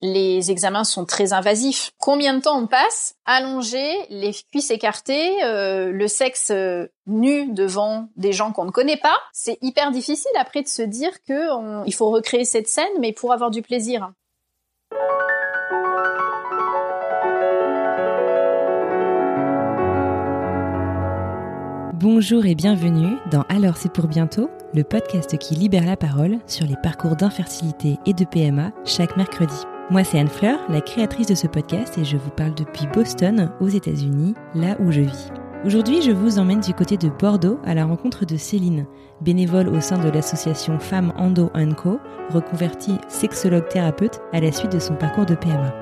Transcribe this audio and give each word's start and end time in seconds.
Les 0.00 0.52
examens 0.52 0.84
sont 0.84 1.04
très 1.04 1.32
invasifs. 1.32 1.90
Combien 1.98 2.34
de 2.34 2.40
temps 2.40 2.56
on 2.56 2.68
passe 2.68 3.16
allongé, 3.24 3.90
les 4.10 4.32
cuisses 4.52 4.70
écartées, 4.70 5.42
euh, 5.42 5.90
le 5.90 6.06
sexe 6.06 6.50
euh, 6.52 6.86
nu 7.08 7.50
devant 7.52 8.08
des 8.14 8.32
gens 8.32 8.52
qu'on 8.52 8.64
ne 8.64 8.70
connaît 8.70 8.96
pas? 8.96 9.16
C'est 9.32 9.58
hyper 9.60 9.90
difficile 9.90 10.30
après 10.38 10.62
de 10.62 10.68
se 10.68 10.82
dire 10.82 11.10
que 11.24 11.50
on- 11.52 11.84
il 11.84 11.92
faut 11.94 12.10
recréer 12.10 12.44
cette 12.44 12.68
scène, 12.68 12.86
mais 13.00 13.12
pour 13.12 13.32
avoir 13.32 13.50
du 13.50 13.60
plaisir. 13.60 14.12
Bonjour 21.94 22.46
et 22.46 22.54
bienvenue 22.54 23.16
dans 23.30 23.42
Alors 23.48 23.76
c'est 23.76 23.92
pour 23.92 24.06
bientôt, 24.06 24.50
le 24.74 24.84
podcast 24.84 25.36
qui 25.38 25.54
libère 25.54 25.84
la 25.86 25.96
parole 25.96 26.38
sur 26.46 26.66
les 26.66 26.76
parcours 26.82 27.16
d'infertilité 27.16 27.98
et 28.06 28.12
de 28.14 28.24
PMA 28.24 28.70
chaque 28.84 29.16
mercredi. 29.16 29.54
Moi 29.90 30.04
c'est 30.04 30.18
Anne 30.18 30.28
Fleur, 30.28 30.58
la 30.68 30.82
créatrice 30.82 31.28
de 31.28 31.34
ce 31.34 31.46
podcast 31.46 31.96
et 31.96 32.04
je 32.04 32.18
vous 32.18 32.28
parle 32.28 32.54
depuis 32.54 32.86
Boston 32.92 33.50
aux 33.58 33.68
États-Unis, 33.68 34.34
là 34.54 34.76
où 34.80 34.92
je 34.92 35.00
vis. 35.00 35.30
Aujourd'hui, 35.64 36.02
je 36.02 36.10
vous 36.10 36.38
emmène 36.38 36.60
du 36.60 36.74
côté 36.74 36.98
de 36.98 37.08
Bordeaux 37.08 37.58
à 37.64 37.72
la 37.72 37.86
rencontre 37.86 38.26
de 38.26 38.36
Céline, 38.36 38.84
bénévole 39.22 39.68
au 39.68 39.80
sein 39.80 39.96
de 39.96 40.10
l'association 40.10 40.78
Femmes 40.78 41.14
Endo 41.16 41.50
Co, 41.74 41.98
reconvertie 42.28 42.98
sexologue 43.08 43.66
thérapeute 43.68 44.20
à 44.34 44.40
la 44.40 44.52
suite 44.52 44.72
de 44.72 44.78
son 44.78 44.94
parcours 44.94 45.24
de 45.24 45.34
PMA. 45.34 45.74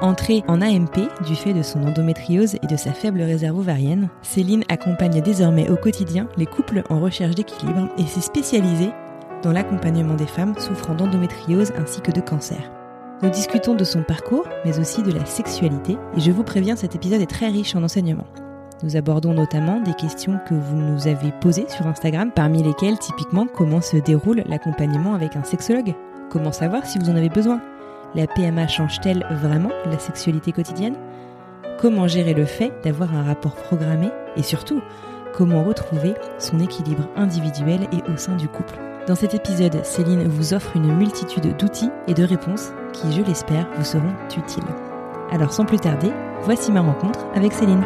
Entrée 0.00 0.44
en 0.46 0.62
AMP 0.62 1.08
du 1.26 1.34
fait 1.34 1.54
de 1.54 1.62
son 1.62 1.82
endométriose 1.82 2.54
et 2.54 2.66
de 2.68 2.76
sa 2.76 2.92
faible 2.92 3.20
réserve 3.20 3.58
ovarienne, 3.58 4.10
Céline 4.22 4.62
accompagne 4.68 5.20
désormais 5.20 5.68
au 5.70 5.76
quotidien 5.76 6.28
les 6.36 6.46
couples 6.46 6.84
en 6.88 7.00
recherche 7.00 7.34
d'équilibre 7.34 7.88
et 7.98 8.06
s'est 8.06 8.20
spécialisée 8.20 8.92
dans 9.42 9.52
l'accompagnement 9.52 10.14
des 10.14 10.26
femmes 10.26 10.54
souffrant 10.56 10.94
d'endométriose 10.94 11.72
ainsi 11.76 12.00
que 12.00 12.12
de 12.12 12.20
cancer. 12.20 12.73
Nous 13.24 13.30
discutons 13.30 13.74
de 13.74 13.84
son 13.84 14.02
parcours, 14.02 14.46
mais 14.66 14.78
aussi 14.78 15.02
de 15.02 15.10
la 15.10 15.24
sexualité, 15.24 15.96
et 16.14 16.20
je 16.20 16.30
vous 16.30 16.44
préviens, 16.44 16.76
cet 16.76 16.94
épisode 16.94 17.22
est 17.22 17.26
très 17.26 17.48
riche 17.48 17.74
en 17.74 17.82
enseignements. 17.82 18.26
Nous 18.82 18.98
abordons 18.98 19.32
notamment 19.32 19.80
des 19.80 19.94
questions 19.94 20.38
que 20.46 20.52
vous 20.52 20.76
nous 20.76 21.08
avez 21.08 21.32
posées 21.40 21.64
sur 21.70 21.86
Instagram, 21.86 22.32
parmi 22.34 22.62
lesquelles 22.62 22.98
typiquement 22.98 23.46
comment 23.46 23.80
se 23.80 23.96
déroule 23.96 24.42
l'accompagnement 24.44 25.14
avec 25.14 25.36
un 25.36 25.42
sexologue, 25.42 25.94
comment 26.28 26.52
savoir 26.52 26.84
si 26.84 26.98
vous 26.98 27.08
en 27.08 27.16
avez 27.16 27.30
besoin, 27.30 27.62
la 28.14 28.26
PMA 28.26 28.68
change-t-elle 28.68 29.26
vraiment 29.30 29.72
la 29.86 29.98
sexualité 29.98 30.52
quotidienne? 30.52 30.96
Comment 31.80 32.06
gérer 32.06 32.34
le 32.34 32.44
fait 32.44 32.74
d'avoir 32.84 33.14
un 33.14 33.22
rapport 33.22 33.54
programmé? 33.54 34.10
Et 34.36 34.42
surtout, 34.42 34.82
comment 35.32 35.64
retrouver 35.64 36.12
son 36.38 36.60
équilibre 36.60 37.08
individuel 37.16 37.88
et 37.90 38.12
au 38.12 38.18
sein 38.18 38.36
du 38.36 38.48
couple? 38.48 38.78
Dans 39.06 39.14
cet 39.14 39.32
épisode, 39.32 39.82
Céline 39.82 40.28
vous 40.28 40.52
offre 40.52 40.76
une 40.76 40.94
multitude 40.94 41.56
d'outils 41.56 41.90
et 42.06 42.12
de 42.12 42.22
réponses 42.22 42.72
qui, 42.94 43.12
je 43.12 43.20
l'espère, 43.20 43.68
vous 43.76 43.84
seront 43.84 44.14
utiles. 44.36 44.64
Alors 45.30 45.52
sans 45.52 45.66
plus 45.66 45.78
tarder, 45.78 46.12
voici 46.42 46.72
ma 46.72 46.80
rencontre 46.80 47.26
avec 47.34 47.52
Céline. 47.52 47.82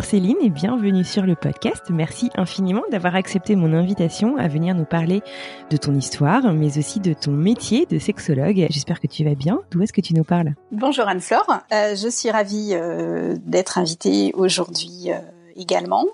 Bonjour 0.00 0.12
Céline 0.12 0.36
et 0.40 0.48
bienvenue 0.48 1.04
sur 1.04 1.24
le 1.24 1.34
podcast. 1.34 1.90
Merci 1.90 2.30
infiniment 2.34 2.80
d'avoir 2.90 3.16
accepté 3.16 3.54
mon 3.54 3.74
invitation 3.74 4.38
à 4.38 4.48
venir 4.48 4.74
nous 4.74 4.86
parler 4.86 5.20
de 5.68 5.76
ton 5.76 5.94
histoire, 5.94 6.54
mais 6.54 6.78
aussi 6.78 7.00
de 7.00 7.12
ton 7.12 7.32
métier 7.32 7.84
de 7.84 7.98
sexologue. 7.98 8.66
J'espère 8.70 8.98
que 8.98 9.06
tu 9.06 9.24
vas 9.24 9.34
bien. 9.34 9.60
D'où 9.70 9.82
est-ce 9.82 9.92
que 9.92 10.00
tu 10.00 10.14
nous 10.14 10.24
parles? 10.24 10.54
Bonjour 10.72 11.06
Anne-Fleur, 11.06 11.44
Euh, 11.70 11.94
je 11.96 12.08
suis 12.08 12.30
ravie 12.30 12.70
euh, 12.72 13.36
d'être 13.44 13.76
invitée 13.76 14.32
aujourd'hui 14.32 15.08
euh, 15.12 15.18
également. 15.54 16.06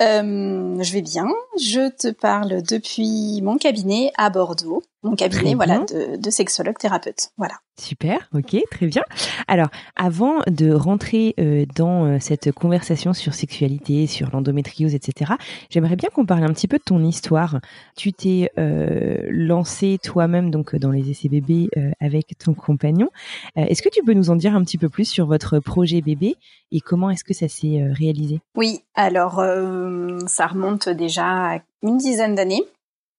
Euh, 0.00 0.82
je 0.82 0.92
vais 0.92 1.02
bien. 1.02 1.26
Je 1.58 1.90
te 1.90 2.08
parle 2.08 2.62
depuis 2.62 3.40
mon 3.42 3.56
cabinet 3.56 4.12
à 4.16 4.30
Bordeaux, 4.30 4.82
mon 5.02 5.16
cabinet 5.16 5.54
voilà 5.54 5.78
de, 5.78 6.16
de 6.16 6.30
sexologue 6.30 6.78
thérapeute. 6.78 7.30
Voilà. 7.38 7.54
Super, 7.78 8.30
ok, 8.34 8.56
très 8.70 8.86
bien. 8.86 9.02
Alors, 9.48 9.68
avant 9.96 10.40
de 10.46 10.72
rentrer 10.72 11.34
euh, 11.38 11.66
dans 11.74 12.06
euh, 12.06 12.16
cette 12.20 12.50
conversation 12.52 13.12
sur 13.12 13.34
sexualité, 13.34 14.06
sur 14.06 14.30
l'endométriose, 14.30 14.94
etc., 14.94 15.34
j'aimerais 15.68 15.96
bien 15.96 16.08
qu'on 16.08 16.24
parle 16.24 16.44
un 16.44 16.52
petit 16.54 16.68
peu 16.68 16.78
de 16.78 16.82
ton 16.82 17.04
histoire. 17.04 17.60
Tu 17.94 18.14
t'es 18.14 18.50
euh, 18.58 19.18
lancé 19.28 19.98
toi-même 20.02 20.50
donc 20.50 20.74
dans 20.74 20.90
les 20.90 21.10
essais 21.10 21.28
bébés 21.28 21.68
avec 22.00 22.38
ton 22.38 22.54
compagnon. 22.54 23.10
Est-ce 23.56 23.82
que 23.82 23.88
tu 23.88 24.02
peux 24.02 24.14
nous 24.14 24.30
en 24.30 24.36
dire 24.36 24.54
un 24.54 24.64
petit 24.64 24.78
peu 24.78 24.88
plus 24.88 25.04
sur 25.04 25.26
votre 25.26 25.58
projet 25.58 26.00
bébé 26.00 26.36
et 26.72 26.80
comment 26.80 27.10
est-ce 27.10 27.24
que 27.24 27.34
ça 27.34 27.48
s'est 27.48 27.86
réalisé? 27.92 28.40
Oui, 28.56 28.80
alors 28.94 29.38
euh, 29.38 29.85
ça 30.26 30.46
remonte 30.46 30.88
déjà 30.88 31.24
à 31.54 31.58
une 31.82 31.98
dizaine 31.98 32.34
d'années. 32.34 32.62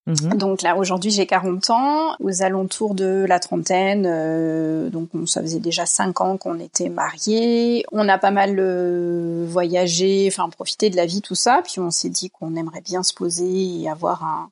Mhm. 0.06 0.38
Donc 0.38 0.62
là, 0.62 0.74
aujourd'hui, 0.76 1.10
j'ai 1.10 1.26
40 1.26 1.68
ans, 1.68 2.14
aux 2.20 2.42
alentours 2.42 2.94
de 2.94 3.26
la 3.28 3.38
trentaine. 3.38 4.06
euh, 4.06 4.88
donc, 4.88 5.10
on- 5.14 5.26
ça 5.26 5.42
faisait 5.42 5.58
déjà 5.60 5.84
5 5.84 6.22
ans 6.22 6.38
qu'on 6.38 6.58
était 6.60 6.88
mariés. 6.88 7.84
On 7.92 8.08
a 8.08 8.16
pas 8.16 8.30
mal 8.30 8.56
euh, 8.58 9.44
voyagé, 9.46 10.26
enfin, 10.32 10.48
profité 10.48 10.88
de 10.88 10.96
la 10.96 11.04
vie, 11.04 11.20
tout 11.20 11.34
ça. 11.34 11.60
Puis, 11.62 11.78
on 11.78 11.90
s'est 11.90 12.08
dit 12.08 12.30
qu'on 12.30 12.56
aimerait 12.56 12.80
bien 12.80 13.02
se 13.02 13.12
poser 13.12 13.82
et 13.82 13.90
avoir 13.90 14.24
un, 14.24 14.48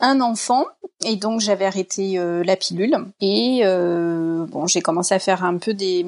un 0.00 0.20
enfant. 0.20 0.64
Et 1.02 1.16
donc, 1.16 1.40
j'avais 1.40 1.64
arrêté 1.64 2.18
euh, 2.18 2.44
la 2.44 2.56
pilule. 2.56 2.94
Et 3.22 3.60
euh, 3.64 4.44
bon, 4.46 4.66
j'ai 4.66 4.82
commencé 4.82 5.14
à 5.14 5.18
faire 5.18 5.44
un 5.44 5.56
peu 5.56 5.72
des... 5.72 6.04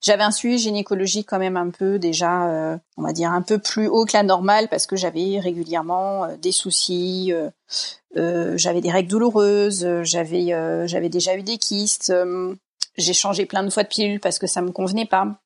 J'avais 0.00 0.24
un 0.24 0.32
suivi 0.32 0.58
gynécologique 0.58 1.28
quand 1.28 1.38
même 1.38 1.56
un 1.56 1.70
peu 1.70 2.00
déjà, 2.00 2.48
euh, 2.48 2.76
on 2.96 3.02
va 3.02 3.12
dire, 3.12 3.30
un 3.30 3.42
peu 3.42 3.58
plus 3.58 3.86
haut 3.86 4.04
que 4.04 4.14
la 4.14 4.24
normale 4.24 4.66
parce 4.68 4.86
que 4.86 4.96
j'avais 4.96 5.38
régulièrement 5.38 6.24
euh, 6.24 6.36
des 6.42 6.50
soucis. 6.50 7.32
euh, 7.32 7.50
euh, 8.16 8.58
j'avais 8.58 8.80
des 8.80 8.90
règles 8.90 9.10
douloureuses, 9.10 9.86
j'avais 10.02 10.48
j'avais 10.86 11.08
déjà 11.08 11.34
eu 11.36 11.42
des 11.42 11.56
kystes, 11.56 12.12
j'ai 12.98 13.12
changé 13.14 13.46
plein 13.46 13.62
de 13.62 13.70
fois 13.70 13.84
de 13.84 13.88
pilule 13.88 14.20
parce 14.20 14.38
que 14.38 14.46
ça 14.46 14.60
me 14.60 14.70
convenait 14.70 15.06
pas. 15.06 15.40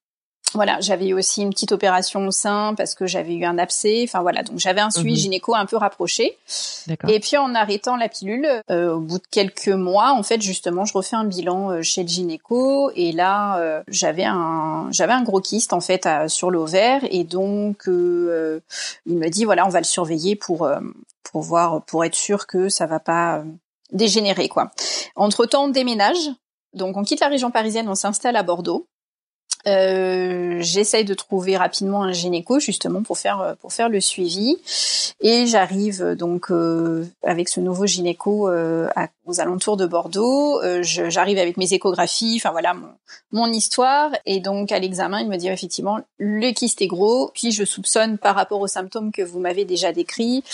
Voilà, 0.55 0.81
j'avais 0.81 1.09
eu 1.09 1.13
aussi 1.13 1.43
une 1.43 1.51
petite 1.51 1.73
opération 1.73 2.27
au 2.27 2.31
sein 2.31 2.75
parce 2.77 2.95
que 2.95 3.07
j'avais 3.07 3.35
eu 3.35 3.45
un 3.45 3.59
abcès. 3.59 4.03
Enfin 4.05 4.23
voilà, 4.23 4.43
donc 4.43 4.59
j'avais 4.59 4.81
un 4.81 4.91
suivi 4.91 5.11
Mhm. 5.11 5.17
gynéco 5.17 5.55
un 5.55 5.67
peu 5.67 5.77
rapproché. 5.77 6.39
Et 7.09 7.21
puis 7.21 7.37
en 7.37 7.55
arrêtant 7.55 7.97
la 7.97 8.09
pilule, 8.09 8.49
euh, 8.71 8.95
au 8.95 9.01
bout 9.01 9.19
de 9.19 9.27
quelques 9.31 9.69
mois, 9.69 10.13
en 10.13 10.23
fait, 10.23 10.41
justement, 10.41 10.85
je 10.85 10.95
refais 10.95 11.17
un 11.17 11.25
bilan 11.25 11.71
euh, 11.73 11.83
chez 11.83 12.03
le 12.03 12.09
gynéco 12.09 12.91
et 12.95 13.13
là, 13.13 13.59
euh, 13.59 13.83
j'avais 13.89 14.25
un 14.25 14.89
j'avais 14.93 15.13
un 15.13 15.23
gros 15.23 15.41
kyste 15.41 15.73
en 15.73 15.81
fait 15.81 16.07
à- 16.07 16.29
sur 16.29 16.51
l'ovaire 16.51 17.03
et 17.11 17.25
donc 17.25 17.89
euh, 17.89 18.29
euh, 18.31 18.61
il 19.05 19.19
me 19.19 19.29
dit 19.29 19.45
voilà, 19.45 19.67
on 19.67 19.71
va 19.71 19.81
le 19.81 19.85
surveiller 19.85 20.37
pour 20.37 20.63
euh, 20.63 20.79
pour 21.25 21.43
voir 21.43 21.83
pour 21.85 22.05
être 22.05 22.15
sûr 22.15 22.47
que 22.47 22.69
ça 22.69 22.87
va 22.87 23.01
pas 23.01 23.39
euh, 23.39 23.45
dégénérer 23.93 24.49
quoi. 24.49 24.71
Entre 25.17 25.45
temps, 25.45 25.65
on 25.65 25.69
déménage. 25.69 26.31
Donc 26.73 26.97
on 26.97 27.03
quitte 27.03 27.21
la 27.21 27.29
région 27.29 27.51
parisienne, 27.51 27.89
on 27.89 27.95
s'installe 27.95 28.37
à 28.37 28.43
Bordeaux. 28.43 28.87
Euh, 29.67 30.59
J'essaye 30.61 31.05
de 31.05 31.15
trouver 31.15 31.57
rapidement 31.57 32.03
un 32.03 32.13
gynéco 32.13 32.61
justement 32.61 33.03
pour 33.03 33.19
faire 33.19 33.41
euh, 33.41 33.55
pour 33.61 33.73
faire 33.73 33.89
le 33.89 34.01
suivi 34.01 34.57
et 35.21 35.47
j'arrive 35.47 36.03
euh, 36.03 36.15
donc 36.15 36.53
avec 37.25 37.49
ce 37.49 37.61
nouveau 37.61 37.87
gynéco 37.87 38.49
aux 38.49 39.41
alentours 39.41 39.77
de 39.77 39.87
Bordeaux. 39.87 40.61
J'arrive 40.83 41.39
avec 41.39 41.57
mes 41.57 41.73
échographies, 41.73 42.37
enfin 42.37 42.53
voilà 42.53 42.75
mon, 43.33 43.47
histoire 43.47 44.11
et 44.25 44.41
donc 44.41 44.73
à 44.73 44.79
l'examen 44.79 45.21
il 45.21 45.29
me 45.29 45.37
dit 45.37 45.49
effectivement 45.49 45.99
le 46.19 46.53
kyste 46.53 46.83
est 46.83 46.87
gros. 46.87 47.31
Puis 47.35 47.51
je 47.53 47.65
soupçonne 47.65 48.19
par 48.19 48.35
rapport 48.35 48.61
aux 48.61 48.69
symptômes 48.69 49.11
que 49.13 49.23
vous 49.23 49.41
m'avez 49.41 49.65
déjà 49.65 49.93
décrits 49.93 50.45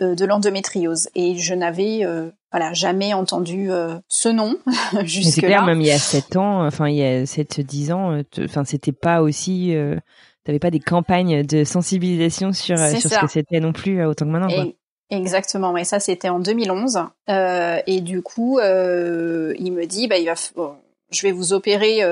de 0.00 0.24
l'endométriose 0.24 1.08
et 1.14 1.36
je 1.36 1.54
n'avais 1.54 2.04
euh, 2.04 2.30
voilà 2.52 2.72
jamais 2.72 3.14
entendu 3.14 3.70
euh, 3.70 3.94
ce 4.08 4.28
nom 4.28 4.56
jusque 5.04 5.34
c'est 5.34 5.40
clair, 5.42 5.60
là. 5.60 5.66
même 5.66 5.80
il 5.80 5.86
y 5.86 5.92
a 5.92 5.98
7 5.98 6.36
ans, 6.36 6.66
enfin 6.66 6.88
il 6.88 6.96
y 6.96 7.02
a 7.04 7.24
7-10 7.24 7.92
ans, 7.92 8.12
euh, 8.12 8.22
te- 8.30 8.42
enfin 8.44 8.64
c'était 8.64 8.92
pas 8.92 9.22
aussi... 9.22 9.74
Euh, 9.76 9.96
T'avais 10.46 10.58
pas 10.58 10.70
des 10.70 10.78
campagnes 10.78 11.42
de 11.42 11.64
sensibilisation 11.64 12.52
sur, 12.52 12.78
euh, 12.78 12.90
sur 12.96 13.08
ce 13.08 13.18
que 13.18 13.26
c'était 13.28 13.60
non 13.60 13.72
plus 13.72 14.02
euh, 14.02 14.08
autant 14.10 14.26
que 14.26 14.30
maintenant. 14.30 14.48
Quoi. 14.48 14.64
Et- 14.66 14.76
Exactement, 15.08 15.72
mais 15.72 15.84
ça 15.84 16.00
c'était 16.00 16.28
en 16.28 16.38
2011 16.38 16.98
euh, 17.30 17.78
et 17.86 18.02
du 18.02 18.20
coup 18.20 18.58
euh, 18.58 19.54
il 19.58 19.72
me 19.72 19.86
dit 19.86 20.06
bah 20.06 20.18
il 20.18 20.26
va 20.26 20.34
bon, 20.54 20.74
je 21.10 21.22
vais 21.22 21.32
vous 21.32 21.54
opérer 21.54 22.02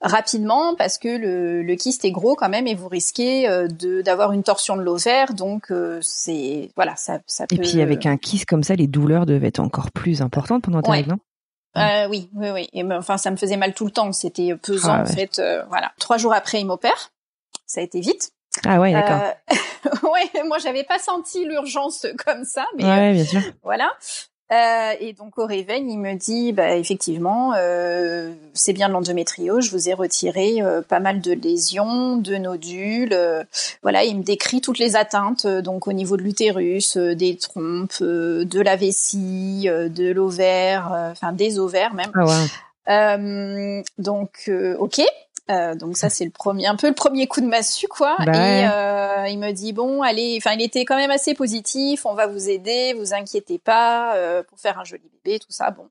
rapidement 0.00 0.74
parce 0.76 0.98
que 0.98 1.08
le, 1.08 1.62
le, 1.62 1.74
kyste 1.74 2.04
est 2.04 2.10
gros 2.10 2.36
quand 2.36 2.48
même 2.48 2.66
et 2.66 2.74
vous 2.74 2.88
risquez 2.88 3.48
euh, 3.48 3.66
de 3.66 4.02
d'avoir 4.02 4.32
une 4.32 4.42
torsion 4.42 4.76
de 4.76 4.82
l'ovaire. 4.82 5.34
Donc 5.34 5.70
euh, 5.70 5.98
c'est 6.02 6.70
voilà 6.76 6.96
ça 6.96 7.20
ça 7.26 7.46
peut... 7.46 7.56
et 7.56 7.58
puis 7.58 7.80
avec 7.80 8.06
un 8.06 8.16
kyste 8.16 8.46
comme 8.46 8.62
ça 8.62 8.74
les 8.74 8.86
douleurs 8.86 9.26
devaient 9.26 9.48
être 9.48 9.60
encore 9.60 9.90
plus 9.90 10.22
importantes 10.22 10.62
pendant 10.64 10.82
ta 10.82 10.92
règle 10.92 11.10
non? 11.10 11.18
Euh, 11.76 12.08
oui 12.08 12.30
oui 12.34 12.48
oui. 12.50 12.68
Et 12.72 12.84
enfin 12.84 13.18
ça 13.18 13.30
me 13.30 13.36
faisait 13.36 13.56
mal 13.56 13.74
tout 13.74 13.84
le 13.84 13.90
temps. 13.90 14.12
C'était 14.12 14.54
pesant 14.56 14.92
ah, 14.92 15.02
en 15.02 15.06
fait 15.06 15.38
euh, 15.38 15.64
voilà. 15.68 15.92
Trois 15.98 16.16
jours 16.16 16.32
après 16.32 16.60
il 16.60 16.66
m'opère. 16.66 17.12
Ça 17.66 17.80
a 17.80 17.84
été 17.84 18.00
vite. 18.00 18.30
Ah 18.64 18.80
ouais 18.80 18.92
d'accord. 18.92 19.34
ouais 20.12 20.42
moi 20.46 20.58
j'avais 20.58 20.84
pas 20.84 20.98
senti 20.98 21.44
l'urgence 21.44 22.06
comme 22.24 22.44
ça 22.44 22.66
mais 22.76 22.84
ouais, 22.84 23.12
bien 23.12 23.24
sûr. 23.24 23.40
voilà 23.62 23.90
euh, 24.50 24.92
et 25.00 25.12
donc 25.12 25.36
au 25.36 25.44
réveil, 25.44 25.84
il 25.86 25.98
me 25.98 26.14
dit, 26.14 26.52
bah, 26.52 26.74
effectivement, 26.76 27.52
euh, 27.56 28.32
c'est 28.54 28.72
bien 28.72 28.88
de 28.88 28.94
l'endométriose. 28.94 29.66
Je 29.66 29.70
vous 29.70 29.90
ai 29.90 29.94
retiré 29.94 30.62
euh, 30.62 30.80
pas 30.80 31.00
mal 31.00 31.20
de 31.20 31.32
lésions, 31.32 32.16
de 32.16 32.36
nodules. 32.36 33.12
Euh, 33.12 33.44
voilà, 33.82 34.04
il 34.04 34.16
me 34.16 34.22
décrit 34.22 34.62
toutes 34.62 34.78
les 34.78 34.96
atteintes, 34.96 35.46
donc 35.46 35.86
au 35.86 35.92
niveau 35.92 36.16
de 36.16 36.22
l'utérus, 36.22 36.96
des 36.96 37.36
trompes, 37.36 38.02
de 38.02 38.60
la 38.60 38.76
vessie, 38.76 39.66
de 39.68 40.10
l'ovaire, 40.10 41.10
enfin 41.12 41.32
des 41.32 41.58
ovaires 41.58 41.92
même. 41.92 42.10
Ah 42.14 43.18
ouais. 43.18 43.82
donc, 43.98 44.50
ok. 44.78 45.02
Euh, 45.50 45.74
donc 45.74 45.96
ça 45.96 46.10
c'est 46.10 46.24
le 46.24 46.30
premier, 46.30 46.66
un 46.66 46.76
peu 46.76 46.88
le 46.88 46.94
premier 46.94 47.26
coup 47.26 47.40
de 47.40 47.46
massue 47.46 47.88
quoi. 47.88 48.16
Bah 48.18 48.32
et 48.34 48.68
euh, 48.68 49.28
il 49.28 49.38
me 49.38 49.52
dit 49.52 49.72
bon 49.72 50.02
allez, 50.02 50.38
enfin 50.38 50.54
il 50.54 50.62
était 50.62 50.84
quand 50.84 50.96
même 50.96 51.10
assez 51.10 51.34
positif, 51.34 52.04
on 52.04 52.14
va 52.14 52.26
vous 52.26 52.50
aider, 52.50 52.94
vous 52.98 53.14
inquiétez 53.14 53.58
pas 53.58 54.14
euh, 54.16 54.42
pour 54.42 54.58
faire 54.58 54.78
un 54.78 54.84
joli 54.84 55.10
bébé, 55.24 55.38
tout 55.38 55.50
ça. 55.50 55.70
Bon, 55.70 55.88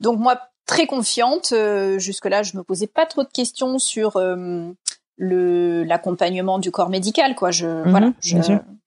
donc 0.00 0.20
moi 0.20 0.40
très 0.66 0.86
confiante. 0.86 1.52
Euh, 1.52 1.98
jusque 1.98 2.26
là 2.26 2.42
je 2.42 2.56
me 2.56 2.62
posais 2.62 2.86
pas 2.86 3.06
trop 3.06 3.24
de 3.24 3.28
questions 3.28 3.78
sur 3.78 4.16
euh, 4.16 4.70
le 5.16 5.82
l'accompagnement 5.82 6.58
du 6.58 6.70
corps 6.70 6.88
médical 6.88 7.34
quoi. 7.34 7.50
Je 7.50 7.66
mhm, 7.66 7.90
voilà. 7.90 8.12
Je, 8.20 8.36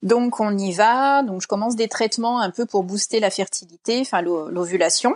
donc 0.01 0.39
on 0.39 0.57
y 0.57 0.71
va. 0.71 1.23
Donc 1.23 1.41
je 1.41 1.47
commence 1.47 1.75
des 1.75 1.88
traitements 1.88 2.39
un 2.39 2.51
peu 2.51 2.65
pour 2.65 2.83
booster 2.83 3.19
la 3.19 3.29
fertilité, 3.29 4.00
enfin 4.01 4.21
l'ovulation. 4.21 5.15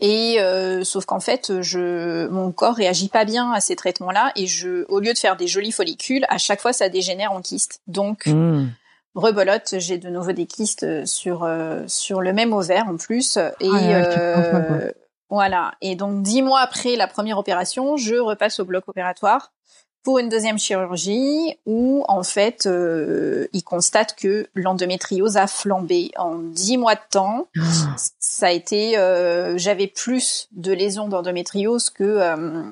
Et 0.00 0.40
euh, 0.40 0.84
sauf 0.84 1.06
qu'en 1.06 1.20
fait, 1.20 1.60
je, 1.60 2.28
mon 2.28 2.52
corps 2.52 2.76
réagit 2.76 3.08
pas 3.08 3.24
bien 3.24 3.50
à 3.52 3.60
ces 3.60 3.74
traitements-là, 3.74 4.32
et 4.36 4.46
je, 4.46 4.84
au 4.88 5.00
lieu 5.00 5.12
de 5.12 5.18
faire 5.18 5.36
des 5.36 5.48
jolis 5.48 5.72
follicules, 5.72 6.24
à 6.28 6.38
chaque 6.38 6.60
fois, 6.60 6.72
ça 6.72 6.88
dégénère 6.88 7.32
en 7.32 7.40
kyste. 7.40 7.80
Donc, 7.88 8.26
mmh. 8.26 8.68
rebolote, 9.14 9.74
j'ai 9.78 9.98
de 9.98 10.08
nouveau 10.08 10.32
des 10.32 10.46
kystes 10.46 11.04
sur 11.04 11.42
euh, 11.42 11.82
sur 11.88 12.20
le 12.20 12.32
même 12.32 12.52
ovaire 12.52 12.86
en 12.88 12.96
plus. 12.96 13.38
Et 13.60 13.68
ah, 13.72 13.76
euh, 13.76 14.92
voilà. 15.30 15.72
Et 15.80 15.96
donc, 15.96 16.22
dix 16.22 16.42
mois 16.42 16.60
après 16.60 16.94
la 16.94 17.08
première 17.08 17.38
opération, 17.38 17.96
je 17.96 18.14
repasse 18.14 18.60
au 18.60 18.64
bloc 18.64 18.88
opératoire 18.88 19.52
pour 20.08 20.18
une 20.18 20.30
deuxième 20.30 20.58
chirurgie 20.58 21.58
où 21.66 22.02
en 22.08 22.22
fait 22.22 22.64
euh, 22.64 23.46
ils 23.52 23.62
constatent 23.62 24.16
que 24.16 24.46
l'endométriose 24.54 25.36
a 25.36 25.46
flambé 25.46 26.12
en 26.16 26.36
dix 26.36 26.78
mois 26.78 26.94
de 26.94 27.00
temps. 27.10 27.46
Ah. 27.58 27.62
Ça 28.18 28.46
a 28.46 28.50
été, 28.52 28.96
euh, 28.96 29.58
j'avais 29.58 29.86
plus 29.86 30.48
de 30.52 30.72
lésions 30.72 31.08
d'endométriose 31.08 31.90
que, 31.90 32.04
euh, 32.04 32.62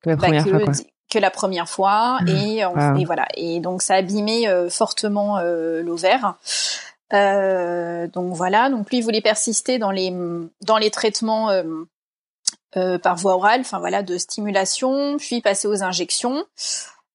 que, 0.00 0.10
la 0.10 0.14
bah, 0.14 0.28
première 0.28 0.46
fois, 0.46 0.72
que 1.10 1.18
la 1.18 1.30
première 1.32 1.68
fois 1.68 2.20
mmh. 2.20 2.28
et, 2.28 2.58
et, 3.00 3.04
voilà 3.04 3.26
et 3.34 3.58
donc 3.58 3.82
ça 3.82 3.94
a 3.94 3.96
abîmé 3.96 4.46
fortement 4.70 5.40
l'ovaire. 5.40 6.34
donc 7.10 8.32
voilà, 8.32 8.70
donc 8.70 8.90
lui 8.90 8.98
il 8.98 9.02
voulait 9.02 9.20
persister 9.20 9.80
dans 9.80 9.90
les 9.90 10.14
dans 10.60 10.78
les 10.78 10.92
traitements 10.92 11.50
euh, 12.76 12.98
par 12.98 13.16
voie 13.16 13.34
orale, 13.34 13.60
enfin 13.60 13.78
voilà, 13.78 14.02
de 14.02 14.18
stimulation, 14.18 15.16
puis 15.18 15.40
passer 15.40 15.66
aux 15.68 15.82
injections. 15.82 16.44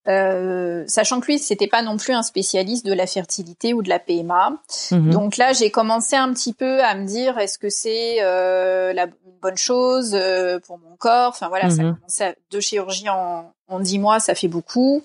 Euh, 0.07 0.83
sachant 0.87 1.19
que 1.19 1.27
lui, 1.27 1.37
c'était 1.37 1.67
pas 1.67 1.83
non 1.83 1.95
plus 1.97 2.13
un 2.13 2.23
spécialiste 2.23 2.85
de 2.85 2.93
la 2.93 3.05
fertilité 3.05 3.73
ou 3.73 3.83
de 3.83 3.89
la 3.89 3.99
PMA. 3.99 4.53
Mhm. 4.91 5.11
Donc 5.11 5.37
là, 5.37 5.53
j'ai 5.53 5.69
commencé 5.69 6.15
un 6.15 6.33
petit 6.33 6.53
peu 6.53 6.83
à 6.83 6.95
me 6.95 7.05
dire, 7.05 7.37
est-ce 7.37 7.59
que 7.59 7.69
c'est 7.69 8.17
euh, 8.21 8.93
la 8.93 9.05
bonne 9.43 9.57
chose 9.57 10.15
euh, 10.15 10.59
pour 10.59 10.79
mon 10.79 10.95
corps? 10.97 11.29
Enfin 11.29 11.49
voilà, 11.49 11.69
ça 11.69 11.83
Mhm. 11.83 11.95
commençait 11.95 12.25
à- 12.25 12.35
deux 12.51 12.61
chirurgies 12.61 13.09
en 13.09 13.53
en 13.67 13.79
dix 13.79 13.99
mois, 13.99 14.19
ça 14.19 14.35
fait 14.35 14.47
beaucoup. 14.49 15.01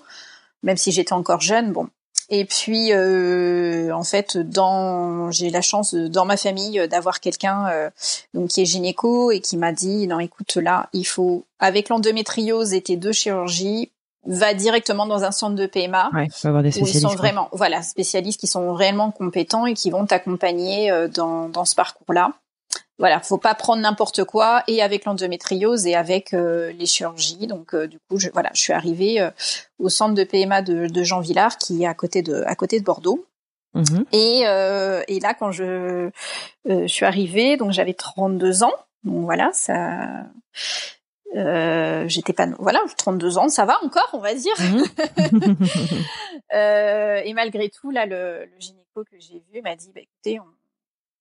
Même 0.63 0.75
si 0.77 0.91
j'étais 0.91 1.13
encore 1.13 1.39
jeune, 1.41 1.71
bon. 1.71 1.87
Et 2.29 2.43
puis, 2.45 2.91
euh, 2.91 3.91
en 3.93 4.03
fait, 4.03 4.37
dans 4.37 5.31
j'ai 5.31 5.49
la 5.49 5.61
chance 5.61 5.93
de- 5.93 6.07
dans 6.07 6.25
ma 6.25 6.35
famille 6.37 6.79
euh, 6.79 6.87
d'avoir 6.87 7.19
quelqu'un 7.21 7.67
euh, 7.69 7.89
donc 8.33 8.49
qui 8.49 8.61
est 8.61 8.65
gynéco 8.65 9.31
et 9.31 9.39
qui 9.39 9.55
m'a 9.57 9.71
dit 9.71 10.07
non, 10.07 10.19
écoute 10.19 10.55
là, 10.55 10.89
il 10.93 11.05
faut 11.05 11.45
avec 11.59 11.87
l'endométriose 11.89 12.73
et 12.73 12.81
tes 12.81 12.97
deux 12.97 13.13
chirurgies, 13.13 13.91
va 14.25 14.53
directement 14.53 15.05
dans 15.05 15.23
un 15.23 15.31
centre 15.31 15.55
de 15.55 15.65
PMA 15.67 16.09
Ouais, 16.13 16.27
faut 16.33 16.49
avoir 16.49 16.63
des 16.63 16.69
où 16.69 16.79
ils 16.81 16.87
spécialistes. 16.87 17.07
sont 17.09 17.15
vraiment 17.15 17.47
voilà 17.53 17.81
spécialistes 17.81 18.39
qui 18.41 18.47
sont 18.47 18.73
réellement 18.73 19.09
compétents 19.11 19.65
et 19.65 19.73
qui 19.73 19.89
vont 19.89 20.05
t'accompagner 20.05 20.91
euh, 20.91 21.07
dans 21.07 21.47
dans 21.47 21.63
ce 21.63 21.75
parcours-là. 21.75 22.33
Voilà, 22.99 23.19
faut 23.19 23.37
pas 23.37 23.53
prendre 23.53 23.81
n'importe 23.81 24.23
quoi 24.23 24.63
et 24.67 24.81
avec 24.81 25.05
l'endométriose 25.05 25.85
et 25.85 25.93
avec 25.93 26.33
euh, 26.33 26.71
les 26.71 26.87
chirurgies. 26.87 27.45
Donc 27.45 27.75
euh, 27.75 27.87
du 27.87 27.99
coup, 28.09 28.17
je, 28.17 28.29
voilà, 28.33 28.49
je 28.53 28.61
suis 28.61 28.73
arrivée 28.73 29.21
euh, 29.21 29.29
au 29.77 29.89
centre 29.89 30.15
de 30.15 30.23
PMA 30.23 30.63
de, 30.63 30.87
de 30.87 31.03
Jean 31.03 31.19
Villard 31.19 31.57
qui 31.57 31.83
est 31.83 31.87
à 31.87 31.93
côté 31.93 32.23
de 32.23 32.43
à 32.47 32.55
côté 32.55 32.79
de 32.79 32.85
Bordeaux. 32.85 33.25
Mhm. 33.75 34.05
Et, 34.11 34.41
euh, 34.45 35.03
et 35.07 35.19
là, 35.19 35.35
quand 35.35 35.51
je, 35.51 35.63
euh, 35.63 36.09
je 36.65 36.87
suis 36.87 37.05
arrivée, 37.05 37.57
donc 37.57 37.71
j'avais 37.71 37.93
32 37.93 38.63
ans. 38.63 38.73
Donc 39.03 39.25
voilà, 39.25 39.51
ça. 39.53 40.23
Euh, 41.35 42.07
j'étais 42.07 42.31
pas 42.31 42.47
voilà 42.57 42.79
32 42.97 43.37
ans 43.37 43.49
ça 43.49 43.65
va 43.65 43.77
encore 43.83 44.09
on 44.13 44.19
va 44.19 44.33
dire 44.33 44.53
Mhm. 44.59 45.57
euh, 46.53 47.21
et 47.23 47.33
malgré 47.33 47.67
tout 47.69 47.91
là 47.91 48.05
le, 48.05 48.45
le 48.45 48.59
gynéco 48.59 49.03
que 49.03 49.19
j'ai 49.19 49.43
vu 49.51 49.61
m'a 49.61 49.75
dit 49.75 49.91
bah, 49.93 49.99
écoutez 49.99 50.39
on, 50.39 50.45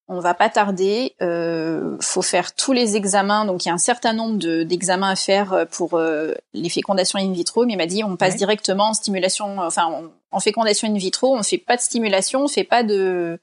on 0.09 0.21
va 0.21 0.35
pas 0.35 0.49
tarder. 0.49 1.15
Euh, 1.21 1.97
faut 2.01 2.23
faire 2.23 2.55
tous 2.55 2.73
les 2.73 2.95
examens. 2.97 3.45
Donc 3.45 3.65
il 3.65 3.69
y 3.69 3.71
a 3.71 3.75
un 3.75 3.79
certain 3.79 4.13
nombre 4.13 4.39
de- 4.39 4.63
d'examens 4.63 5.11
à 5.11 5.17
faire 5.17 5.53
euh, 5.53 5.65
pour 5.65 5.95
euh, 5.95 6.33
les 6.55 6.69
fécondations 6.69 7.19
in 7.19 7.33
vitro. 7.33 7.65
Mais 7.67 7.73
il 7.73 7.77
m'a 7.77 7.87
dit 7.87 8.05
on 8.05 8.17
passe 8.17 8.33
Ouais. 8.33 8.39
directement 8.39 8.91
en 8.91 8.95
stimulation 8.95 9.59
enfin 9.59 9.87
en, 9.87 10.05
en 10.31 10.41
fécondation 10.41 10.87
in 10.89 10.95
vitro. 10.97 11.37
On 11.37 11.43
fait 11.43 11.59
pas 11.59 11.77
de 11.77 11.81
stimulation 11.81 12.43
on 12.45 12.49
fait 12.49 12.65
pas 12.65 12.83
de 12.85 13.41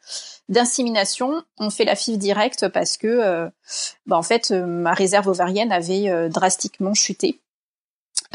d'insémination. 0.49 1.43
On 1.57 1.69
fait 1.69 1.85
la 1.85 1.95
FIV 1.95 2.17
directe 2.17 2.67
parce 2.69 2.97
que 2.97 3.07
euh, 3.07 3.49
bah, 4.05 4.17
en 4.17 4.23
fait 4.23 4.51
euh, 4.51 4.65
ma 4.65 4.93
réserve 4.93 5.27
ovarienne 5.27 5.71
avait 5.71 6.09
euh, 6.09 6.29
drastiquement 6.29 6.93
chuté. 6.93 7.39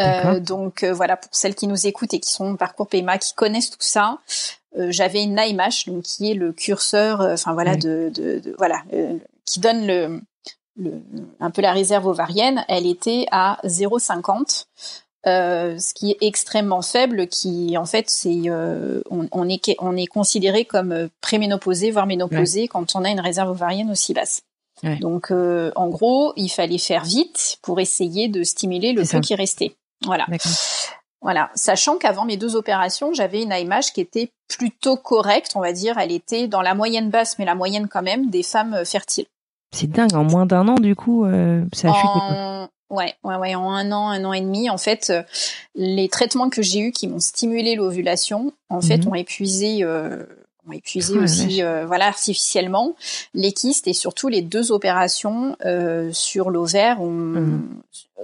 Euh, 0.00 0.38
donc 0.38 0.84
euh, 0.84 0.92
voilà 0.92 1.16
pour 1.16 1.30
celles 1.34 1.56
qui 1.56 1.66
nous 1.66 1.86
écoutent 1.88 2.14
et 2.14 2.20
qui 2.20 2.30
sont 2.30 2.52
en 2.52 2.56
parcours 2.56 2.86
PMA 2.88 3.18
qui 3.18 3.34
connaissent 3.34 3.70
tout 3.70 3.78
ça 3.80 4.18
euh, 4.20 4.57
j'avais 4.76 5.22
une 5.22 5.38
AMH 5.38 5.86
donc 5.86 6.02
qui 6.02 6.30
est 6.30 6.34
le 6.34 6.52
curseur 6.52 7.20
euh, 7.20 7.32
enfin 7.34 7.52
voilà 7.54 7.76
de, 7.76 8.10
de, 8.14 8.38
de- 8.40 8.54
voilà 8.58 8.82
euh, 8.92 9.16
qui 9.44 9.60
donne 9.60 9.86
le, 9.86 10.20
le 10.76 10.92
un 11.40 11.50
peu 11.50 11.62
la 11.62 11.72
réserve 11.72 12.06
ovarienne 12.06 12.64
elle 12.68 12.86
était 12.86 13.26
à 13.30 13.58
0,50 13.64 14.66
euh, 15.26 15.78
ce 15.78 15.94
qui 15.94 16.12
est 16.12 16.16
extrêmement 16.20 16.80
faible 16.82 17.26
qui 17.26 17.76
en 17.76 17.84
fait 17.86 18.08
c'est 18.08 18.42
euh, 18.46 19.00
on, 19.10 19.26
on 19.32 19.48
est 19.48 19.74
on 19.80 19.96
est 19.96 20.06
considéré 20.06 20.64
comme 20.64 20.92
euh, 20.92 21.08
préménopausé 21.20 21.90
voire 21.90 22.06
ménopausé 22.06 22.68
quand 22.68 22.94
on 22.94 23.04
a 23.04 23.10
une 23.10 23.20
réserve 23.20 23.50
ovarienne 23.50 23.90
aussi 23.90 24.14
basse 24.14 24.42
Ouais. 24.84 24.94
donc 25.00 25.32
euh, 25.32 25.72
en 25.74 25.88
gros 25.88 26.32
il 26.36 26.48
fallait 26.48 26.78
faire 26.78 27.02
vite 27.02 27.56
pour 27.62 27.80
essayer 27.80 28.28
de 28.28 28.44
stimuler 28.44 28.92
le 28.92 29.00
peu 29.00 29.06
ça. 29.08 29.18
qui 29.18 29.34
restait 29.34 29.74
voilà 30.04 30.24
D'accord. 30.28 30.52
Voilà, 31.20 31.50
sachant 31.54 31.96
qu'avant 31.98 32.24
mes 32.24 32.36
deux 32.36 32.54
opérations, 32.56 33.12
j'avais 33.12 33.42
une 33.42 33.52
AMH 33.52 33.92
qui 33.94 34.00
était 34.00 34.30
plutôt 34.48 34.96
correcte, 34.96 35.52
on 35.56 35.60
va 35.60 35.72
dire. 35.72 35.98
Elle 35.98 36.12
était 36.12 36.46
dans 36.48 36.62
la 36.62 36.74
moyenne 36.74 37.10
basse, 37.10 37.38
mais 37.38 37.44
la 37.44 37.54
moyenne 37.54 37.88
quand 37.88 38.02
même 38.02 38.30
des 38.30 38.42
femmes 38.42 38.74
euh, 38.74 38.84
fertiles. 38.84 39.26
C'est 39.74 39.90
dingue, 39.90 40.14
en 40.14 40.24
moins 40.24 40.46
d'un 40.46 40.66
an, 40.68 40.76
du 40.76 40.94
coup, 40.96 41.24
euh, 41.24 41.62
ça 41.74 41.88
a 41.90 41.92
chuté. 41.92 42.08
quoi. 42.14 42.68
Ouais, 42.90 43.14
ouais, 43.22 43.36
ouais, 43.36 43.54
en 43.54 43.70
un 43.70 43.92
an, 43.92 44.08
un 44.08 44.24
an 44.24 44.32
et 44.32 44.40
demi, 44.40 44.70
en 44.70 44.78
fait, 44.78 45.10
euh, 45.10 45.22
les 45.74 46.08
traitements 46.08 46.48
que 46.48 46.62
j'ai 46.62 46.80
eus 46.80 46.90
qui 46.92 47.06
m'ont 47.06 47.20
stimulé 47.20 47.74
l'ovulation, 47.74 48.52
en 48.70 48.80
fait, 48.80 49.04
Mhm. 49.04 49.08
ont 49.12 49.14
épuisé, 49.14 49.80
euh, 49.82 50.24
ont 50.68 50.72
épuisé 50.72 51.12
Oh 51.14 51.18
la 51.18 51.24
aussi, 51.24 51.62
euh, 51.62 51.86
voilà, 51.86 52.06
artificiellement 52.06 52.94
les 53.34 53.52
kystes 53.52 53.86
et 53.88 53.92
surtout 53.94 54.28
les 54.28 54.42
deux 54.42 54.72
opérations 54.72 55.56
euh, 55.64 56.10
sur 56.12 56.50
l'ovaire 56.50 57.00
ont, 57.00 57.08
Mhm. 57.10 57.68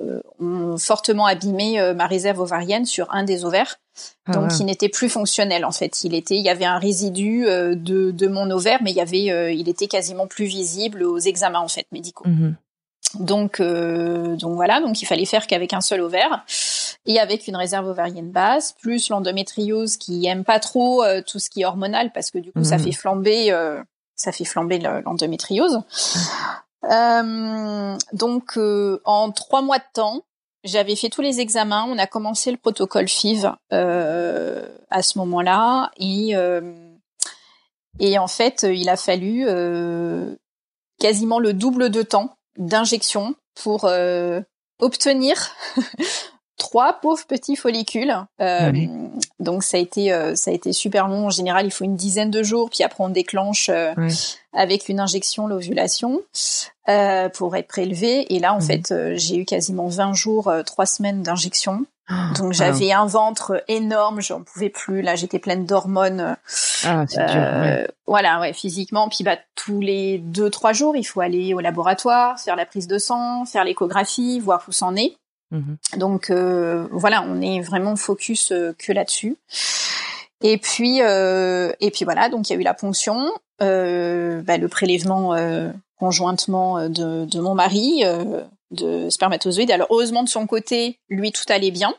euh, 0.02 0.20
ont 0.40 0.76
fortement 0.78 1.26
abîmé 1.26 1.80
euh, 1.80 1.94
ma 1.94 2.06
réserve 2.06 2.40
ovarienne 2.40 2.84
sur 2.84 3.12
un 3.14 3.24
des 3.24 3.44
ovaires. 3.44 3.76
Ah, 4.26 4.32
donc 4.32 4.50
ouais. 4.50 4.56
il 4.58 4.66
n'était 4.66 4.88
plus 4.88 5.08
fonctionnel 5.08 5.64
en 5.64 5.70
fait. 5.70 6.02
Il 6.02 6.14
était, 6.14 6.36
il 6.36 6.42
y 6.42 6.48
avait 6.48 6.64
un 6.64 6.78
résidu 6.78 7.46
euh, 7.46 7.74
de, 7.76 8.10
de 8.10 8.26
mon 8.26 8.50
ovaire, 8.50 8.80
mais 8.82 8.90
il 8.90 8.96
y 8.96 9.00
avait, 9.00 9.30
euh, 9.30 9.52
il 9.52 9.68
était 9.68 9.86
quasiment 9.86 10.26
plus 10.26 10.46
visible 10.46 11.04
aux 11.04 11.18
examens 11.18 11.60
en 11.60 11.68
fait 11.68 11.86
médicaux. 11.92 12.26
Mhm. 12.28 12.56
Donc, 13.21 13.61
euh, 13.61 14.37
donc 14.37 14.54
voilà, 14.54 14.80
donc 14.80 15.00
il 15.02 15.06
fallait 15.06 15.25
faire 15.25 15.47
qu'avec 15.47 15.73
un 15.73 15.80
seul 15.80 16.00
ovaire 16.00 16.44
et 17.06 17.18
avec 17.21 17.47
une 17.49 17.56
réserve 17.56 17.87
ovarienne 17.88 18.30
basse, 18.30 18.73
plus 18.73 19.09
l'endométriose 19.11 19.97
qui 19.97 20.26
aime 20.26 20.44
pas 20.44 20.59
trop 20.61 21.02
euh, 21.04 21.23
tout 21.26 21.38
ce 21.38 21.50
qui 21.50 21.62
est 21.62 21.64
hormonal 21.64 22.11
parce 22.12 22.30
que 22.30 22.38
du 22.38 22.52
coup 22.52 22.64
ça 22.64 22.76
Mhm. 22.78 22.85
fait 22.85 22.92
flamber, 22.92 23.50
euh, 23.52 23.83
ça 24.16 24.33
fait 24.33 24.44
flamber 24.44 24.78
le- 24.78 25.00
l'endométriose. 25.02 25.80
Euh, 26.90 27.97
donc, 28.12 28.56
euh, 28.56 29.00
en 29.04 29.30
trois 29.33 29.62
mois 29.62 29.78
de 29.78 29.85
temps, 29.92 30.23
j'avais 30.64 30.97
fait 30.97 31.09
tous 31.09 31.23
les 31.23 31.40
examens. 31.40 31.87
On 31.88 31.99
a 31.99 32.06
commencé 32.06 32.50
le 32.50 32.56
protocole 32.59 33.09
FIV 33.09 33.52
euh, 33.73 34.66
à 34.90 35.02
ce 35.02 35.18
moment-là, 35.18 35.90
et 35.99 36.35
et 38.00 38.18
en 38.18 38.26
fait, 38.26 38.66
il 38.68 38.88
a 38.88 38.97
fallu 38.97 39.47
quasiment 40.99 41.38
le 41.38 41.52
double 41.52 41.90
de 41.90 42.02
temps 42.02 42.37
d'injection 42.56 43.34
pour 43.54 43.88
obtenir 44.80 45.54
trois 46.56 46.94
pauvres 46.94 47.26
petits 47.26 47.56
follicules. 47.56 48.14
Euh, 48.40 48.73
donc 49.38 49.62
ça 49.62 49.76
a 49.76 49.80
été 49.80 50.12
euh, 50.12 50.34
ça 50.34 50.50
a 50.50 50.54
été 50.54 50.73
super 50.73 51.08
long. 51.08 51.26
En 51.26 51.30
général, 51.30 51.66
il 51.66 51.70
faut 51.70 51.84
une 51.84 51.96
dizaine 51.96 52.30
de 52.30 52.42
jours, 52.42 52.70
puis 52.70 52.82
après 52.82 53.02
on 53.04 53.08
déclenche 53.08 53.68
euh, 53.68 53.92
avec 54.52 54.88
une 54.88 55.00
injection 55.00 55.46
l'ovulation 55.46 56.20
pour 57.34 57.56
être 57.56 57.68
prélevé. 57.68 58.34
Et 58.34 58.38
là, 58.38 58.54
en 58.54 58.61
fait, 58.61 58.94
j'ai 59.14 59.37
eu 59.37 59.44
quasiment 59.44 59.88
20 59.88 60.14
jours, 60.14 60.52
trois 60.66 60.87
semaines 60.87 61.23
d'injection. 61.23 61.87
Ah, 62.11 62.32
donc 62.37 62.52
j'avais 62.52 62.92
un 62.92 63.06
ventre 63.06 63.64
énorme, 63.66 64.20
j'en 64.20 64.42
pouvais 64.42 64.68
plus. 64.68 65.00
Là, 65.00 65.14
j'étais 65.14 65.38
pleine 65.38 65.64
d'hormones. 65.64 66.37
Ah, 66.84 67.06
dur, 67.06 67.88
Voilà, 68.06 68.40
ouais, 68.40 68.52
physiquement. 68.52 69.08
Puis 69.08 69.25
bah 69.25 69.38
tous 69.54 69.80
les 69.80 70.18
deux 70.18 70.50
trois 70.50 70.75
jours, 70.75 70.96
il 70.96 71.04
faut 71.04 71.23
aller 71.23 71.54
au 71.54 71.61
laboratoire, 71.61 72.38
faire 72.38 72.56
la 72.56 72.66
prise 72.66 72.88
de 72.88 72.99
sang, 72.99 73.46
faire 73.46 73.64
l'échographie, 73.64 74.38
voir 74.38 74.62
où 74.68 74.73
c'en 74.73 74.94
est. 74.96 75.16
Mhm. 75.54 75.76
Donc 75.99 76.30
euh, 76.30 76.88
voilà, 76.90 77.23
on 77.23 77.40
est 77.40 77.61
vraiment 77.61 77.96
focus 77.96 78.52
euh, 78.52 78.75
que 78.76 78.92
là-dessus. 78.92 79.37
Et 80.42 80.58
puis 80.58 81.00
euh, 81.00 81.73
et 81.80 81.90
puis 81.90 82.04
voilà, 82.04 82.28
donc 82.28 82.49
il 82.49 82.52
y 82.52 82.56
a 82.56 82.61
eu 82.61 82.64
la 82.64 82.75
ponction, 82.75 83.30
bah, 83.61 83.66
le 84.58 84.66
prélèvement 84.66 85.34
conjointement 85.99 86.88
de, 86.88 87.25
de, 87.25 87.40
mon 87.40 87.54
mari 87.54 88.02
de 88.71 89.09
spermatozoïdes. 89.11 89.71
Alors 89.71 89.88
heureusement 89.90 90.23
de 90.23 90.28
son 90.28 90.47
côté, 90.47 90.99
lui 91.09 91.33
tout 91.33 91.44
allait 91.49 91.71
bien. 91.71 91.94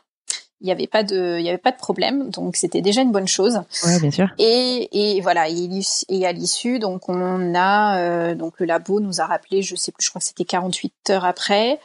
Il 0.60 0.66
n'y 0.66 0.72
avait 0.72 0.86
pas 0.86 1.02
de 1.02 1.36
il 1.38 1.44
y 1.44 1.48
avait 1.48 1.58
pas 1.58 1.72
de 1.72 1.76
problème. 1.76 2.30
Donc 2.30 2.56
c'était 2.56 2.80
déjà 2.80 3.02
une 3.02 3.12
bonne 3.12 3.28
chose. 3.28 3.60
Ouais 3.84 4.00
bien 4.00 4.10
sûr. 4.10 4.28
Et 4.38 4.88
et 5.16 5.20
voilà 5.20 5.48
et, 5.48 6.26
à 6.26 6.32
l'issue 6.32 6.78
donc 6.78 7.08
on 7.08 7.54
a 7.54 7.98
euh, 7.98 8.34
donc 8.34 8.58
le 8.58 8.66
labo 8.66 9.00
nous 9.00 9.20
a 9.20 9.26
rappelé 9.26 9.62
je 9.62 9.76
sais 9.76 9.92
plus 9.92 10.04
je 10.04 10.10
crois 10.10 10.20
que 10.20 10.26
c'était 10.26 10.46
48 10.46 11.10
heures 11.10 11.24
après 11.26 11.78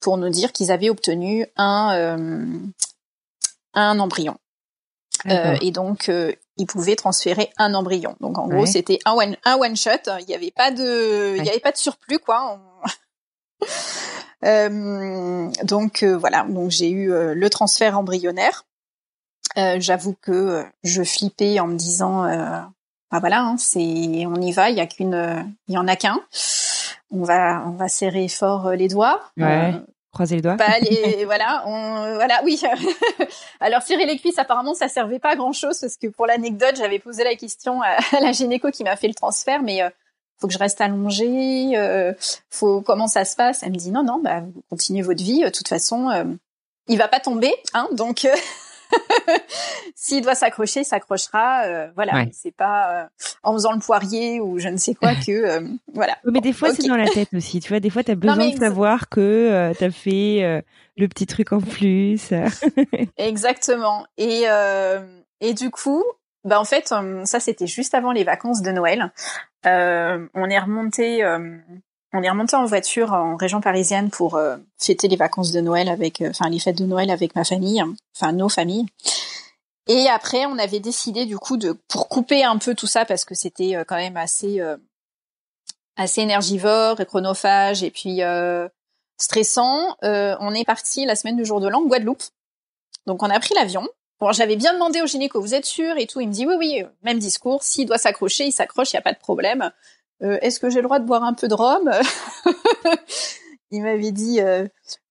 pour 0.00 0.16
nous 0.16 0.28
dire 0.28 0.52
qu'ils 0.52 0.72
avaient 0.72 0.90
obtenu 0.90 1.46
un 1.56 1.94
euh, 1.94 2.46
un 3.74 3.98
embryon. 4.00 4.36
Euh, 5.28 5.56
et 5.60 5.70
donc 5.70 6.10
ils 6.56 6.66
pouvaient 6.66 6.96
transférer 6.96 7.50
un 7.58 7.74
embryon. 7.74 8.16
Donc 8.20 8.38
en 8.38 8.48
gros 8.48 8.66
c'était 8.66 8.98
un 9.04 9.12
one 9.12 9.36
un 9.44 9.56
one 9.56 9.76
shot. 9.76 9.90
Il 10.20 10.26
n'y 10.26 10.34
avait 10.34 10.50
pas 10.50 10.70
de 10.70 11.36
il 11.36 11.44
y 11.44 11.48
avait 11.48 11.60
pas 11.60 11.72
de 11.72 11.76
surplus 11.76 12.18
quoi. 12.18 12.58
Euh, 12.84 12.88
donc 14.42 16.02
euh, 16.02 16.16
voilà, 16.16 16.44
donc 16.48 16.70
j'ai 16.70 16.90
eu 16.90 17.12
euh, 17.12 17.34
le 17.34 17.50
transfert 17.50 17.98
embryonnaire. 17.98 18.64
J'avoue 19.78 20.14
que 20.20 20.66
je 20.84 21.02
flippais 21.02 21.60
en 21.60 21.66
me 21.66 21.76
disant, 21.76 22.24
bah 22.24 23.20
voilà, 23.20 23.40
hein, 23.40 23.56
c'est, 23.56 24.26
on 24.26 24.34
y 24.34 24.52
va, 24.52 24.68
il 24.68 24.76
y 24.76 24.80
a 24.80 24.86
qu'une, 24.86 25.56
il 25.68 25.74
y 25.74 25.78
en 25.78 25.88
a 25.88 25.96
qu'un. 25.96 26.20
On 27.10 27.22
va, 27.22 27.64
on 27.66 27.70
va 27.70 27.88
serrer 27.88 28.28
fort 28.28 28.72
les 28.72 28.88
doigts. 28.88 29.22
Ouais. 29.38 29.72
Croiser 30.12 30.36
les 30.36 30.42
doigts. 30.42 30.56
Bah, 30.56 30.78
les, 30.80 31.24
voilà, 31.26 31.62
on, 31.66 32.16
voilà, 32.16 32.42
oui. 32.44 32.60
Alors 33.60 33.80
serrer 33.80 34.04
les 34.04 34.18
cuisses, 34.18 34.38
apparemment, 34.38 34.74
ça 34.74 34.88
servait 34.88 35.20
pas 35.20 35.30
à 35.30 35.36
grand 35.36 35.52
chose 35.52 35.80
parce 35.80 35.96
que 35.96 36.08
pour 36.08 36.26
l'anecdote, 36.26 36.74
j'avais 36.76 36.98
posé 36.98 37.24
la 37.24 37.34
question 37.34 37.80
à 37.80 37.96
la 38.20 38.32
gynéco 38.32 38.70
qui 38.70 38.84
m'a 38.84 38.96
fait 38.96 39.08
le 39.08 39.14
transfert, 39.14 39.62
mais 39.62 39.80
faut 40.38 40.46
que 40.46 40.52
je 40.52 40.58
reste 40.58 40.80
allongée, 40.80 41.76
euh, 41.76 42.12
faut 42.50 42.80
comment 42.82 43.06
ça 43.06 43.24
se 43.24 43.36
passe? 43.36 43.62
Elle 43.62 43.72
me 43.72 43.76
dit 43.76 43.90
non 43.90 44.02
non, 44.02 44.20
bah 44.22 44.40
vous 44.40 44.62
continuez 44.70 45.02
votre 45.02 45.22
vie, 45.22 45.42
de 45.42 45.50
toute 45.50 45.68
façon 45.68 46.10
euh, 46.10 46.24
il 46.88 46.98
va 46.98 47.08
pas 47.08 47.20
tomber, 47.20 47.52
hein, 47.74 47.88
donc 47.92 48.24
euh, 48.24 48.34
s'il 49.94 50.22
doit 50.22 50.34
s'accrocher, 50.34 50.80
il 50.80 50.84
s'accrochera, 50.84 51.64
euh, 51.64 51.88
voilà, 51.94 52.26
c'est 52.32 52.54
pas 52.54 53.08
en 53.42 53.54
faisant 53.54 53.72
le 53.72 53.80
poirier 53.80 54.40
ou 54.40 54.58
je 54.58 54.68
ne 54.68 54.76
sais 54.76 54.94
quoi 54.94 55.14
que 55.26 55.60
voilà. 55.94 56.16
Mais 56.24 56.40
des 56.40 56.52
fois 56.52 56.74
c'est 56.74 56.86
dans 56.86 56.96
la 56.96 57.08
tête 57.08 57.32
aussi, 57.34 57.60
tu 57.60 57.70
vois, 57.70 57.80
des 57.80 57.90
fois 57.90 58.04
tu 58.04 58.12
as 58.12 58.16
besoin 58.16 58.50
de 58.50 58.58
savoir 58.58 59.08
que 59.08 59.72
tu 59.76 59.84
as 59.84 59.90
fait 59.90 60.64
le 60.96 61.08
petit 61.08 61.26
truc 61.26 61.52
en 61.52 61.60
plus. 61.60 62.32
Exactement. 63.16 64.06
Et 64.18 64.46
et 65.40 65.54
du 65.54 65.70
coup, 65.70 66.02
bah 66.46 66.60
en 66.60 66.64
fait, 66.64 66.94
ça 67.24 67.40
c'était 67.40 67.66
juste 67.66 67.92
avant 67.94 68.12
les 68.12 68.22
vacances 68.22 68.62
de 68.62 68.70
Noël. 68.70 69.12
Euh, 69.66 70.28
on 70.32 70.48
est 70.48 70.58
remonté, 70.60 71.24
euh, 71.24 71.58
on 72.12 72.22
est 72.22 72.30
remonté 72.30 72.54
en 72.54 72.64
voiture 72.66 73.12
en 73.12 73.34
région 73.34 73.60
parisienne 73.60 74.10
pour 74.10 74.36
euh, 74.36 74.56
fêter 74.78 75.08
les 75.08 75.16
vacances 75.16 75.50
de 75.50 75.60
Noël 75.60 75.88
avec, 75.88 76.22
enfin 76.24 76.48
les 76.48 76.60
fêtes 76.60 76.78
de 76.78 76.86
Noël 76.86 77.10
avec 77.10 77.34
ma 77.34 77.42
famille, 77.42 77.82
enfin 78.14 78.30
nos 78.32 78.48
familles. 78.48 78.86
Et 79.88 80.08
après, 80.08 80.46
on 80.46 80.56
avait 80.58 80.78
décidé 80.78 81.26
du 81.26 81.36
coup 81.36 81.56
de 81.56 81.72
pour 81.88 82.08
couper 82.08 82.44
un 82.44 82.58
peu 82.58 82.76
tout 82.76 82.86
ça 82.86 83.04
parce 83.04 83.24
que 83.24 83.34
c'était 83.34 83.84
quand 83.86 83.96
même 83.96 84.16
assez 84.16 84.60
assez 85.96 86.20
énergivore 86.20 87.00
et 87.00 87.06
chronophage 87.06 87.82
et 87.82 87.90
puis 87.90 88.20
stressant. 89.16 89.96
on 90.02 90.54
est 90.54 90.64
parti 90.64 91.06
la 91.06 91.16
semaine 91.16 91.36
du 91.36 91.44
jour 91.44 91.60
de 91.60 91.66
l'an 91.66 91.82
Guadeloupe. 91.82 92.22
Donc 93.06 93.24
on 93.24 93.30
a 93.30 93.40
pris 93.40 93.54
l'avion. 93.54 93.88
Bon, 94.20 94.32
j'avais 94.32 94.56
bien 94.56 94.72
demandé 94.72 95.02
au 95.02 95.06
gynéco, 95.06 95.40
vous 95.40 95.54
êtes 95.54 95.66
sûr 95.66 95.96
et 95.98 96.06
tout. 96.06 96.20
Il 96.20 96.28
me 96.28 96.32
dit 96.32 96.46
oui, 96.46 96.54
oui, 96.58 96.84
même 97.02 97.18
discours. 97.18 97.62
S'il 97.62 97.86
doit 97.86 97.98
s'accrocher, 97.98 98.44
il 98.44 98.52
s'accroche, 98.52 98.92
il 98.92 98.96
y 98.96 98.98
a 98.98 99.02
pas 99.02 99.12
de 99.12 99.18
problème. 99.18 99.70
Euh, 100.22 100.38
Est-ce 100.40 100.58
que 100.58 100.70
j'ai 100.70 100.76
le 100.76 100.84
droit 100.84 100.98
de 100.98 101.04
boire 101.04 101.22
un 101.22 101.34
peu 101.34 101.48
de 101.48 101.54
rhum 101.54 101.90
Il 103.70 103.82
m'avait 103.82 104.12
dit 104.12 104.40
euh, 104.40 104.66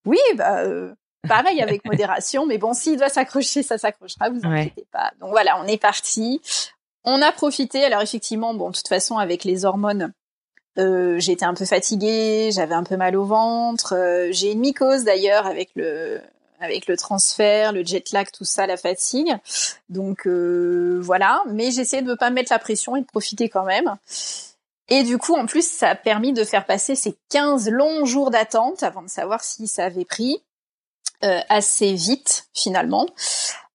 oui, 0.05 0.17
bah 0.35 0.59
euh, 0.61 0.93
pareil 1.27 1.61
avec 1.61 1.85
modération, 1.89 2.45
mais 2.45 2.57
bon, 2.57 2.73
s'il 2.73 2.97
doit 2.97 3.09
s'accrocher, 3.09 3.63
ça 3.63 3.77
s'accrochera, 3.77 4.29
vous 4.29 4.39
inquiétez 4.43 4.87
pas. 4.91 5.11
Donc 5.19 5.29
voilà, 5.29 5.59
on 5.61 5.67
est 5.67 5.81
parti. 5.81 6.41
On 7.03 7.21
a 7.21 7.31
profité. 7.31 7.83
Alors 7.83 8.01
effectivement, 8.01 8.53
bon, 8.53 8.71
de 8.71 8.75
toute 8.75 8.87
façon, 8.87 9.17
avec 9.17 9.43
les 9.43 9.65
hormones, 9.65 10.13
euh, 10.77 11.19
j'étais 11.19 11.45
un 11.45 11.53
peu 11.53 11.65
fatiguée, 11.65 12.49
j'avais 12.51 12.73
un 12.73 12.83
peu 12.83 12.97
mal 12.97 13.15
au 13.15 13.23
ventre. 13.23 13.93
Euh, 13.95 14.27
j'ai 14.31 14.51
une 14.51 14.59
mycose 14.59 15.03
d'ailleurs 15.03 15.45
avec 15.45 15.69
le 15.75 16.21
avec 16.65 16.87
le 16.87 16.97
transfert, 16.97 17.71
le 17.71 17.85
jet 17.85 18.11
lag, 18.11 18.27
tout 18.31 18.43
ça, 18.43 18.67
la 18.67 18.77
fatigue. 18.77 19.35
Donc 19.89 20.27
euh, 20.27 20.99
voilà, 21.01 21.43
mais 21.47 21.71
j'essayais 21.71 22.01
de 22.01 22.09
ne 22.09 22.15
pas 22.15 22.29
mettre 22.29 22.51
la 22.51 22.59
pression 22.59 22.95
et 22.95 23.01
de 23.01 23.05
profiter 23.05 23.47
quand 23.49 23.63
même. 23.63 23.95
Et 24.89 25.03
du 25.03 25.17
coup, 25.17 25.35
en 25.35 25.45
plus, 25.45 25.67
ça 25.67 25.89
a 25.89 25.95
permis 25.95 26.33
de 26.33 26.43
faire 26.43 26.65
passer 26.65 26.95
ces 26.95 27.15
15 27.29 27.69
longs 27.69 28.05
jours 28.05 28.29
d'attente 28.29 28.83
avant 28.83 29.01
de 29.01 29.09
savoir 29.09 29.43
si 29.43 29.67
ça 29.67 29.85
avait 29.85 30.05
pris 30.05 30.41
euh, 31.23 31.39
assez 31.49 31.93
vite 31.93 32.47
finalement. 32.53 33.07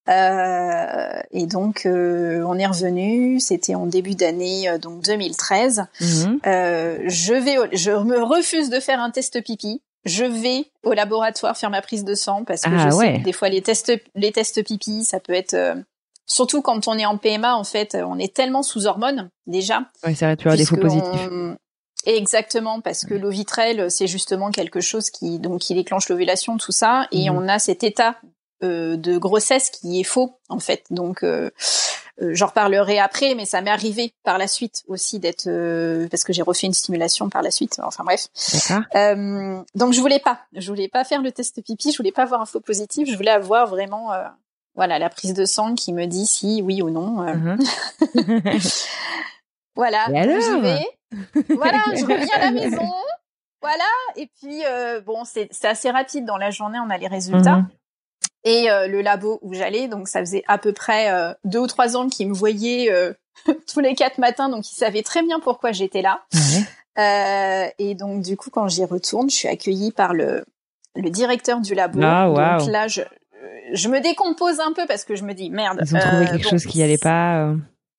Euh, 0.09 1.21
et 1.31 1.47
donc 1.47 1.83
on 1.87 2.59
est 2.59 2.67
revenu, 2.67 3.39
c'était 3.39 3.75
en 3.75 3.87
début 3.87 4.15
d'année 4.15 4.77
donc 4.79 5.03
2013. 5.03 5.85
Mhm. 6.01 6.41
je 6.45 7.35
vais, 7.35 7.77
je 7.77 7.93
me 7.93 8.23
refuse 8.23 8.71
de 8.71 8.81
faire 8.81 9.01
un 9.01 9.11
test 9.11 9.41
pipi 9.43 9.81
je 10.05 10.25
vais 10.25 10.65
au 10.83 10.93
laboratoire 10.93 11.57
faire 11.57 11.71
ma 11.71 11.83
prise 11.83 12.05
de 12.05 12.15
sang 12.15 12.45
parce 12.45 12.63
que 12.63 12.71
ah 12.73 12.89
je 12.89 12.97
sais 12.97 13.19
que 13.19 13.25
des 13.25 13.33
fois 13.33 13.49
les 13.49 13.63
tests 13.63 13.93
les 14.15 14.33
tests 14.33 14.65
pipi 14.65 15.05
ça 15.05 15.21
peut 15.21 15.33
être 15.35 15.55
euh, 15.55 15.75
surtout 16.27 16.63
quand 16.63 16.89
on 16.89 16.97
est 16.99 17.05
en 17.05 17.19
PMA 17.19 17.55
en 17.55 17.65
fait 17.65 17.95
on 17.95 18.19
est 18.19 18.35
tellement 18.35 18.63
sous 18.63 18.87
hormones 18.87 19.31
déjà. 19.47 19.83
Ouais 20.05 20.15
c'est 20.15 20.25
vrai 20.25 20.37
tu 20.37 20.49
as 20.49 20.57
des 20.57 20.65
faux 20.65 20.77
positifs. 20.77 21.29
exactement 22.07 22.81
parce 22.81 23.05
que 23.05 23.15
l'ovitrel 23.15 23.91
c'est 23.91 24.07
justement 24.07 24.51
quelque 24.51 24.81
chose 24.81 25.11
qui 25.11 25.39
donc 25.39 25.61
qui 25.61 25.75
déclenche 25.75 26.09
l'ovulation 26.09 26.57
tout 26.57 26.73
ça 26.73 27.07
et 27.13 27.29
mhm. 27.29 27.37
on 27.37 27.49
a 27.49 27.59
cet 27.59 27.85
état 27.85 28.17
euh, 28.63 28.99
de 28.99 29.17
grossesse 29.17 29.71
qui 29.71 30.01
est 30.01 30.05
faux 30.05 30.39
en 30.51 30.59
fait. 30.59 30.85
Donc 30.91 31.23
euh, 31.23 31.51
euh, 32.21 32.33
j'en 32.35 32.49
reparlerai 32.49 32.99
après, 32.99 33.35
mais 33.35 33.47
ça 33.47 33.63
m'est 33.63 33.71
arrivé 33.71 34.13
par 34.23 34.37
la 34.37 34.49
suite 34.49 34.83
aussi 34.87 35.19
d'être 35.19 35.49
parce 36.11 36.25
que 36.25 36.35
j'ai 36.35 36.43
refait 36.43 36.67
une 36.67 36.75
stimulation 36.75 37.31
par 37.31 37.41
la 37.41 37.51
suite. 37.51 37.81
Enfin 37.83 38.05
bref. 38.05 38.27
donc 39.75 39.93
je 39.95 40.01
voulais 40.01 40.19
pas, 40.19 40.41
je 40.53 40.69
voulais 40.69 40.89
pas 40.89 41.05
faire 41.05 41.23
le 41.23 41.33
test 41.33 41.63
pipi, 41.65 41.91
je 41.91 41.97
voulais 41.97 42.13
pas 42.13 42.25
avoir 42.25 42.43
un 42.43 42.45
faux 42.45 42.61
positif, 42.61 43.09
je 43.11 43.17
voulais 43.17 43.31
avoir 43.31 43.67
vraiment 43.69 44.11
voilà 44.75 44.99
la 44.99 45.09
prise 45.09 45.33
de 45.33 45.47
sang 45.47 45.75
qui 45.75 45.95
me 45.95 46.05
dit 46.05 46.27
si 46.27 46.61
oui 46.61 46.83
ou 46.83 46.91
non. 46.91 47.25
Uh-huh. 47.25 47.57
voilà. 49.75 50.05
je 50.09 50.61
vais. 50.61 51.55
Voilà, 51.55 51.79
je 51.97 52.03
reviens 52.03 52.35
à 52.35 52.41
la 52.41 52.51
maison. 52.51 52.93
Voilà. 53.63 53.89
Et 54.17 54.29
puis 54.39 54.61
bon, 55.07 55.25
c'est 55.25 55.65
assez 55.65 55.91
rapide 55.91 56.27
dans 56.27 56.37
la 56.37 56.51
journée, 56.51 56.79
on 56.79 56.91
a 56.91 56.99
les 56.99 57.09
résultats. 57.09 57.61
Uh-huh 57.61 57.80
et 58.45 58.71
euh, 58.71 58.87
le 58.87 59.03
labo 59.03 59.39
où 59.43 59.55
j'allais. 59.55 59.89
Donc 59.89 60.09
ça 60.09 60.21
faisait 60.21 60.45
à 60.47 60.59
peu 60.59 60.73
près 60.73 61.13
euh, 61.13 61.33
deux 61.45 61.59
ou 61.59 61.67
trois 61.67 61.97
ans 61.97 62.09
qu'ils 62.09 62.29
me 62.29 62.35
voyaient 62.35 62.91
euh, 62.91 63.13
tous 63.73 63.81
les 63.81 63.95
quatre 63.95 64.19
matins, 64.19 64.49
donc 64.49 64.71
ils 64.71 64.75
savaient 64.77 65.03
très 65.03 65.23
bien 65.23 65.41
pourquoi 65.41 65.73
j'étais 65.73 66.03
là. 66.03 66.23
et 67.79 67.95
donc 67.95 68.23
du 68.23 68.37
coup, 68.37 68.51
quand 68.51 68.69
j'y 68.69 68.85
retourne, 68.85 69.31
je 69.31 69.37
suis 69.37 69.49
accueillie 69.49 69.93
par 69.93 70.15
le 70.15 70.45
le 70.97 71.09
directeur 71.09 71.61
du 71.61 71.75
labo. 71.75 72.01
Ah, 72.03 72.59
Donc 72.59 72.69
là, 72.69 72.89
je 72.89 73.03
je 73.73 73.89
me 73.89 74.01
décompose 74.01 74.59
un 74.59 74.73
peu 74.73 74.87
parce 74.87 75.05
que 75.05 75.15
je 75.15 75.25
me 75.25 75.33
dis 75.33 75.51
merde. 75.51 75.81
Ils 75.87 75.97
ont 75.97 76.01
trouvé 76.01 76.27
quelque 76.27 76.49
chose 76.49 76.67
qui 76.67 76.83
allait 76.83 76.99
pas. 76.99 77.55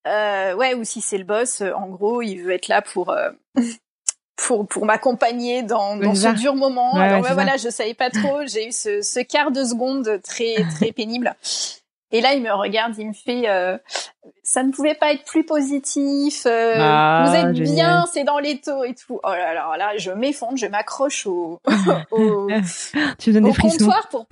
ouais, 0.05 0.73
ou 0.75 0.83
si 0.83 1.01
c'est 1.01 1.17
le 1.17 1.23
boss, 1.23 1.61
en 1.61 1.87
gros, 1.87 2.21
il 2.21 2.37
veut 2.37 2.51
être 2.51 2.67
là 2.67 2.81
pour 2.81 3.15
pour 4.35 4.67
pour 4.67 4.85
m'accompagner 4.85 5.63
dans, 5.63 5.95
dans 5.97 6.15
ce 6.15 6.29
dur 6.29 6.55
moment. 6.55 6.95
Alors 6.95 7.21
voilà, 7.33 7.57
je 7.57 7.69
savais 7.69 7.93
pas 7.93 8.09
trop. 8.09 8.39
J'ai 8.45 8.67
eu 8.67 8.71
ce, 8.71 9.01
ce 9.01 9.19
quart 9.19 9.51
de 9.51 9.63
seconde 9.63 10.21
très 10.23 10.55
très 10.75 10.91
pénible. 10.95 11.35
Et 12.13 12.19
là, 12.19 12.33
il 12.33 12.41
me 12.41 12.51
regarde, 12.51 12.93
il 12.97 13.07
me 13.07 13.13
fait 13.13 13.47
euh, 13.47 13.77
ça 14.43 14.63
ne 14.63 14.71
pouvait 14.71 14.95
pas 14.95 15.13
être 15.13 15.23
plus 15.23 15.45
positif. 15.45 16.45
Euh, 16.45 16.75
ah, 16.77 17.25
vous 17.25 17.35
êtes 17.35 17.53
bien, 17.53 18.05
c'est 18.11 18.23
dans 18.23 18.39
les 18.39 18.59
taux 18.59 18.83
et 18.83 18.93
tout. 18.93 19.19
Oh 19.23 19.29
là 19.29 19.53
là, 19.53 19.77
là 19.77 19.97
je 19.97 20.11
m'effondre, 20.11 20.57
je 20.57 20.67
m'accroche 20.67 21.25
au, 21.25 21.59
au, 22.11 22.47
tu 23.17 23.37
au 23.37 23.53
comptoir 23.53 24.09
pour 24.09 24.27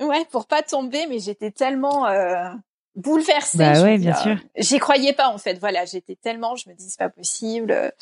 ouais 0.00 0.26
pour 0.30 0.46
pas 0.46 0.62
tomber, 0.62 1.06
mais 1.08 1.18
j'étais 1.18 1.50
tellement 1.50 2.06
euh, 2.06 2.50
bouleversée. 2.96 3.58
Bah 3.58 3.82
ouais, 3.82 3.98
bien 3.98 4.14
sûr. 4.14 4.36
J'y 4.56 4.78
croyais 4.78 5.12
pas 5.12 5.28
en 5.28 5.38
fait. 5.38 5.58
Voilà, 5.58 5.84
j'étais 5.84 6.16
tellement, 6.16 6.56
je 6.56 6.68
me 6.68 6.74
dis 6.74 6.88
c'est 6.88 6.98
pas 6.98 7.08
possible. 7.08 7.92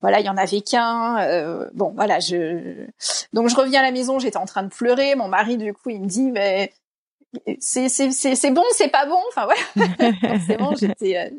Voilà, 0.00 0.20
il 0.20 0.26
y 0.26 0.30
en 0.30 0.36
avait 0.36 0.60
qu'un. 0.60 1.18
Euh, 1.20 1.68
bon, 1.74 1.92
voilà, 1.94 2.20
je 2.20 2.86
donc 3.32 3.48
je 3.48 3.56
reviens 3.56 3.80
à 3.80 3.84
la 3.84 3.92
maison, 3.92 4.18
j'étais 4.18 4.36
en 4.36 4.46
train 4.46 4.62
de 4.62 4.68
pleurer. 4.68 5.14
Mon 5.14 5.28
mari 5.28 5.56
du 5.56 5.72
coup, 5.72 5.90
il 5.90 6.02
me 6.02 6.06
dit 6.06 6.30
mais 6.30 6.72
c'est 7.60 7.88
c'est 7.88 8.10
c'est 8.12 8.50
bon 8.50 8.62
c'est 8.72 8.88
pas 8.90 9.06
bon 9.06 9.18
enfin 9.28 9.46
voilà 9.46 10.12
forcément 10.20 10.74
j'étais 10.74 11.16
euh, 11.16 11.30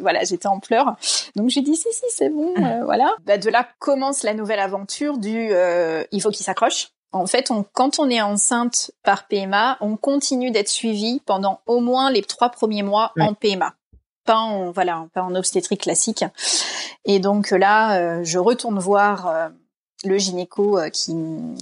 voilà 0.00 0.22
j'étais 0.24 0.46
en 0.46 0.60
pleurs 0.60 0.96
donc 1.36 1.48
j'ai 1.48 1.62
dit 1.62 1.74
si 1.74 1.88
si 1.90 2.04
c'est 2.10 2.28
bon 2.28 2.52
euh, 2.58 2.84
voilà 2.84 3.16
bah, 3.24 3.38
de 3.38 3.48
là 3.48 3.66
commence 3.78 4.24
la 4.24 4.34
nouvelle 4.34 4.60
aventure 4.60 5.16
du 5.16 5.48
euh, 5.52 6.04
il 6.12 6.20
faut 6.20 6.30
qu'il 6.30 6.44
s'accroche 6.44 6.88
en 7.12 7.26
fait 7.26 7.50
on, 7.50 7.64
quand 7.72 7.98
on 7.98 8.10
est 8.10 8.20
enceinte 8.20 8.90
par 9.02 9.26
PMA 9.26 9.78
on 9.80 9.96
continue 9.96 10.50
d'être 10.50 10.68
suivi 10.68 11.20
pendant 11.26 11.60
au 11.66 11.80
moins 11.80 12.10
les 12.10 12.22
trois 12.22 12.50
premiers 12.50 12.82
mois 12.82 13.12
en 13.18 13.34
PMA 13.34 13.74
pas 14.24 14.36
en 14.36 14.70
voilà 14.70 15.06
pas 15.14 15.22
en 15.22 15.34
obstétrique 15.34 15.82
classique 15.82 16.24
et 17.04 17.18
donc 17.18 17.50
là 17.50 18.22
je 18.22 18.38
retourne 18.38 18.78
voir 18.78 19.50
le 20.04 20.16
gynéco 20.16 20.78
euh, 20.78 20.90
qui, 20.90 21.14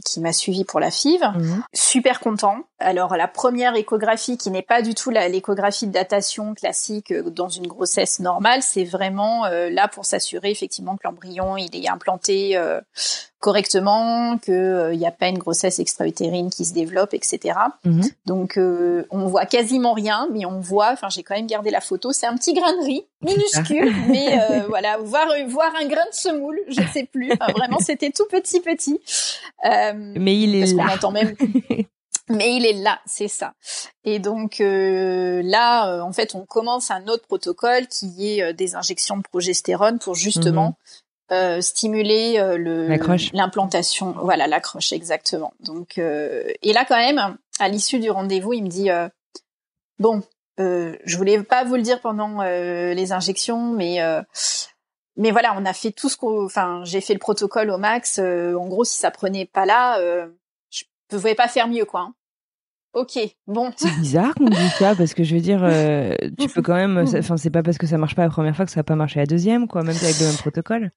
qui 0.04 0.20
m'a 0.20 0.32
suivi 0.32 0.64
pour 0.64 0.80
la 0.80 0.90
FIV. 0.90 1.20
Mhm. 1.22 1.62
Super 1.72 2.20
content. 2.20 2.58
Alors 2.78 3.16
la 3.16 3.28
première 3.28 3.74
échographie 3.76 4.36
qui 4.36 4.50
n'est 4.50 4.62
pas 4.62 4.82
du 4.82 4.94
tout 4.94 5.10
l'échographie 5.10 5.86
de 5.86 5.92
datation 5.92 6.54
classique 6.54 7.12
euh, 7.12 7.30
dans 7.30 7.48
une 7.48 7.66
grossesse 7.66 8.20
normale, 8.20 8.62
c'est 8.62 8.84
vraiment 8.84 9.46
euh, 9.46 9.70
là 9.70 9.88
pour 9.88 10.04
s'assurer 10.04 10.50
effectivement 10.50 10.96
que 10.96 11.02
l'embryon 11.04 11.56
il 11.56 11.74
est 11.74 11.88
implanté 11.88 12.58
correctement, 13.40 14.38
qu'il 14.38 14.54
n'y 14.54 15.04
euh, 15.04 15.08
a 15.08 15.10
pas 15.10 15.28
une 15.28 15.38
grossesse 15.38 15.78
extra-utérine 15.78 16.50
qui 16.50 16.64
se 16.64 16.72
développe, 16.72 17.12
etc. 17.14 17.58
Mhm. 17.84 18.02
Donc 18.24 18.56
euh, 18.56 19.04
on 19.10 19.26
voit 19.26 19.46
quasiment 19.46 19.92
rien, 19.92 20.28
mais 20.32 20.46
on 20.46 20.60
voit. 20.60 20.90
Enfin, 20.92 21.08
j'ai 21.10 21.22
quand 21.22 21.34
même 21.34 21.46
gardé 21.46 21.70
la 21.70 21.80
photo. 21.80 22.12
C'est 22.12 22.26
un 22.26 22.36
petit 22.36 22.54
grain 22.54 22.72
de 22.72 22.84
riz 22.84 23.06
minuscule, 23.22 23.94
mais 24.08 24.40
euh, 24.40 24.62
voilà, 24.68 24.98
voir 24.98 25.26
voir 25.48 25.72
un 25.80 25.86
grain 25.86 26.06
de 26.10 26.14
semoule, 26.14 26.58
je 26.68 26.80
ne 26.80 26.86
sais 26.88 27.04
plus. 27.04 27.30
vraiment, 27.54 27.78
c'était 27.78 28.10
tout 28.10 28.26
petit 28.30 28.60
petit. 28.60 29.00
mais 29.62 30.38
il 30.38 30.54
est 30.54 30.74
là. 30.74 30.86
entend 30.94 31.12
même. 31.12 31.34
Mais 32.28 32.56
il 32.56 32.66
est 32.66 32.72
là, 32.72 32.98
c'est 33.06 33.28
ça. 33.28 33.52
Et 34.02 34.18
donc 34.18 34.56
là, 34.58 36.02
en 36.02 36.12
fait, 36.12 36.34
on 36.34 36.44
commence 36.44 36.90
un 36.90 37.06
autre 37.06 37.24
protocole 37.24 37.86
qui 37.86 38.26
est 38.26 38.52
des 38.52 38.74
injections 38.74 39.16
de 39.16 39.22
progestérone 39.22 40.00
pour 40.00 40.16
justement 40.16 40.70
mhm. 40.70 41.05
Euh, 41.32 41.60
stimuler 41.60 42.38
euh, 42.38 42.56
le 42.56 42.86
l'implantation 43.32 44.12
voilà 44.22 44.46
l'accroche 44.46 44.92
exactement. 44.92 45.52
Donc 45.58 45.98
euh, 45.98 46.44
et 46.62 46.72
là 46.72 46.84
quand 46.86 46.96
même 46.96 47.36
à 47.58 47.68
l'issue 47.68 47.98
du 47.98 48.10
rendez-vous 48.10 48.52
il 48.52 48.62
me 48.62 48.68
dit 48.68 48.90
bon 49.98 50.22
je 50.58 51.16
voulais 51.16 51.42
pas 51.42 51.64
vous 51.64 51.74
le 51.74 51.82
dire 51.82 52.00
pendant 52.00 52.42
les 52.42 53.12
injections 53.12 53.72
mais 53.72 53.98
mais 55.16 55.32
voilà 55.32 55.56
on 55.58 55.64
a 55.64 55.72
fait 55.72 55.90
tout 55.90 56.08
ce 56.08 56.16
qu'on 56.16 56.44
enfin 56.44 56.82
j'ai 56.84 57.00
fait 57.00 57.14
le 57.14 57.18
protocole 57.18 57.70
au 57.70 57.78
max. 57.78 58.20
En 58.20 58.68
gros 58.68 58.84
si 58.84 58.96
ça 58.96 59.10
prenait 59.10 59.46
pas 59.46 59.66
là 59.66 59.98
je 60.70 60.84
pouvais 61.08 61.34
pas 61.34 61.48
faire 61.48 61.66
mieux 61.66 61.86
quoi 61.86 62.02
hein. 62.02 62.14
Ok, 62.96 63.18
bon. 63.46 63.70
C'est 63.76 63.94
bizarre 64.00 64.34
qu'on 64.34 64.46
dise 64.46 64.72
ça 64.78 64.94
parce 64.96 65.12
que 65.12 65.22
je 65.22 65.34
veux 65.34 65.42
dire, 65.42 65.60
euh, 65.62 66.14
tu 66.38 66.48
peux 66.48 66.62
quand 66.62 66.76
même. 66.76 66.96
Enfin, 67.18 67.36
c'est 67.36 67.50
pas 67.50 67.62
parce 67.62 67.76
que 67.76 67.86
ça 67.86 67.98
marche 67.98 68.14
pas 68.14 68.22
la 68.22 68.30
première 68.30 68.56
fois 68.56 68.64
que 68.64 68.70
ça 68.70 68.80
va 68.80 68.84
pas 68.84 68.96
marcher 68.96 69.20
la 69.20 69.26
deuxième, 69.26 69.68
quoi, 69.68 69.82
même 69.82 69.94
avec 69.94 70.18
le 70.18 70.24
même 70.24 70.36
protocole. 70.36 70.90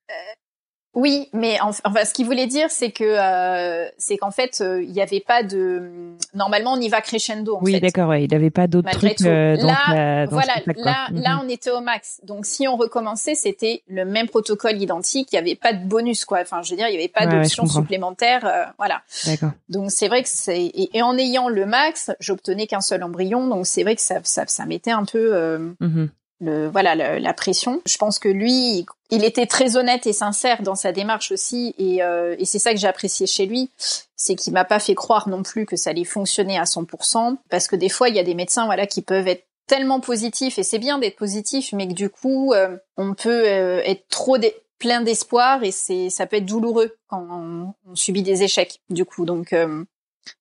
Euh, 0.95 0.99
oui, 0.99 1.29
mais 1.33 1.59
enfin, 1.61 2.03
ce 2.03 2.13
qu'il 2.13 2.25
voulait 2.25 2.47
dire, 2.47 2.69
c'est 2.69 2.91
que 2.91 3.03
euh, 3.03 3.87
c'est 3.97 4.17
qu'en 4.17 4.31
fait, 4.31 4.59
euh, 4.61 4.81
il 4.81 4.91
n'y 4.91 5.01
avait 5.01 5.19
pas 5.19 5.43
de. 5.43 6.15
Normalement, 6.33 6.73
on 6.73 6.81
y 6.81 6.89
va 6.89 7.01
crescendo. 7.01 7.57
En 7.57 7.63
oui, 7.63 7.79
d'accord. 7.79 8.09
Ouais, 8.09 8.23
il 8.23 8.31
n'avait 8.31 8.49
pas 8.49 8.67
d'autres 8.67 8.89
trucs. 8.91 9.21
Euh, 9.21 9.55
là, 9.55 10.25
voilà, 10.25 10.53
là, 10.65 11.07
là, 11.11 11.35
mhm. 11.35 11.41
on 11.43 11.49
était 11.49 11.69
au 11.69 11.81
max. 11.81 12.21
Donc, 12.23 12.45
si 12.45 12.67
on 12.67 12.75
recommençait, 12.75 13.35
c'était 13.35 13.83
le 13.87 14.03
même 14.03 14.27
protocole 14.27 14.81
identique. 14.81 15.29
Il 15.31 15.35
n'y 15.35 15.39
avait 15.39 15.55
pas 15.55 15.73
de 15.73 15.85
bonus, 15.85 16.25
quoi. 16.25 16.39
Enfin, 16.41 16.61
je 16.63 16.71
veux 16.71 16.77
dire, 16.77 16.87
il 16.87 16.91
n'y 16.91 16.97
avait 16.97 17.07
pas 17.07 17.27
d'option 17.27 17.67
supplémentaire. 17.67 18.45
Euh, 18.45 18.65
voilà. 18.77 19.01
D'accord. 19.25 19.51
Donc, 19.69 19.91
c'est 19.91 20.07
vrai 20.07 20.23
que 20.23 20.29
c'est 20.29 20.71
et, 20.73 21.01
en 21.01 21.17
ayant 21.17 21.49
le 21.49 21.65
max, 21.65 22.11
j'obtenais 22.19 22.65
qu'un 22.65 22.81
seul 22.81 23.03
embryon. 23.03 23.47
Donc, 23.47 23.67
c'est 23.67 23.83
vrai 23.83 23.95
que 23.95 24.01
ça, 24.01 24.15
ça, 24.23 24.45
ça 24.47 24.65
mettait 24.65 24.91
un 24.91 25.05
peu. 25.05 25.75
Mhm 25.79 26.09
le 26.39 26.69
voilà 26.69 26.95
la 26.95 27.33
pression. 27.33 27.81
Je 27.85 27.97
pense 27.97 28.19
que 28.19 28.29
lui, 28.29 28.85
il 29.09 29.23
était 29.23 29.45
très 29.45 29.75
honnête 29.75 30.07
et 30.07 30.13
sincère 30.13 30.61
dans 30.61 30.75
sa 30.75 30.91
démarche 30.91 31.31
aussi, 31.31 31.73
et, 31.77 32.03
euh, 32.03 32.35
et 32.37 32.45
c'est 32.45 32.59
ça 32.59 32.71
que 32.71 32.79
j'ai 32.79 32.87
apprécié 32.87 33.27
chez 33.27 33.45
lui, 33.45 33.69
c'est 34.15 34.35
qu'il 34.35 34.53
m'a 34.53 34.65
pas 34.65 34.79
fait 34.79 34.95
croire 34.95 35.27
non 35.27 35.43
plus 35.43 35.65
que 35.65 35.75
ça 35.75 35.89
allait 35.91 36.03
fonctionner 36.03 36.57
à 36.57 36.63
100%, 36.63 37.37
parce 37.49 37.67
que 37.67 37.75
des 37.75 37.89
fois 37.89 38.09
il 38.09 38.15
y 38.15 38.19
a 38.19 38.23
des 38.23 38.35
médecins 38.35 38.65
voilà 38.65 38.87
qui 38.87 39.01
peuvent 39.01 39.27
être 39.27 39.45
tellement 39.67 39.99
positifs 39.99 40.57
et 40.57 40.63
c'est 40.63 40.79
bien 40.79 40.97
d'être 40.99 41.17
positif, 41.17 41.73
mais 41.73 41.87
que 41.87 41.93
du 41.93 42.09
coup 42.09 42.53
euh, 42.53 42.77
on 42.97 43.13
peut 43.13 43.43
euh, 43.45 43.81
être 43.83 44.07
trop 44.09 44.37
plein 44.79 45.01
d'espoir 45.01 45.63
et 45.63 45.71
c'est 45.71 46.09
ça 46.09 46.25
peut 46.25 46.37
être 46.37 46.45
douloureux 46.45 46.95
quand 47.07 47.27
on, 47.29 47.73
on, 47.85 47.95
subit 47.95 48.23
des 48.23 48.43
échecs 48.43 48.79
du 48.89 49.05
coup. 49.05 49.25
Donc 49.25 49.53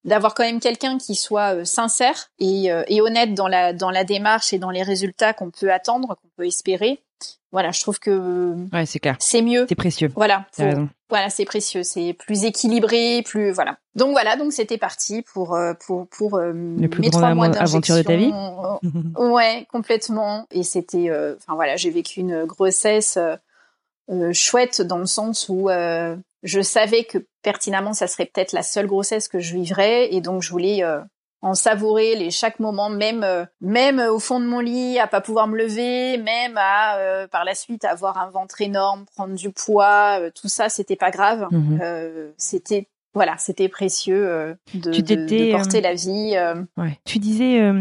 d'avoir 0.05 0.35
quand 0.35 0.45
même 0.45 0.61
quelqu'un 0.61 0.99
qui 0.99 1.15
soit 1.15 1.55
euh, 1.55 1.65
sincère 1.65 2.31
et, 2.39 2.73
euh, 2.73 2.83
et, 2.89 3.01
honnête 3.01 3.35
dans 3.35 3.49
la 3.49 3.73
dans 3.73 3.91
la 3.91 4.05
démarche 4.05 4.53
et 4.53 4.59
dans 4.59 4.71
les 4.71 4.83
résultats 4.83 5.33
qu'on 5.33 5.51
peut 5.51 5.73
attendre, 5.73 6.09
qu'on 6.09 6.29
peut 6.37 6.47
espérer. 6.47 7.03
Voilà, 7.51 7.71
je 7.71 7.81
trouve 7.81 7.99
que 7.99 8.55
ouais, 8.73 8.85
c'est 8.85 8.99
clair. 8.99 9.17
C'est 9.21 9.41
mieux. 9.41 9.65
C'est 9.69 9.75
précieux. 9.75 10.11
Voilà. 10.15 10.47
Voilà, 11.09 11.31
c'est 11.31 11.47
précieux, 11.47 11.83
c'est 11.83 12.13
plus 12.13 12.45
équilibré, 12.45 13.23
plus 13.23 13.51
voilà. 13.51 13.79
Donc 13.95 14.11
voilà, 14.11 14.37
donc 14.37 14.53
c'était 14.53 14.77
parti 14.77 15.23
pour 15.23 15.55
euh, 15.55 15.73
pour 15.87 16.07
pour 16.09 16.35
euh, 16.37 16.53
le 16.53 16.89
plus 16.89 17.01
mes 17.01 17.11
trois 17.11 17.35
mois 17.35 17.47
aventure 17.57 17.97
de 17.97 18.03
ta 18.03 18.17
vie. 18.17 18.31
ouais, 19.17 19.67
complètement. 19.73 20.47
Et 20.51 20.63
c'était, 20.63 21.11
enfin 21.37 21.55
voilà, 21.55 21.77
j'ai 21.77 21.91
vécu 21.91 22.21
une 22.21 22.45
grossesse 22.45 23.19
chouette 24.33 24.83
dans 24.83 24.99
le 24.99 25.07
sens 25.07 25.49
où 25.49 25.71
je 26.43 26.61
savais 26.61 27.05
que 27.05 27.19
pertinemment 27.43 27.93
ça 27.93 28.07
serait 28.07 28.27
peut-être 28.27 28.53
la 28.53 28.63
seule 28.63 28.87
grossesse 28.87 29.29
que 29.29 29.39
je 29.39 29.55
vivrais 29.55 30.13
et 30.13 30.21
donc 30.21 30.43
je 30.43 30.51
voulais 30.51 30.85
euh, 30.85 31.01
en 31.41 31.55
savourer 31.55 32.17
les 32.17 32.31
chaque 32.31 32.61
moment 32.61 32.91
même 32.91 33.23
euh, 33.25 33.45
même 33.61 33.99
au 33.99 34.19
fond 34.19 34.41
de 34.41 34.45
mon 34.45 34.61
lit 34.61 34.99
à 34.99 35.07
pas 35.07 35.21
pouvoir 35.21 35.49
me 35.49 35.57
lever 35.57 36.19
même 36.19 36.57
à 36.57 36.97
euh, 36.99 37.27
par 37.27 37.45
la 37.45 37.55
suite 37.55 37.85
avoir 37.85 38.19
un 38.19 38.31
ventre 38.31 38.61
énorme 38.61 39.05
prendre 39.15 39.35
du 39.35 39.51
poids 39.51 40.31
tout 40.35 40.49
ça 40.49 40.69
c'était 40.69 40.97
pas 40.97 41.11
grave 41.11 41.49
mhm. 41.51 42.33
c'était 42.37 42.89
voilà 43.15 43.37
c'était 43.39 43.69
précieux 43.69 44.57
de, 44.75 44.91
de, 44.91 45.53
porter 45.53 45.81
la 45.81 45.95
vie 45.95 46.37
ouais. 46.77 46.99
tu 47.05 47.19
disais 47.19 47.73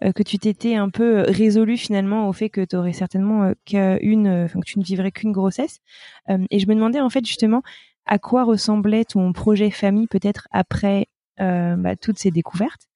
que 0.00 0.22
tu 0.22 0.38
t'étais 0.38 0.76
un 0.76 0.88
peu 0.88 1.24
résolu 1.26 1.76
finalement 1.76 2.28
au 2.28 2.32
fait 2.32 2.48
que 2.48 2.64
tu 2.64 2.76
aurais 2.76 2.92
certainement 2.92 3.52
qu'une 3.66 4.44
enfin 4.44 4.60
que 4.60 4.66
tu 4.66 4.78
ne 4.78 4.84
vivrais 4.84 5.10
qu'une 5.10 5.32
grossesse 5.32 5.80
et 6.28 6.58
je 6.58 6.66
me 6.68 6.74
demandais 6.74 7.00
en 7.00 7.10
fait 7.10 7.26
justement 7.26 7.62
à 8.08 8.18
quoi 8.18 8.44
ressemblait 8.44 9.04
ton 9.04 9.32
projet 9.32 9.70
famille 9.70 10.08
peut-être 10.08 10.48
après 10.50 11.06
euh, 11.40 11.76
bah, 11.76 11.94
toutes 11.94 12.18
ces 12.18 12.32
découvertes 12.32 12.88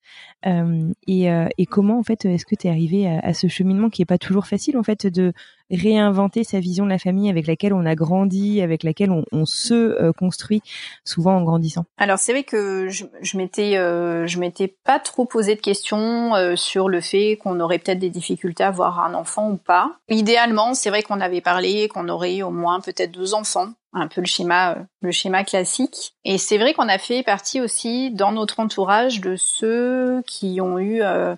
euh, 0.45 0.91
et, 1.07 1.31
euh, 1.31 1.47
et, 1.57 1.65
comment 1.65 1.97
en 1.97 2.03
fait 2.03 2.25
est-ce 2.25 2.45
que 2.45 2.55
tu 2.55 2.67
es 2.67 2.69
arrivé 2.69 3.07
à, 3.07 3.33
ce 3.33 3.47
cheminement 3.47 3.89
qui 3.89 4.01
est 4.01 4.05
pas 4.05 4.17
toujours 4.17 4.47
facile 4.47 4.77
en 4.77 4.83
fait 4.83 5.07
de 5.07 5.31
réinventer 5.71 6.43
sa 6.43 6.59
vision 6.59 6.83
de 6.83 6.89
la 6.89 6.99
famille 6.99 7.29
avec 7.29 7.47
laquelle 7.47 7.73
on 7.73 7.85
a 7.85 7.95
grandi, 7.95 8.61
avec 8.61 8.83
laquelle 8.83 9.11
on, 9.11 9.45
se 9.45 10.11
construit 10.11 10.61
souvent 11.05 11.37
en 11.37 11.43
grandissant? 11.43 11.85
Alors 11.97 12.19
c'est 12.19 12.33
vrai 12.33 12.43
que 12.43 12.89
je, 12.89 13.05
je 13.21 13.37
m'étais 13.37 13.75
je 13.75 14.39
m'étais 14.39 14.67
pas 14.67 14.99
trop 14.99 15.23
posé 15.23 15.55
de 15.55 15.61
questions 15.61 16.33
sur 16.57 16.89
le 16.89 16.99
fait 16.99 17.37
qu'on 17.37 17.61
aurait 17.61 17.79
peut-être 17.79 17.99
des 17.99 18.09
difficultés 18.09 18.65
à 18.65 18.67
avoir 18.67 18.99
un 18.99 19.13
enfant 19.13 19.49
ou 19.49 19.57
pas. 19.57 19.95
Idéalement, 20.09 20.73
c'est 20.73 20.89
vrai 20.89 21.01
qu'on 21.01 21.21
avait 21.21 21.41
parlé 21.41 21.87
qu'on 21.87 22.09
aurait 22.09 22.41
au 22.41 22.51
moins 22.51 22.81
peut-être 22.81 23.11
deux 23.11 23.33
enfants 23.33 23.69
un 23.93 24.07
peu 24.07 24.21
le 24.21 24.27
schéma 24.27 24.77
le 25.01 25.11
schéma 25.11 25.43
classique 25.43 26.13
et 26.23 26.37
c'est 26.37 26.57
vrai 26.57 26.73
qu'on 26.73 26.89
a 26.89 26.97
fait 26.97 27.23
partie 27.23 27.61
aussi 27.61 28.11
dans 28.11 28.31
notre 28.31 28.59
entourage 28.59 29.21
de 29.21 29.35
ceux 29.35 30.21
qui 30.27 30.59
ont 30.61 30.79
eu 30.79 31.01
euh, 31.01 31.35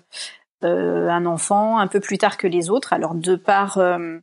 euh, 0.64 1.08
un 1.08 1.26
enfant 1.26 1.78
un 1.78 1.86
peu 1.86 2.00
plus 2.00 2.18
tard 2.18 2.36
que 2.36 2.46
les 2.46 2.70
autres 2.70 2.92
alors 2.92 3.14
de 3.14 3.36
par 3.36 3.78
euh, 3.78 4.18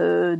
euh, 0.00 0.36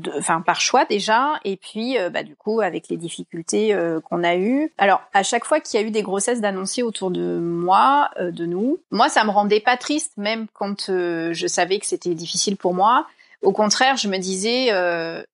par 0.47 0.61
choix 0.63 0.87
déjà, 0.87 1.39
et 1.45 1.59
puis 1.59 1.99
euh, 1.99 2.09
bah, 2.09 2.23
du 2.23 2.35
coup 2.35 2.63
avec 2.63 2.89
les 2.89 2.97
difficultés 2.97 3.75
euh, 3.75 4.01
qu'on 4.01 4.25
a 4.25 4.37
eues. 4.37 4.73
Alors 4.79 5.03
à 5.13 5.23
chaque 5.23 5.45
fois 5.45 5.61
qu'il 5.61 5.79
y 5.79 5.83
a 5.83 5.87
eu 5.87 5.91
des 5.91 6.03
grossesses 6.03 6.41
d'annoncer 6.41 6.83
autour 6.83 7.11
de 7.11 7.39
moi, 7.39 8.11
de 8.19 8.47
nous, 8.47 8.79
moi 8.91 9.11
ça 9.11 9.25
me 9.25 9.31
rendait 9.31 9.61
pas 9.61 9.77
triste, 9.77 10.13
même 10.17 10.47
quand 10.55 10.87
je 10.89 11.47
savais 11.47 11.79
que 11.79 11.87
c'était 11.87 12.15
difficile 12.15 12.57
pour 12.57 12.73
moi. 12.73 13.07
Au 13.43 13.53
contraire, 13.53 13.97
je 13.97 14.09
me 14.09 14.19
disais, 14.19 14.71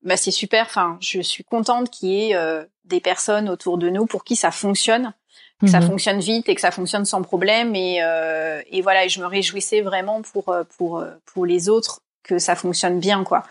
bah 0.02 0.16
c'est 0.16 0.30
super. 0.30 0.66
Enfin, 0.66 0.96
je 1.00 1.20
suis 1.20 1.44
contente 1.44 1.90
qu'il 1.90 2.08
y 2.08 2.32
ait 2.32 2.66
des 2.84 3.00
personnes 3.00 3.48
autour 3.48 3.78
de 3.78 3.90
nous 3.90 4.06
pour 4.06 4.24
qui 4.24 4.36
ça 4.36 4.50
fonctionne 4.50 5.12
que 5.60 5.66
ça 5.66 5.80
mhm. 5.80 5.88
fonctionne 5.88 6.20
vite 6.20 6.48
et 6.48 6.54
que 6.54 6.60
ça 6.60 6.70
fonctionne 6.70 7.04
sans 7.04 7.22
problème 7.22 7.74
et, 7.74 7.98
euh, 8.02 8.62
et 8.70 8.80
voilà 8.80 9.04
et 9.04 9.08
je 9.08 9.20
me 9.20 9.26
réjouissais 9.26 9.80
vraiment 9.80 10.22
pour 10.22 10.54
pour 10.76 11.04
pour 11.26 11.46
les 11.46 11.68
autres 11.68 12.00
que 12.22 12.38
ça 12.38 12.54
fonctionne 12.54 13.00
bien 13.00 13.24
quoi. 13.24 13.44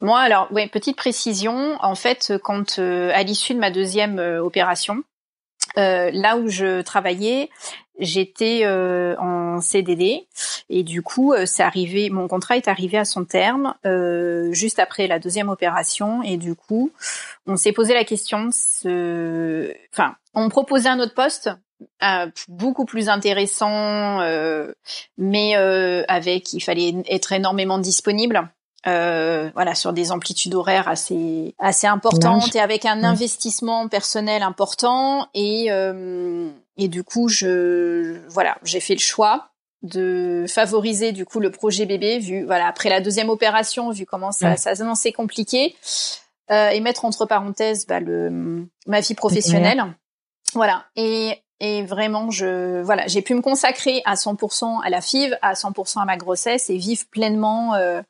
Moi 0.00 0.20
alors 0.20 0.50
ouais 0.52 0.68
petite 0.68 0.96
précision 0.96 1.76
en 1.80 1.94
fait 1.94 2.34
quand 2.42 2.78
euh, 2.78 3.10
à 3.14 3.22
l'issue 3.22 3.54
de 3.54 3.58
ma 3.58 3.70
deuxième 3.70 4.18
euh, 4.18 4.42
opération 4.42 5.02
euh, 5.78 6.10
là 6.12 6.36
où 6.36 6.48
je 6.48 6.82
travaillais, 6.82 7.48
j'étais 8.00 8.62
euh, 8.64 9.14
en 9.18 9.60
CDD 9.60 10.26
et 10.68 10.82
du 10.82 11.02
coup, 11.02 11.32
euh, 11.32 11.46
c'est 11.46 11.62
arrivé. 11.62 12.10
Mon 12.10 12.28
contrat 12.28 12.56
est 12.56 12.68
arrivé 12.68 12.98
à 12.98 13.04
son 13.04 13.24
terme 13.24 13.74
juste 14.52 14.78
après 14.78 15.06
la 15.06 15.18
deuxième 15.18 15.48
opération 15.48 16.22
et 16.22 16.36
du 16.36 16.54
coup, 16.54 16.90
on 17.46 17.56
s'est 17.56 17.72
posé 17.72 17.94
la 17.94 18.04
question. 18.04 18.48
Ce... 18.52 19.72
Enfin, 19.92 20.14
on 20.34 20.48
proposait 20.48 20.88
un 20.88 21.00
autre 21.00 21.14
poste 21.14 21.50
beaucoup 22.48 22.84
plus 22.84 23.08
intéressant, 23.08 24.20
mais 25.16 25.54
avec 26.08 26.52
il 26.52 26.60
fallait 26.60 26.94
être 27.08 27.32
énormément 27.32 27.78
disponible 27.78 28.50
euh, 28.86 29.50
voilà 29.54 29.74
sur 29.74 29.92
des 29.92 30.10
amplitudes 30.10 30.54
horaires 30.54 30.88
assez 30.88 31.54
assez 31.58 31.86
importantes 31.86 32.54
et 32.54 32.60
avec 32.60 32.86
un 32.86 33.04
investissement 33.04 33.88
personnel 33.88 34.42
important. 34.42 35.28
Et 35.34 35.66
euh, 35.70 36.50
et 36.76 36.88
du 36.88 37.04
coup 37.04 37.28
je 37.28 38.26
voilà 38.28 38.56
j'ai 38.64 38.80
fait 38.80 38.94
le 38.94 39.00
choix 39.00 39.48
de 39.82 40.44
favoriser 40.48 41.12
du 41.12 41.24
coup 41.24 41.40
le 41.40 41.50
projet 41.50 41.86
bébé 41.86 42.18
vu 42.18 42.44
voilà 42.44 42.66
après 42.66 42.90
la 42.90 43.00
deuxième 43.00 43.30
opération 43.30 43.90
vu 43.90 44.06
comment 44.06 44.32
ça 44.32 44.56
ça 44.56 44.74
s'annonçait 44.74 45.12
compliqué. 45.12 45.76
Euh, 46.50 46.70
et 46.70 46.80
mettre 46.80 47.04
entre 47.04 47.26
parenthèses 47.26 47.86
bah, 47.86 48.00
le 48.00 48.66
ma 48.86 49.00
vie 49.00 49.14
professionnelle. 49.14 49.84
Voilà. 50.54 50.86
Et 50.96 51.38
et 51.60 51.84
vraiment 51.84 52.30
je 52.30 52.80
voilà 52.82 53.06
j'ai 53.06 53.22
pu 53.22 53.34
me 53.34 53.42
consacrer 53.42 54.02
à 54.04 54.14
100% 54.14 54.80
à 54.82 54.90
la 54.90 55.00
FIV 55.00 55.36
à 55.42 55.52
100% 55.52 56.00
à 56.00 56.04
ma 56.06 56.16
grossesse 56.16 56.70
et 56.70 56.76
vivre 56.76 57.04
pleinement 57.10 57.74
euh, 57.74 58.02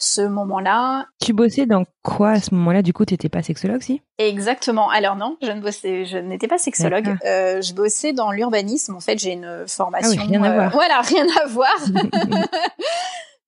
ce 0.00 0.22
moment-là. 0.22 1.06
Tu 1.20 1.32
bossais 1.32 1.66
dans 1.66 1.84
quoi 2.02 2.30
à 2.30 2.40
ce 2.40 2.54
moment-là? 2.54 2.82
Du 2.82 2.92
coup, 2.92 3.04
tu 3.04 3.14
n'étais 3.14 3.28
pas 3.28 3.42
sexologue, 3.42 3.82
si? 3.82 4.02
Exactement. 4.18 4.88
Alors 4.88 5.14
non, 5.14 5.36
je 5.42 5.52
ne 5.52 5.60
bossais, 5.60 6.06
je 6.06 6.18
n'étais 6.18 6.48
pas 6.48 6.58
sexologue. 6.58 7.16
Euh, 7.24 7.60
je 7.60 7.74
bossais 7.74 8.12
dans 8.12 8.32
l'urbanisme. 8.32 8.96
En 8.96 9.00
fait, 9.00 9.18
j'ai 9.18 9.32
une 9.32 9.64
formation. 9.68 10.18
Ah 10.18 10.24
oui, 10.26 10.28
rien 10.28 10.42
à 10.42 10.50
euh, 10.50 10.54
voir. 10.54 10.70
Voilà, 10.72 11.00
rien 11.02 11.26
à 11.42 11.46
voir. 11.46 11.76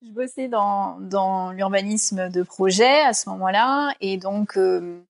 je 0.02 0.12
bossais 0.12 0.48
dans 0.48 0.98
dans 1.00 1.50
l'urbanisme 1.52 2.28
de 2.28 2.42
projet 2.42 3.00
à 3.00 3.14
ce 3.14 3.28
moment-là, 3.30 3.94
et 4.00 4.18
donc. 4.18 4.56
Euh, 4.56 5.02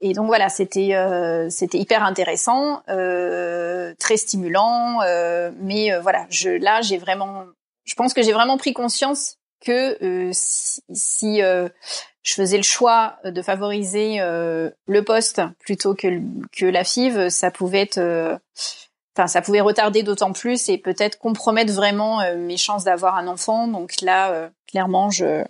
et 0.00 0.12
donc 0.12 0.26
voilà, 0.26 0.48
c'était 0.48 0.94
euh, 0.94 1.50
c'était 1.50 1.78
hyper 1.78 2.04
intéressant, 2.04 2.82
euh, 2.88 3.94
très 3.98 4.16
stimulant, 4.16 5.00
euh, 5.02 5.50
mais 5.58 5.98
voilà, 5.98 6.24
je 6.30 6.50
là 6.50 6.82
j'ai 6.82 6.98
vraiment, 6.98 7.46
je 7.84 7.96
pense 7.96 8.14
que 8.14 8.22
j'ai 8.22 8.32
vraiment 8.32 8.58
pris 8.58 8.72
conscience 8.72 9.37
que 9.60 10.02
euh, 10.04 10.30
si, 10.32 11.42
euh, 11.42 11.68
je 12.22 12.34
faisais 12.34 12.56
le 12.56 12.62
choix 12.62 13.16
de 13.24 13.42
favoriser 13.42 14.20
euh, 14.20 14.70
le 14.86 15.04
poste 15.04 15.42
plutôt 15.58 15.94
que 15.94 16.20
que 16.56 16.66
la 16.66 16.84
FIV, 16.84 17.30
ça 17.30 17.50
pouvait 17.50 17.80
être 17.80 18.38
enfin 19.16 19.26
ça 19.26 19.42
pouvait 19.42 19.60
retarder 19.60 20.02
d'autant 20.02 20.32
plus 20.32 20.68
et 20.68 20.78
peut-être 20.78 21.18
compromettre 21.18 21.72
vraiment 21.72 22.20
mes 22.36 22.56
chances 22.56 22.84
d'avoir 22.84 23.16
un 23.16 23.26
enfant. 23.26 23.66
Donc 23.66 24.00
là 24.02 24.50
clairement 24.66 25.10
je 25.10 25.44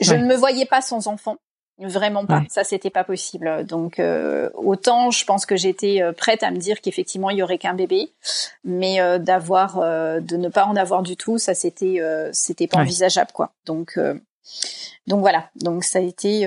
je 0.00 0.14
ne 0.14 0.26
me 0.26 0.34
voyais 0.34 0.66
pas 0.66 0.80
sans 0.80 1.06
enfant. 1.06 1.36
Vraiment 1.78 2.26
pas. 2.26 2.42
Ça, 2.48 2.64
c'était 2.64 2.90
pas 2.90 3.02
possible. 3.02 3.64
Donc, 3.66 3.98
euh, 3.98 4.50
autant 4.54 5.10
je 5.10 5.24
pense 5.24 5.46
que 5.46 5.56
j'étais 5.56 6.02
euh, 6.02 6.12
prête 6.12 6.42
à 6.42 6.50
me 6.50 6.58
dire 6.58 6.80
qu'effectivement 6.80 7.30
il 7.30 7.38
y 7.38 7.42
aurait 7.42 7.58
qu'un 7.58 7.74
bébé, 7.74 8.10
mais 8.62 9.00
euh, 9.00 9.18
d'avoir, 9.18 9.78
de 9.78 10.36
ne 10.36 10.48
pas 10.48 10.66
en 10.66 10.76
avoir 10.76 11.02
du 11.02 11.16
tout, 11.16 11.38
ça 11.38 11.54
c'était, 11.54 12.00
c'était 12.32 12.66
pas 12.66 12.80
envisageable 12.80 13.32
quoi. 13.32 13.52
Donc, 13.66 13.98
donc 15.06 15.20
voilà. 15.20 15.50
Donc 15.56 15.84
ça 15.84 15.98
a 15.98 16.02
été 16.02 16.46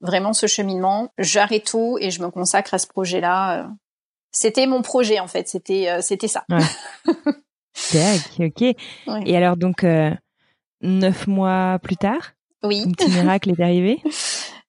vraiment 0.00 0.32
ce 0.32 0.46
cheminement. 0.46 1.12
J'arrête 1.18 1.64
tout 1.64 1.98
et 2.00 2.10
je 2.10 2.22
me 2.22 2.30
consacre 2.30 2.74
à 2.74 2.78
ce 2.78 2.86
projet-là. 2.86 3.70
C'était 4.30 4.66
mon 4.66 4.82
projet 4.82 5.18
en 5.18 5.28
fait. 5.28 5.48
C'était, 5.48 6.00
c'était 6.02 6.28
ça. 6.28 6.44
Ouais. 6.50 8.18
ok. 8.46 8.62
Et 9.26 9.36
alors 9.36 9.56
donc 9.56 9.84
neuf 10.82 11.26
mois 11.26 11.78
plus 11.82 11.96
tard. 11.96 12.32
Oui. 12.62 12.84
Un 12.86 12.90
petit 12.92 13.08
miracle 13.22 13.50
est 13.50 13.62
arrivé? 13.62 14.02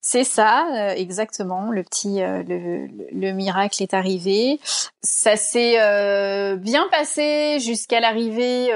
C'est 0.02 0.24
ça, 0.24 0.68
euh, 0.74 0.94
exactement. 0.96 1.72
Le 1.72 1.84
petit, 1.84 2.22
euh, 2.22 2.42
le, 2.48 2.88
le, 3.12 3.32
miracle 3.34 3.84
est 3.84 3.94
arrivé. 3.94 4.60
Ça 5.02 5.36
s'est 5.36 5.76
euh, 5.78 6.56
bien 6.56 6.88
passé 6.90 7.60
jusqu'à 7.60 8.00
l'arrivée, 8.00 8.68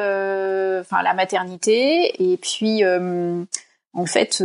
enfin 0.82 1.02
la 1.02 1.14
maternité. 1.14 2.22
Et 2.22 2.38
puis, 2.38 2.84
en 2.86 4.06
fait, 4.06 4.44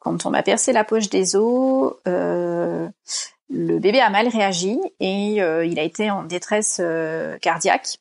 quand 0.00 0.26
on 0.26 0.30
m'a 0.30 0.42
percé 0.42 0.72
la 0.72 0.84
poche 0.84 1.08
des 1.08 1.36
os, 1.36 1.94
le 2.04 3.78
bébé 3.78 4.00
a 4.00 4.10
mal 4.10 4.28
réagi 4.28 4.78
et 4.98 5.36
il 5.36 5.78
a 5.78 5.82
été 5.82 6.10
en 6.10 6.24
détresse 6.24 6.82
cardiaque. 7.40 7.98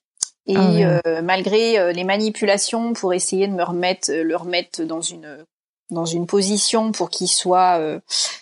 Et 0.47 0.55
ah 0.57 1.21
malgré 1.21 1.93
les 1.93 2.03
manipulations 2.03 2.93
pour 2.93 3.13
essayer 3.13 3.47
de 3.47 3.53
me 3.53 3.63
remettre, 3.63 4.11
le 4.11 4.35
remettre 4.35 4.83
dans 4.83 5.01
une 5.01 5.45
dans 5.89 6.05
une 6.05 6.27
position 6.27 6.91
pour 6.91 7.09
qu'il 7.09 7.27
soit 7.27 7.79
euh, 7.79 7.99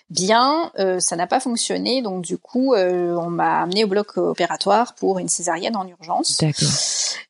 bien, 0.10 0.72
euh, 0.80 1.00
ça 1.00 1.16
n'a 1.16 1.28
pas 1.28 1.40
fonctionné. 1.40 2.02
Donc 2.02 2.24
du 2.24 2.38
coup, 2.38 2.74
euh, 2.74 3.16
on 3.16 3.30
m'a 3.30 3.62
amené 3.62 3.84
au 3.84 3.88
bloc 3.88 4.18
opératoire 4.18 4.96
pour 4.96 5.20
une 5.20 5.30
césarienne 5.30 5.76
en 5.76 5.88
urgence. 5.88 6.38
D'accord. 6.40 6.70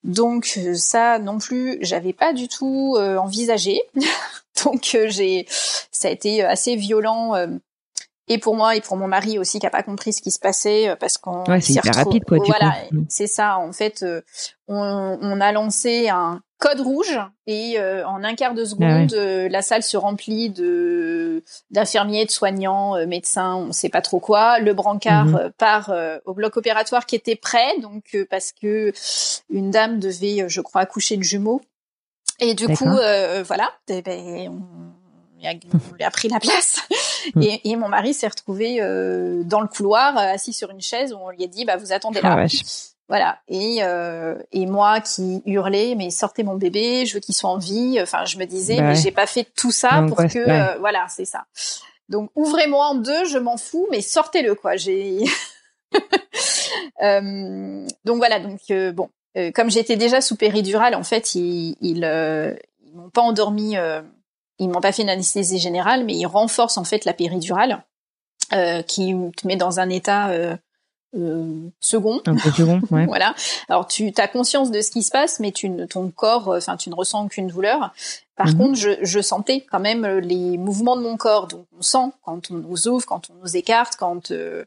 Donc 0.04 0.60
ça 0.76 1.20
non 1.20 1.38
plus, 1.38 1.78
j'avais 1.82 2.14
pas 2.14 2.34
du 2.34 2.48
tout 2.48 2.98
envisagé. 2.98 3.82
Donc 4.64 4.98
j'ai, 5.08 5.46
ça 5.92 6.08
a 6.08 6.12
été 6.12 6.44
assez 6.44 6.78
violent 6.78 7.34
et 8.28 8.38
pour 8.38 8.56
moi 8.56 8.76
et 8.76 8.82
pour 8.82 8.96
mon 8.96 9.08
mari 9.08 9.38
aussi 9.38 9.60
qui 9.60 9.68
a 9.68 9.70
pas 9.70 9.84
compris 9.84 10.14
ce 10.14 10.22
qui 10.22 10.32
se 10.32 10.40
passait 10.40 10.96
parce 11.00 11.18
qu'on 11.18 11.44
ouais, 11.44 11.60
c'est 11.60 11.74
hyper 11.74 11.94
rapide 11.94 12.24
quoi. 12.24 12.38
Voilà, 12.46 12.74
c'est 13.10 13.28
ça. 13.28 13.58
En 13.58 13.74
fait, 13.74 14.06
on, 14.68 15.18
on, 15.22 15.42
a 15.42 15.52
lancé 15.52 16.08
un 16.08 16.42
code 16.58 16.80
rouge 16.80 17.20
et 17.48 17.76
euh, 17.78 18.08
en 18.08 18.24
un 18.24 18.36
quart 18.36 18.54
de 18.54 18.64
seconde, 18.64 19.14
ah 19.14 19.18
euh, 19.18 19.50
la 19.50 19.62
salle 19.62 19.84
se 19.84 19.98
remplit 19.98 20.50
de 20.50 21.44
d'infirmiers, 21.70 22.26
de 22.26 22.32
soignants, 22.32 22.96
euh, 22.96 23.06
médecins, 23.06 23.56
on 23.56 23.72
sait 23.72 23.90
pas 23.90 24.02
trop 24.02 24.20
quoi. 24.20 24.60
Le 24.60 24.74
brancard 24.74 25.26
mhm. 25.26 25.52
part 25.58 25.94
au 26.26 26.34
bloc 26.34 26.58
opératoire 26.58 27.06
qui 27.06 27.16
était 27.16 27.36
prêt, 27.36 27.80
donc 27.82 28.18
parce 28.30 28.52
que 28.52 28.94
une 29.50 29.72
dame 29.72 30.00
devait, 30.00 30.48
je 30.48 30.62
crois, 30.62 30.82
accoucher 30.82 31.18
de 31.18 31.24
jumeaux. 31.24 31.62
Et 32.40 32.54
du 32.54 32.68
coup, 32.68 32.86
voilà, 33.46 33.72
eh 33.88 34.02
ben, 34.02 34.50
on, 34.50 35.46
lui 35.96 36.04
a 36.04 36.12
pris 36.12 36.30
la 36.30 36.40
place. 36.40 36.82
Mm. 37.36 37.42
et, 37.42 37.72
et, 37.72 37.76
mon 37.76 37.88
mari 37.88 38.14
s'est 38.14 38.28
retrouvé 38.28 38.80
dans 39.46 39.62
le 39.62 39.68
couloir, 39.68 40.18
assis 40.18 40.54
sur 40.54 40.70
une 40.70 40.82
chaise 40.82 41.14
où 41.14 41.18
on 41.18 41.30
lui 41.30 41.44
a 41.44 41.48
dit, 41.48 41.66
bah 41.66 41.78
vous 41.78 41.92
attendez 41.92 42.22
là. 42.22 42.38
Ah 42.40 42.46
voilà. 43.08 43.40
Et, 43.48 43.84
euh, 43.84 44.36
et 44.52 44.66
moi 44.66 45.00
qui 45.00 45.44
hurlais, 45.46 45.96
mais 45.96 46.10
sortez 46.10 46.44
mon 46.44 46.56
bébé, 46.56 47.06
je 47.06 47.14
veux 47.14 47.20
qu'il 47.20 47.36
soit 47.36 47.50
en 47.50 47.58
vie. 47.58 48.00
Enfin, 48.02 48.26
je 48.26 48.38
me 48.38 48.46
disais, 48.46 48.82
mais 48.82 48.96
j'ai 48.96 49.12
pas 49.12 49.28
fait 49.28 49.48
tout 49.56 49.72
ça 49.72 50.04
pour 50.08 50.18
que, 50.18 50.40
euh, 50.40 50.78
voilà, 50.80 51.06
c'est 51.10 51.26
ça. 51.26 51.46
Donc 52.10 52.32
ouvrez-moi 52.36 52.86
en 52.88 52.96
deux, 52.96 53.26
je 53.26 53.38
m'en 53.38 53.58
fous, 53.58 53.88
mais 53.92 54.02
sortez-le 54.02 54.56
quoi. 54.56 54.76
J'ai. 54.76 55.24
euh, 57.04 57.88
donc 58.06 58.18
voilà. 58.18 58.40
Donc 58.40 58.60
euh, 58.72 58.92
bon, 58.92 59.10
comme 59.54 59.70
j'étais 59.70 59.98
déjà 59.98 60.22
sous 60.22 60.36
péridurale, 60.36 60.96
en 60.96 61.04
fait, 61.04 61.36
ils 61.36 61.76
ils, 61.82 61.98
ils 62.86 62.96
m'ont 62.96 63.10
pas 63.10 63.22
endormi, 63.22 63.76
ils 64.58 64.70
m'ont 64.70 64.82
pas 64.82 64.92
fait 64.92 65.04
une 65.04 65.10
anesthésie 65.10 65.60
générale, 65.60 66.06
mais 66.06 66.16
ils 66.16 66.26
renforcent 66.26 66.78
en 66.78 66.86
fait 66.86 67.06
la 67.06 67.14
péridurale. 67.14 67.84
qui 68.88 69.16
te 69.38 69.48
met 69.48 69.58
dans 69.58 69.80
un 69.80 69.90
état 69.90 70.32
euh, 71.16 71.70
second. 71.80 72.22
Un 72.26 72.36
peu 72.36 72.52
second, 72.52 72.82
ouais. 72.92 73.06
voilà. 73.06 73.36
Alors 73.70 73.88
tu 73.88 74.12
as 74.18 74.28
conscience 74.28 74.72
de 74.72 74.82
ce 74.82 74.92
qui 74.92 75.04
se 75.04 75.12
passe, 75.12 75.40
mais 75.40 75.52
tu 75.52 75.70
ne, 75.70 75.86
ton 75.86 76.10
corps, 76.10 76.50
euh, 76.50 76.58
enfin 76.58 76.78
tu 76.78 76.90
ne 76.90 76.96
ressens 76.96 77.26
aucune 77.26 77.48
douleur. 77.48 77.94
Par 78.36 78.48
mhm. 78.48 78.58
contre, 78.58 78.76
je, 78.76 78.90
je, 79.02 79.22
sentais 79.22 79.62
quand 79.62 79.80
même 79.80 80.04
euh, 80.04 80.20
les 80.20 80.58
mouvements 80.58 80.98
de 80.98 81.02
mon 81.02 81.16
corps. 81.16 81.48
Donc 81.48 81.66
on 81.78 81.82
sent 81.82 82.12
quand 82.24 82.52
on 82.52 82.56
nous 82.56 82.88
ouvre, 82.88 83.06
quand 83.06 83.30
on 83.30 83.34
nous 83.42 83.56
écarte, 83.56 83.96
quand 83.98 84.32
euh, 84.32 84.66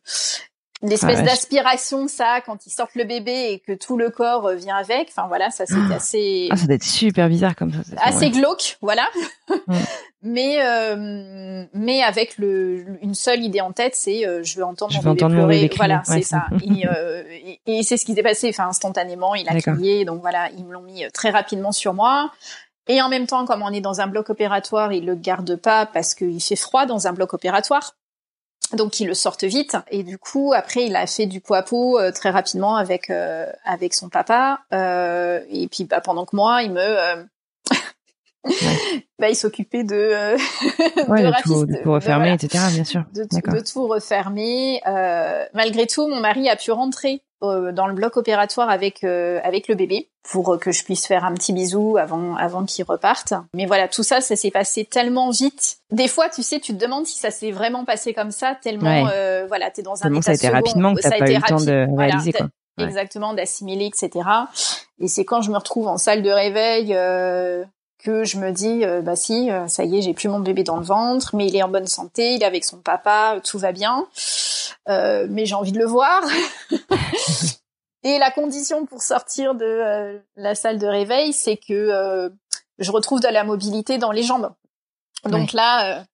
l'espèce 0.83 1.19
ah 1.21 1.23
d'aspiration 1.23 2.09
ça 2.09 2.41
quand 2.45 2.67
ils 2.67 2.71
sortent 2.71 2.95
le 2.95 3.05
bébé 3.05 3.53
et 3.53 3.59
que 3.59 3.73
tout 3.73 3.97
le 3.97 4.11
corps 4.11 4.51
vient 4.55 4.77
avec. 4.77 5.09
Enfin 5.11 5.27
voilà 5.29 5.51
ça 5.51 5.67
c'était 5.67 5.95
assez 5.95 6.49
ah, 6.51 6.57
ça 6.57 6.67
doit 6.67 6.77
être 6.77 6.85
super 6.85 7.29
bizarre 7.29 7.57
comme 7.57 7.73
ça 7.73 7.81
assez 8.03 8.31
glauque 8.31 8.79
voilà. 8.81 9.09
Mais 10.21 10.57
euh, 10.61 11.65
mais 11.75 12.03
avec 12.03 12.39
le 12.39 12.85
une 13.03 13.15
seule 13.15 13.45
idée 13.45 13.61
en 13.61 13.71
tête 13.71 13.95
c'est 13.95 14.27
euh, 14.27 14.43
je 14.43 14.57
veux 14.57 14.65
entendre 14.65 14.93
mon 15.05 15.15
bébé 15.15 15.29
pleurer. 15.29 15.71
voilà 15.77 16.03
c'est 16.05 16.23
ça. 16.23 16.47
euh, 16.87 17.23
et, 17.29 17.61
et, 17.67 17.83
c'est 17.85 17.97
ce 17.97 18.05
qui 18.05 18.15
s'est 18.15 18.23
passé. 18.25 18.49
Enfin 18.49 18.67
instantanément 18.67 19.37
il 19.37 19.49
a 19.49 19.61
crié. 19.61 20.05
Donc 20.05 20.21
voilà 20.21 20.51
ils 20.59 20.65
me 20.65 20.73
l'ont 20.73 20.83
mis 20.83 21.05
très 21.13 21.31
rapidement 21.31 21.71
sur 21.71 21.95
moi. 21.95 22.33
Et 22.89 23.03
en 23.03 23.09
même 23.11 23.27
temps, 23.27 23.45
comme 23.45 23.63
on 23.63 23.71
est 23.71 23.83
dans 23.83 24.01
un 24.01 24.07
bloc 24.07 24.31
opératoire, 24.31 24.93
il 24.93 25.05
le 25.05 25.15
garde 25.15 25.57
pas 25.57 25.85
parce 25.85 26.15
qu'il 26.15 26.41
fait 26.43 26.57
froid 26.57 26.87
dans 26.87 27.07
un 27.07 27.13
bloc 27.13 27.35
opératoire. 27.35 27.95
Donc 28.73 29.01
ils 29.01 29.07
le 29.07 29.15
sortent 29.15 29.45
vite. 29.45 29.77
Et 29.91 30.03
du 30.03 30.19
coup 30.19 30.53
après 30.55 30.85
il 30.85 30.97
a 30.97 31.07
fait 31.07 31.27
du 31.27 31.41
pot 31.41 31.55
à 31.55 31.63
pot 31.63 31.99
euh, 31.99 32.13
très 32.13 32.31
rapidement 32.31 32.77
avec 32.77 33.11
euh, 33.11 33.47
avec 33.65 33.95
son 33.95 34.09
papa. 34.09 34.61
Euh, 34.73 35.41
et 35.51 35.69
puis 35.69 35.85
bah, 35.85 36.01
pendant 36.01 36.25
que 36.25 36.37
moi 36.37 36.63
il 36.63 36.73
me 36.73 37.27
bah, 39.19 39.29
il 39.29 39.37
s'occupait 39.37 39.85
de, 39.85 39.95
euh, 39.95 40.37
ouais, 41.09 41.23
de, 41.23 41.43
tout, 41.43 41.67
de, 41.67 41.83
tout, 41.83 41.93
refermer, 41.93 42.33
etc. 42.33 42.65
Bien 42.73 42.85
sûr. 42.85 43.05
De, 43.15 43.23
de 43.25 43.61
tout 43.61 43.87
refermer. 43.87 44.81
Euh, 44.87 45.45
malgré 45.55 45.87
tout, 45.87 46.09
mon 46.09 46.21
mari 46.21 46.49
a 46.49 46.57
pu 46.57 46.71
rentrer 46.71 47.23
euh, 47.43 47.71
dans 47.73 47.87
le 47.87 47.95
bloc 47.95 48.17
opératoire 48.17 48.69
avec 48.69 49.05
euh, 49.05 49.39
avec 49.45 49.69
le 49.69 49.77
bébé 49.77 50.09
pour 50.29 50.59
que 50.59 50.73
je 50.73 50.83
puisse 50.83 51.07
faire 51.07 51.25
un 51.25 51.35
petit 51.35 51.53
bisou 51.53 51.97
avant 51.97 52.37
avant 52.37 52.65
qu'il 52.65 52.85
reparte. 52.85 53.33
Mais 53.55 53.67
voilà, 53.67 53.87
tout 53.87 54.03
ça, 54.03 54.21
ça 54.21 54.35
s'est 54.35 54.51
passé 54.51 54.85
tellement 54.85 55.31
vite. 55.31 55.79
Des 55.93 56.09
fois, 56.09 56.29
tu 56.29 56.43
sais, 56.43 56.59
tu 56.59 56.73
te 56.73 56.79
demandes 56.79 57.07
si 57.07 57.19
ça 57.19 57.31
s'est 57.31 57.53
vraiment 57.53 57.85
passé 57.85 58.13
comme 58.13 58.31
ça, 58.31 58.57
tellement 58.61 59.05
ouais. 59.05 59.11
euh, 59.13 59.45
voilà, 59.47 59.71
t'es 59.71 59.83
dans 59.83 59.95
un 59.95 60.03
tellement 60.03 60.21
état 60.21 60.35
ça 60.35 60.47
a 60.47 60.49
été 60.49 60.49
rapidement 60.49 60.95
que 60.95 61.01
t'as 61.01 61.11
pas 61.11 61.31
eu 61.31 61.35
le 61.35 61.43
temps 61.43 61.65
de 61.65 61.97
réaliser 61.97 62.33
quoi. 62.33 62.49
Exactement, 62.79 63.35
d'assimiler, 63.35 63.87
etc. 63.87 64.29
Et 65.01 65.09
c'est 65.09 65.25
quand 65.25 65.41
je 65.41 65.51
me 65.51 65.57
retrouve 65.57 65.89
en 65.89 65.97
salle 65.97 66.23
de 66.23 66.31
réveil 66.31 66.95
euh, 66.95 67.65
que 67.99 68.25
je 68.25 68.39
me 68.39 68.53
dis 68.53 68.85
euh, 68.85 69.03
bah 69.03 69.17
si 69.17 69.51
euh, 69.51 69.67
ça 69.67 69.85
y 69.85 69.99
est 69.99 70.03
j'ai 70.03 70.15
plus 70.15 70.29
mon 70.29 70.41
bébé 70.41 70.63
dans 70.63 70.77
le 70.77 70.85
ventre 70.85 71.35
mais 71.35 71.47
il 71.47 71.57
est 71.57 71.63
en 71.63 71.69
bonne 71.69 71.87
santé 71.87 72.35
il 72.35 72.43
est 72.43 72.47
avec 72.47 72.65
son 72.65 72.79
papa 72.79 73.41
tout 73.45 73.59
va 73.59 73.73
bien. 73.73 74.07
Euh, 74.89 75.27
mais 75.29 75.45
j'ai 75.45 75.55
envie 75.55 75.73
de 75.73 75.79
le 75.79 75.85
voir. 75.85 76.23
Et 78.05 78.19
la 78.19 78.31
condition 78.31 78.87
pour 78.87 79.03
sortir 79.03 79.55
de 79.55 79.65
euh, 79.65 80.19
la 80.37 80.55
salle 80.55 80.79
de 80.79 80.87
réveil 80.87 81.33
c'est 81.33 81.57
que 81.57 82.31
je 82.79 82.91
retrouve 82.93 83.21
de 83.21 83.29
la 83.29 83.45
mobilité 83.45 83.99
dans 83.99 84.13
les 84.13 84.23
jambes. 84.23 84.53
Donc 85.25 85.53
là 85.53 86.05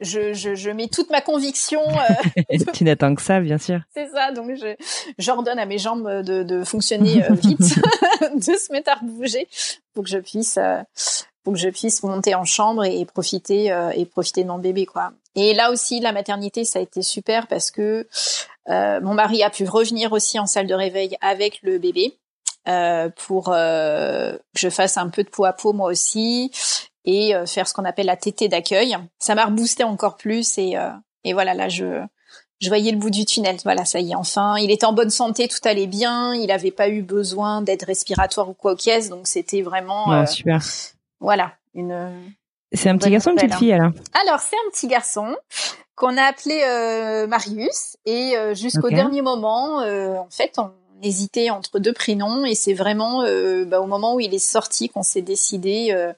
je, 0.00 0.32
je, 0.32 0.54
je, 0.54 0.70
mets 0.70 0.88
toute 0.88 1.10
ma 1.10 1.20
conviction. 1.20 1.80
Euh, 1.80 2.56
tu 2.72 2.84
n'attends 2.84 3.14
que 3.14 3.22
ça, 3.22 3.40
bien 3.40 3.58
sûr. 3.58 3.80
C'est 3.94 4.08
ça, 4.08 4.32
donc 4.32 4.50
je 4.54 4.74
j'ordonne 5.18 5.58
à 5.58 5.66
mes 5.66 5.78
jambes 5.78 6.22
de, 6.22 6.42
de 6.42 6.64
fonctionner 6.64 7.24
euh, 7.24 7.34
vite, 7.34 7.58
de 8.34 8.42
se 8.42 8.72
mettre 8.72 8.92
à 8.92 8.96
bouger, 9.02 9.48
pour 9.94 10.04
que 10.04 10.10
je 10.10 10.18
puisse, 10.18 10.58
euh, 10.58 10.80
pour 11.42 11.54
que 11.54 11.58
je 11.58 11.68
puisse 11.68 12.02
monter 12.02 12.34
en 12.34 12.44
chambre 12.44 12.84
et, 12.84 13.00
et 13.00 13.04
profiter 13.04 13.72
euh, 13.72 13.90
et 13.90 14.04
profiter 14.04 14.42
de 14.42 14.48
mon 14.48 14.58
bébé, 14.58 14.86
quoi. 14.86 15.12
Et 15.34 15.54
là 15.54 15.70
aussi, 15.70 16.00
la 16.00 16.12
maternité, 16.12 16.64
ça 16.64 16.78
a 16.78 16.82
été 16.82 17.02
super 17.02 17.46
parce 17.46 17.70
que 17.70 18.06
euh, 18.68 19.00
mon 19.00 19.14
mari 19.14 19.42
a 19.42 19.50
pu 19.50 19.64
revenir 19.68 20.12
aussi 20.12 20.38
en 20.38 20.46
salle 20.46 20.66
de 20.66 20.74
réveil 20.74 21.16
avec 21.20 21.60
le 21.62 21.78
bébé. 21.78 22.18
pour 23.26 23.46
que 23.46 24.40
je 24.54 24.68
fasse 24.68 24.98
un 24.98 25.08
peu 25.08 25.22
de 25.22 25.30
peau 25.30 25.46
à 25.46 25.52
peau 25.54 25.72
moi 25.72 25.90
aussi 25.90 26.50
et 27.10 27.34
euh, 27.34 27.46
faire 27.46 27.66
ce 27.66 27.72
qu'on 27.72 27.86
appelle 27.86 28.06
la 28.06 28.16
tétée 28.16 28.48
d'accueil. 28.48 28.96
Ça 29.18 29.34
m'a 29.34 29.46
reboosté 29.46 29.82
encore 29.82 30.18
plus 30.18 30.58
et, 30.58 30.76
euh, 30.76 30.90
et 31.24 31.32
voilà, 31.32 31.54
là, 31.54 31.70
je, 31.70 32.02
je 32.60 32.68
voyais 32.68 32.92
le 32.92 32.98
bout 32.98 33.08
du 33.08 33.24
tunnel. 33.24 33.56
Voilà, 33.64 33.86
ça 33.86 33.98
y 33.98 34.12
est, 34.12 34.14
enfin, 34.14 34.58
il 34.58 34.70
était 34.70 34.84
en 34.84 34.92
bonne 34.92 35.08
santé, 35.08 35.48
tout 35.48 35.56
allait 35.64 35.86
bien, 35.86 36.34
il 36.34 36.48
n'avait 36.48 36.70
pas 36.70 36.90
eu 36.90 37.00
besoin 37.00 37.62
d'aide 37.62 37.82
respiratoire 37.82 38.50
ou 38.50 38.52
quoi 38.52 38.72
au 38.72 38.76
caisse, 38.76 39.08
donc 39.08 39.26
c'était 39.26 39.62
vraiment... 39.62 40.12
euh, 40.12 40.26
super. 40.26 40.60
Voilà, 41.18 41.52
une... 41.74 42.12
C'est 42.72 42.90
un 42.90 42.98
petit 42.98 43.10
garçon 43.10 43.30
ou 43.30 43.32
une 43.32 43.38
petite 43.38 43.54
fille, 43.54 43.72
alors? 43.72 43.92
Alors, 44.26 44.40
c'est 44.40 44.56
un 44.56 44.70
petit 44.70 44.86
garçon 44.86 45.34
qu'on 45.96 46.18
a 46.18 46.24
appelé 46.24 46.60
euh, 46.62 47.26
Marius, 47.26 47.96
et 48.04 48.36
euh, 48.36 48.52
jusqu'au 48.54 48.88
okay. 48.88 48.96
dernier 48.96 49.22
moment, 49.22 49.78
en 49.78 50.28
fait, 50.30 50.58
on 50.58 50.72
hésitait 51.02 51.48
entre 51.48 51.78
deux 51.78 51.94
prénoms, 51.94 52.44
et 52.44 52.54
c'est 52.54 52.74
vraiment 52.74 53.22
bah, 53.66 53.80
au 53.80 53.86
moment 53.86 54.14
où 54.14 54.20
il 54.20 54.34
est 54.34 54.38
sorti 54.38 54.90
qu'on 54.90 55.02
s'est 55.02 55.22
décidé 55.22 56.12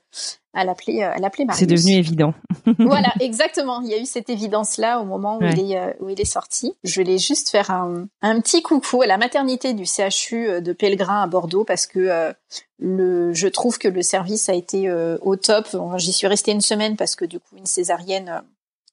à 0.53 0.65
l'appeler 0.65 1.03
à 1.03 1.19
l'appeler 1.19 1.45
Marius. 1.45 1.61
C'est 1.61 1.67
devenu 1.67 1.93
évident. 1.93 2.35
voilà, 2.79 3.13
exactement. 3.21 3.81
Il 3.83 3.89
y 3.89 3.95
a 3.95 3.99
eu 3.99 4.07
cette 4.07 4.31
évidence 4.31 4.79
là 4.79 5.01
au 5.01 5.05
moment 5.05 5.37
où 5.39 5.43
ouais. 5.43 5.55
il 5.57 5.73
est 5.73 5.97
où 6.01 6.09
il 6.09 6.21
est 6.21 6.25
sorti. 6.25 6.75
Je 6.85 7.01
voulais 7.01 7.19
juste 7.19 7.51
faire 7.51 7.71
un, 7.71 8.07
un 8.23 8.41
petit 8.41 8.63
coucou 8.63 9.03
à 9.03 9.07
la 9.07 9.19
maternité 9.19 9.75
du 9.75 9.85
CHU 9.85 10.61
de 10.61 10.73
Pellegrin 10.73 11.23
à 11.23 11.27
Bordeaux 11.27 11.65
parce 11.65 11.87
que 11.87 11.99
euh, 11.99 12.33
le 12.79 13.33
je 13.33 13.49
trouve 13.49 13.79
que 13.79 13.89
le 13.89 14.03
service 14.03 14.49
a 14.49 14.55
été 14.55 14.89
euh, 14.89 15.19
au 15.23 15.37
top. 15.37 15.69
J'y 15.97 16.13
suis 16.13 16.27
restée 16.27 16.53
une 16.53 16.61
semaine 16.61 16.97
parce 16.97 17.17
que 17.17 17.25
du 17.25 17.39
coup 17.39 17.57
une 17.57 17.67
césarienne 17.67 18.29
euh, 18.29 18.41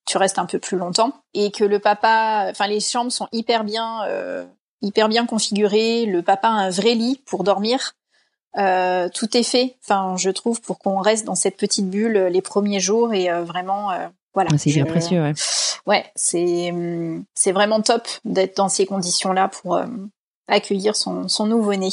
tu 0.05 0.17
restes 0.17 0.39
un 0.39 0.45
peu 0.45 0.59
plus 0.59 0.77
longtemps 0.77 1.11
et 1.33 1.51
que 1.51 1.65
le 1.65 1.79
papa 1.79 2.47
enfin 2.49 2.67
les 2.67 2.79
chambres 2.79 3.11
sont 3.11 3.27
hyper 3.33 3.63
bien 3.63 4.05
hyper 4.81 5.09
bien 5.09 5.25
configurées, 5.25 6.05
le 6.05 6.21
papa 6.21 6.47
a 6.47 6.51
un 6.51 6.69
vrai 6.69 6.93
lit 6.93 7.21
pour 7.25 7.43
dormir. 7.43 7.93
Euh, 8.57 9.07
tout 9.13 9.37
est 9.37 9.43
fait, 9.43 9.77
enfin, 9.83 10.15
je 10.17 10.29
trouve, 10.29 10.61
pour 10.61 10.79
qu'on 10.79 10.99
reste 10.99 11.25
dans 11.25 11.35
cette 11.35 11.57
petite 11.57 11.89
bulle 11.89 12.29
les 12.31 12.41
premiers 12.41 12.79
jours 12.79 13.13
et 13.13 13.29
euh, 13.29 13.43
vraiment, 13.43 13.91
euh, 13.91 14.07
voilà. 14.33 14.49
C'est 14.57 14.71
bien 14.71 14.85
précieux, 14.85 15.21
ouais. 15.21 15.33
Ouais, 15.85 16.05
c'est 16.15 16.73
c'est 17.33 17.51
vraiment 17.51 17.81
top 17.81 18.07
d'être 18.25 18.57
dans 18.57 18.67
ces 18.67 18.85
conditions-là 18.85 19.47
pour 19.47 19.79
accueillir 20.47 20.95
son 20.95 21.27
son 21.27 21.45
nouveau-né. 21.45 21.89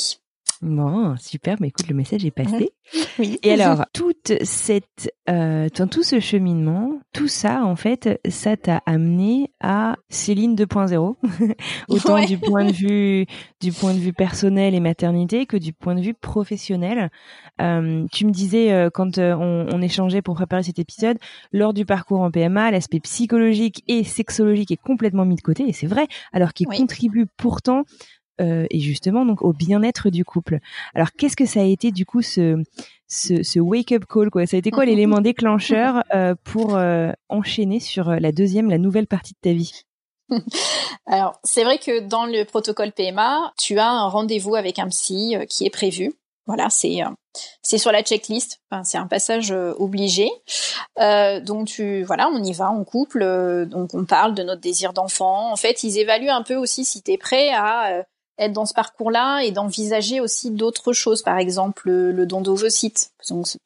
Bon, 0.65 1.15
super. 1.19 1.59
Mais 1.61 1.69
écoute, 1.69 1.89
le 1.89 1.95
message 1.95 2.25
est 2.25 2.31
passé. 2.31 2.71
Oui. 3.19 3.39
Et 3.43 3.53
alors, 3.53 3.87
toute 3.95 4.33
cette, 4.43 5.11
euh, 5.31 5.69
tout 5.71 6.03
ce 6.03 6.21
cheminement, 6.21 6.99
tout 7.15 7.29
ça, 7.29 7.65
en 7.65 7.77
fait, 7.77 8.21
ça 8.29 8.59
t'a 8.59 8.83
amené 8.85 9.51
à 9.61 9.97
Céline 10.11 10.55
2.0, 10.55 11.15
autant 11.89 12.15
ouais. 12.15 12.27
du 12.27 12.37
point 12.37 12.67
de 12.67 12.73
vue, 12.73 13.25
du 13.61 13.73
point 13.73 13.95
de 13.95 13.99
vue 13.99 14.13
personnel 14.13 14.75
et 14.75 14.81
maternité 14.81 15.47
que 15.47 15.57
du 15.57 15.73
point 15.73 15.95
de 15.95 16.03
vue 16.03 16.13
professionnel. 16.13 17.11
Euh, 17.61 18.05
tu 18.13 18.27
me 18.27 18.33
disais 18.33 18.73
euh, 18.73 18.91
quand 18.93 19.17
on, 19.17 19.67
on, 19.73 19.81
échangeait 19.81 20.21
pour 20.21 20.35
préparer 20.35 20.65
cet 20.65 20.79
épisode, 20.79 21.17
lors 21.53 21.73
du 21.73 21.87
parcours 21.87 22.21
en 22.21 22.31
PMA, 22.31 22.71
l'aspect 22.71 23.01
psychologique 23.01 23.83
et 23.89 24.05
sexologique 24.05 24.73
est 24.73 24.77
complètement 24.77 25.25
mis 25.25 25.37
de 25.37 25.43
côté, 25.43 25.67
et 25.67 25.73
c'est 25.73 25.87
vrai, 25.87 26.07
alors 26.33 26.53
qu'il 26.53 26.69
oui. 26.69 26.77
contribue 26.77 27.27
pourtant 27.39 27.85
euh, 28.41 28.67
et 28.71 28.81
justement 28.81 29.25
donc 29.25 29.43
au 29.43 29.53
bien-être 29.53 30.11
du 30.11 30.25
couple. 30.25 30.59
Alors 30.95 31.13
qu'est-ce 31.13 31.37
que 31.37 31.47
ça 31.47 31.61
a 31.61 31.65
été 31.65 31.93
du 31.93 32.05
coup 32.05 32.21
ce 32.21 32.63
ce, 33.07 33.45
ce 33.45 33.61
wake-up 33.61 34.05
call 34.13 34.31
quoi? 34.31 34.45
Ça 34.47 34.57
a 34.57 34.59
été 34.59 34.73
quoi 34.73 34.85
l'élément 34.87 35.21
déclencheur 35.21 36.03
euh, 36.15 36.35
pour 36.43 36.75
euh, 36.75 37.13
enchaîner 37.29 37.79
sur 37.79 38.11
la 38.11 38.33
deuxième, 38.33 38.71
la 38.71 38.79
nouvelle 38.79 39.07
partie 39.07 39.35
de 39.35 39.39
ta 39.41 39.53
vie? 39.53 39.83
Alors 41.07 41.39
c'est 41.45 41.63
vrai 41.63 41.79
que 41.79 42.01
dans 42.01 42.27
le 42.27 42.45
protocole 42.45 42.91
PMA, 42.91 43.53
tu 43.57 43.79
as 43.79 43.89
un 43.89 44.09
rendez-vous 44.09 44.57
avec 44.57 44.81
un 44.81 44.89
psy 44.89 45.37
qui 45.49 45.65
est 45.65 45.71
prévu. 45.71 46.13
Voilà, 46.47 46.69
c'est 46.71 46.99
c'est 47.63 47.79
sur 47.79 47.91
la 47.91 48.03
checklist. 48.03 48.61
Enfin, 48.71 48.85
c'est 48.85 48.99
un 48.99 49.07
passage 49.07 49.51
obligé. 49.79 50.29
Euh, 50.99 51.41
donc 51.41 51.69
tu 51.69 52.03
voilà, 52.03 52.29
on 52.29 52.43
y 52.43 52.53
va 52.53 52.71
en 52.71 52.85
couple. 52.85 53.67
donc 53.67 53.95
on 53.95 54.05
parle 54.05 54.35
de 54.35 54.43
notre 54.43 54.61
désir 54.61 54.93
d'enfant. 54.93 55.53
En 55.53 55.57
fait, 55.57 55.85
ils 55.85 55.99
évaluent 55.99 56.31
un 56.31 56.43
peu 56.43 56.57
aussi 56.57 56.85
si 56.85 57.03
tu 57.03 57.13
es 57.13 57.19
prêt 57.19 57.51
à 57.51 58.05
être 58.39 58.53
dans 58.53 58.67
ce 58.67 58.75
parcours-là 58.75 59.41
et 59.41 59.53
d'envisager 59.53 60.21
aussi 60.21 60.51
d'autres 60.51 60.93
choses, 60.93 61.23
par 61.23 61.39
exemple 61.39 61.89
le, 61.89 62.27
don 62.27 62.41
d'ovocytes. 62.41 63.13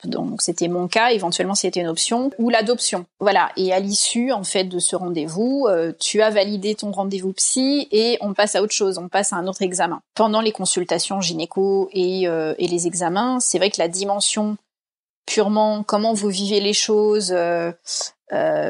Donc, 0.05 0.43
c'était 0.43 0.69
mon 0.69 0.89
cas, 0.89 1.11
éventuellement 1.11 1.55
c'était 1.55 1.81
une 1.81 1.89
option, 1.89 2.31
ou 2.39 2.51
l'adoption. 2.51 3.07
Voilà. 3.21 3.51
Et 3.57 3.73
à 3.73 3.81
l'issue 3.81 4.33
en 4.33 4.45
fait 4.45 4.65
de 4.65 4.79
ce 4.79 4.97
rendez-vous, 4.97 5.67
euh, 5.69 5.93
tu 5.99 6.23
as 6.23 6.31
validé 6.31 6.75
ton 6.75 6.93
rendez-vous 6.93 7.33
psy 7.33 7.89
et 7.91 8.19
on 8.21 8.35
passe 8.35 8.57
à 8.57 8.63
autre 8.63 8.75
chose, 8.75 8.99
on 8.99 9.09
passe 9.09 9.33
à 9.33 9.37
un 9.37 9.47
autre 9.47 9.63
examen. 9.63 10.01
Pendant 10.15 10.41
les 10.41 10.53
consultations 10.53 11.21
gynéco 11.21 11.89
et, 11.93 12.29
euh, 12.29 12.55
les 12.59 12.87
examens, 12.87 13.41
c'est 13.41 13.59
vrai 13.59 13.71
que 13.71 13.81
la 13.81 13.89
dimension 13.89 14.57
purement 15.27 15.83
comment 15.83 16.13
vous 16.13 16.29
vivez 16.29 16.61
les 16.61 16.75
choses, 16.75 17.33
euh, 17.33 17.73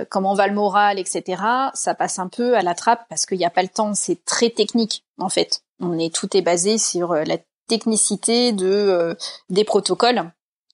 comment 0.09 0.35
va 0.35 0.47
le 0.47 0.55
moral, 0.55 0.99
etc. 0.99 1.43
Ça 1.75 1.95
passe 1.95 2.19
un 2.19 2.29
peu 2.29 2.57
à 2.57 2.63
la 2.63 2.75
trappe 2.75 3.07
parce 3.09 3.27
qu'il 3.27 3.39
n'y 3.39 3.45
a 3.45 3.51
pas 3.51 3.63
le 3.63 3.69
temps. 3.69 3.95
C'est 3.95 4.25
très 4.25 4.51
technique 4.51 5.05
en 5.19 5.29
fait. 5.29 5.63
On 5.81 5.99
est 5.99 6.15
tout 6.15 6.37
est 6.37 6.43
basé 6.43 6.79
sur 6.79 7.13
euh, 7.13 7.25
la 7.25 7.39
technicité 7.69 8.53
de 8.53 8.67
euh, 8.67 9.15
des 9.51 9.65
protocoles 9.65 10.31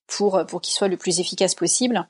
pour 0.06 0.44
pour 0.46 0.60
qu'ils 0.60 0.74
soient 0.74 0.88
le 0.88 0.96
plus 0.96 1.20
efficaces 1.20 1.54
possible. 1.54 2.08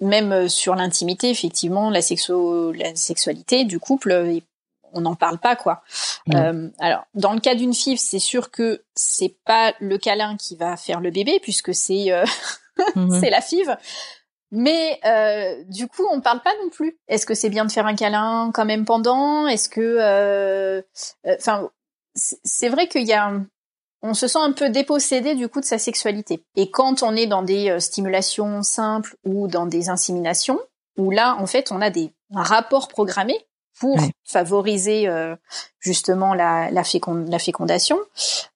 Même 0.00 0.32
euh, 0.32 0.48
sur 0.48 0.74
l'intimité, 0.74 1.30
effectivement, 1.30 1.90
la 1.90 2.02
sexo 2.02 2.72
la 2.72 2.94
sexualité 2.96 3.64
du 3.64 3.78
couple, 3.78 4.42
on 4.94 5.02
n'en 5.02 5.14
parle 5.14 5.38
pas 5.38 5.56
quoi. 5.56 5.82
Mmh. 6.26 6.36
Euh, 6.36 6.68
alors 6.78 7.04
dans 7.14 7.32
le 7.32 7.40
cas 7.40 7.54
d'une 7.54 7.74
FIV, 7.74 7.98
c'est 7.98 8.18
sûr 8.18 8.50
que 8.50 8.82
c'est 8.94 9.36
pas 9.44 9.74
le 9.80 9.98
câlin 9.98 10.36
qui 10.36 10.56
va 10.56 10.76
faire 10.76 11.00
le 11.00 11.10
bébé 11.10 11.38
puisque 11.42 11.74
c'est 11.74 12.12
euh, 12.12 12.24
mmh. 12.96 13.18
c'est 13.20 13.30
la 13.30 13.40
FIV. 13.40 13.76
Mais 14.56 15.00
euh, 15.04 15.64
du 15.68 15.88
coup, 15.88 16.06
on 16.12 16.20
parle 16.20 16.40
pas 16.40 16.52
non 16.62 16.70
plus. 16.70 16.96
Est-ce 17.08 17.26
que 17.26 17.34
c'est 17.34 17.48
bien 17.48 17.64
de 17.64 17.72
faire 17.72 17.86
un 17.86 17.96
câlin 17.96 18.52
quand 18.54 18.64
même 18.64 18.84
pendant? 18.84 19.48
Est-ce 19.48 19.68
que, 19.68 20.80
enfin, 21.26 21.70
c'est 22.14 22.68
vrai 22.68 22.88
qu'il 22.88 23.06
y 23.06 23.12
a, 23.12 23.32
on 24.02 24.14
se 24.14 24.28
sent 24.28 24.38
un 24.38 24.52
peu 24.52 24.70
dépossédé 24.70 25.34
du 25.34 25.48
coup 25.48 25.60
de 25.60 25.64
sa 25.64 25.78
sexualité. 25.78 26.44
Et 26.56 26.70
quand 26.70 27.02
on 27.02 27.16
est 27.16 27.26
dans 27.26 27.42
des 27.42 27.70
euh, 27.70 27.80
stimulations 27.80 28.62
simples 28.62 29.16
ou 29.24 29.48
dans 29.48 29.66
des 29.66 29.88
inséminations, 29.88 30.60
où 30.96 31.10
là, 31.10 31.36
en 31.40 31.46
fait, 31.46 31.72
on 31.72 31.80
a 31.80 31.90
des 31.90 32.12
rapports 32.32 32.88
programmés 32.88 33.44
pour 33.78 33.98
favoriser 34.24 35.08
euh, 35.08 35.34
justement 35.80 36.32
la, 36.32 36.70
la, 36.70 36.82
la 37.28 37.38
fécondation, 37.38 37.98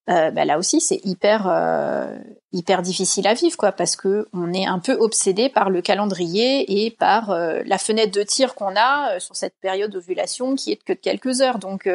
euh, 0.08 0.30
bah 0.30 0.46
là 0.46 0.58
aussi 0.58 0.80
c'est 0.80 1.00
hyper 1.04 1.46
euh, 1.48 2.16
hyper 2.52 2.80
difficile 2.80 3.26
à 3.26 3.34
vivre 3.34 3.58
quoi 3.58 3.72
parce 3.72 3.94
que 3.94 4.26
on 4.32 4.54
est 4.54 4.64
un 4.64 4.78
peu 4.78 4.92
obsédé 4.92 5.50
par 5.50 5.68
le 5.68 5.82
calendrier 5.82 6.86
et 6.86 6.90
par 6.90 7.30
euh, 7.30 7.60
la 7.66 7.76
fenêtre 7.76 8.12
de 8.12 8.22
tir 8.22 8.54
qu'on 8.54 8.74
a 8.74 9.20
sur 9.20 9.36
cette 9.36 9.58
période 9.60 9.90
d'ovulation 9.90 10.54
qui 10.54 10.72
est 10.72 10.82
que 10.82 10.94
de 10.94 10.98
quelques 10.98 11.42
heures 11.42 11.58
donc 11.58 11.90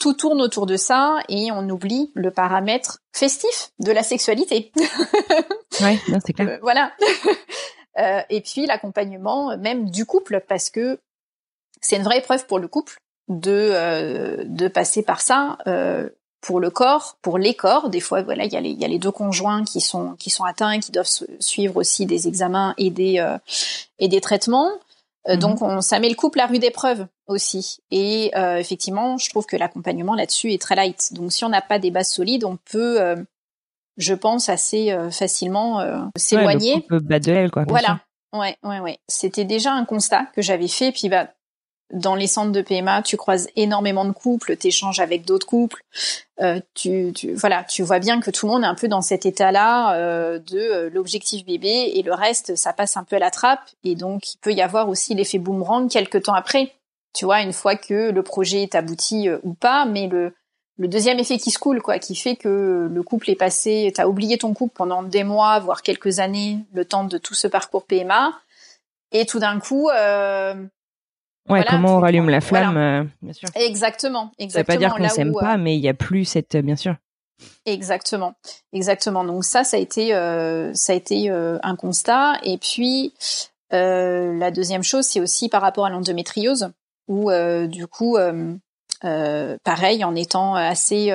tout 0.00 0.14
tourne 0.14 0.40
autour 0.40 0.66
de 0.66 0.76
ça 0.76 1.18
et 1.28 1.52
on 1.52 1.68
oublie 1.68 2.10
le 2.14 2.32
paramètre 2.32 2.98
festif 3.12 3.70
de 3.78 3.92
la 3.92 4.02
sexualité. 4.02 4.72
ouais, 5.80 5.98
c'est 6.26 6.32
clair. 6.32 6.58
voilà. 6.62 6.92
et 8.30 8.40
puis 8.40 8.66
l'accompagnement 8.66 9.56
même 9.58 9.90
du 9.90 10.06
couple 10.06 10.42
parce 10.48 10.70
que 10.70 10.98
c'est 11.80 11.96
une 11.96 12.02
vraie 12.02 12.18
épreuve 12.18 12.46
pour 12.46 12.58
le 12.58 12.68
couple 12.68 13.00
de 13.28 13.70
euh, 13.72 14.44
de 14.44 14.68
passer 14.68 15.02
par 15.02 15.20
ça 15.20 15.58
euh, 15.66 16.08
pour 16.40 16.58
le 16.58 16.70
corps, 16.70 17.18
pour 17.22 17.38
les 17.38 17.54
corps. 17.54 17.90
Des 17.90 18.00
fois, 18.00 18.22
voilà, 18.22 18.44
il 18.44 18.52
y 18.52 18.56
a 18.56 18.60
les 18.60 18.70
y 18.70 18.84
a 18.84 18.88
les 18.88 18.98
deux 18.98 19.12
conjoints 19.12 19.64
qui 19.64 19.80
sont 19.80 20.14
qui 20.18 20.30
sont 20.30 20.44
atteints, 20.44 20.80
qui 20.80 20.90
doivent 20.90 21.08
suivre 21.38 21.76
aussi 21.76 22.06
des 22.06 22.28
examens 22.28 22.74
et 22.76 22.90
des 22.90 23.18
euh, 23.18 23.38
et 23.98 24.08
des 24.08 24.20
traitements. 24.20 24.72
Mhm. 25.28 25.36
Donc, 25.36 25.62
on, 25.62 25.80
ça 25.80 25.98
met 25.98 26.08
le 26.08 26.14
couple 26.14 26.40
à 26.40 26.46
rude 26.46 26.64
épreuve 26.64 27.06
aussi. 27.26 27.78
Et 27.90 28.32
effectivement, 28.34 29.18
je 29.18 29.28
trouve 29.30 29.46
que 29.46 29.56
l'accompagnement 29.56 30.14
là-dessus 30.14 30.52
est 30.52 30.60
très 30.60 30.74
light. 30.74 31.12
Donc, 31.12 31.32
si 31.32 31.44
on 31.44 31.48
n'a 31.48 31.62
pas 31.62 31.78
des 31.78 31.90
bases 31.90 32.10
solides, 32.10 32.44
on 32.44 32.56
peut, 32.56 32.98
je 33.96 34.14
pense, 34.14 34.48
assez 34.48 34.96
facilement 35.10 36.10
s'éloigner. 36.16 36.74
Ouais, 36.74 36.80
peut 36.88 37.00
battre 37.00 37.26
de 37.26 37.32
l'aile, 37.32 37.50
quoi. 37.50 37.64
Voilà. 37.68 38.00
Ouais, 38.32 38.56
ouais, 38.62 38.80
ouais. 38.80 38.98
C'était 39.08 39.44
déjà 39.44 39.72
un 39.72 39.84
constat 39.84 40.26
que 40.34 40.42
j'avais 40.42 40.68
fait. 40.68 40.92
Puis, 40.92 41.08
bah, 41.08 41.28
dans 41.92 42.14
les 42.14 42.26
centres 42.26 42.52
de 42.52 42.62
PMA, 42.62 43.02
tu 43.02 43.16
croises 43.16 43.48
énormément 43.56 44.04
de 44.04 44.12
couples, 44.12 44.56
tu 44.56 44.68
échanges 44.68 45.00
avec 45.00 45.24
d'autres 45.24 45.46
couples. 45.46 45.82
Euh, 46.40 46.60
tu, 46.74 47.12
tu, 47.14 47.34
voilà, 47.34 47.64
tu 47.64 47.82
vois 47.82 47.98
bien 47.98 48.20
que 48.20 48.30
tout 48.30 48.46
le 48.46 48.52
monde 48.52 48.62
est 48.62 48.66
un 48.66 48.74
peu 48.74 48.88
dans 48.88 49.02
cet 49.02 49.26
état-là 49.26 49.94
euh, 49.94 50.38
de 50.38 50.58
euh, 50.58 50.90
l'objectif 50.90 51.44
bébé 51.44 51.92
et 51.94 52.02
le 52.02 52.14
reste, 52.14 52.56
ça 52.56 52.72
passe 52.72 52.96
un 52.96 53.04
peu 53.04 53.16
à 53.16 53.18
la 53.18 53.30
trappe. 53.30 53.68
Et 53.84 53.94
donc, 53.94 54.34
il 54.34 54.38
peut 54.38 54.52
y 54.52 54.62
avoir 54.62 54.88
aussi 54.88 55.14
l'effet 55.14 55.38
boomerang 55.38 55.90
quelques 55.90 56.22
temps 56.22 56.34
après. 56.34 56.72
Tu 57.12 57.24
vois, 57.24 57.40
une 57.42 57.52
fois 57.52 57.76
que 57.76 58.10
le 58.10 58.22
projet 58.22 58.62
est 58.62 58.74
abouti 58.74 59.28
euh, 59.28 59.38
ou 59.42 59.54
pas, 59.54 59.84
mais 59.84 60.06
le, 60.06 60.32
le 60.78 60.88
deuxième 60.88 61.18
effet 61.18 61.38
qui 61.38 61.50
se 61.50 61.58
coule, 61.58 61.82
quoi, 61.82 61.98
qui 61.98 62.14
fait 62.14 62.36
que 62.36 62.88
le 62.90 63.02
couple 63.02 63.30
est 63.30 63.36
passé, 63.36 63.92
t'as 63.94 64.06
oublié 64.06 64.38
ton 64.38 64.54
couple 64.54 64.74
pendant 64.74 65.02
des 65.02 65.24
mois, 65.24 65.58
voire 65.58 65.82
quelques 65.82 66.20
années, 66.20 66.58
le 66.72 66.84
temps 66.84 67.04
de 67.04 67.18
tout 67.18 67.34
ce 67.34 67.48
parcours 67.48 67.84
PMA, 67.84 68.32
et 69.12 69.26
tout 69.26 69.38
d'un 69.38 69.60
coup, 69.60 69.90
euh, 69.90 70.54
Ouais, 71.50 71.64
comment 71.68 71.96
on 71.96 72.00
rallume 72.00 72.30
la 72.30 72.40
flamme, 72.40 72.76
euh, 72.76 73.04
bien 73.22 73.32
sûr. 73.32 73.48
Exactement, 73.54 74.32
exactement. 74.38 74.50
Ça 74.50 74.58
veut 74.58 74.64
pas 74.64 74.76
dire 74.76 74.94
qu'on 74.94 75.08
s'aime 75.14 75.32
pas, 75.32 75.54
euh, 75.54 75.58
mais 75.58 75.76
il 75.76 75.80
y 75.80 75.88
a 75.88 75.94
plus 75.94 76.24
cette, 76.24 76.56
bien 76.56 76.76
sûr. 76.76 76.94
Exactement, 77.66 78.34
exactement. 78.72 79.24
Donc 79.24 79.44
ça, 79.44 79.64
ça 79.64 79.76
a 79.76 79.80
été, 79.80 80.14
euh, 80.14 80.72
ça 80.74 80.92
a 80.92 80.96
été 80.96 81.30
un 81.30 81.76
constat. 81.76 82.34
Et 82.42 82.58
puis 82.58 83.14
la 83.70 84.50
deuxième 84.50 84.82
chose, 84.82 85.06
c'est 85.06 85.20
aussi 85.20 85.48
par 85.48 85.62
rapport 85.62 85.86
à 85.86 85.90
l'endométriose, 85.90 86.70
où 87.08 87.30
du 87.66 87.86
coup, 87.86 88.18
pareil, 89.00 90.04
en 90.04 90.14
étant 90.14 90.54
assez 90.54 91.12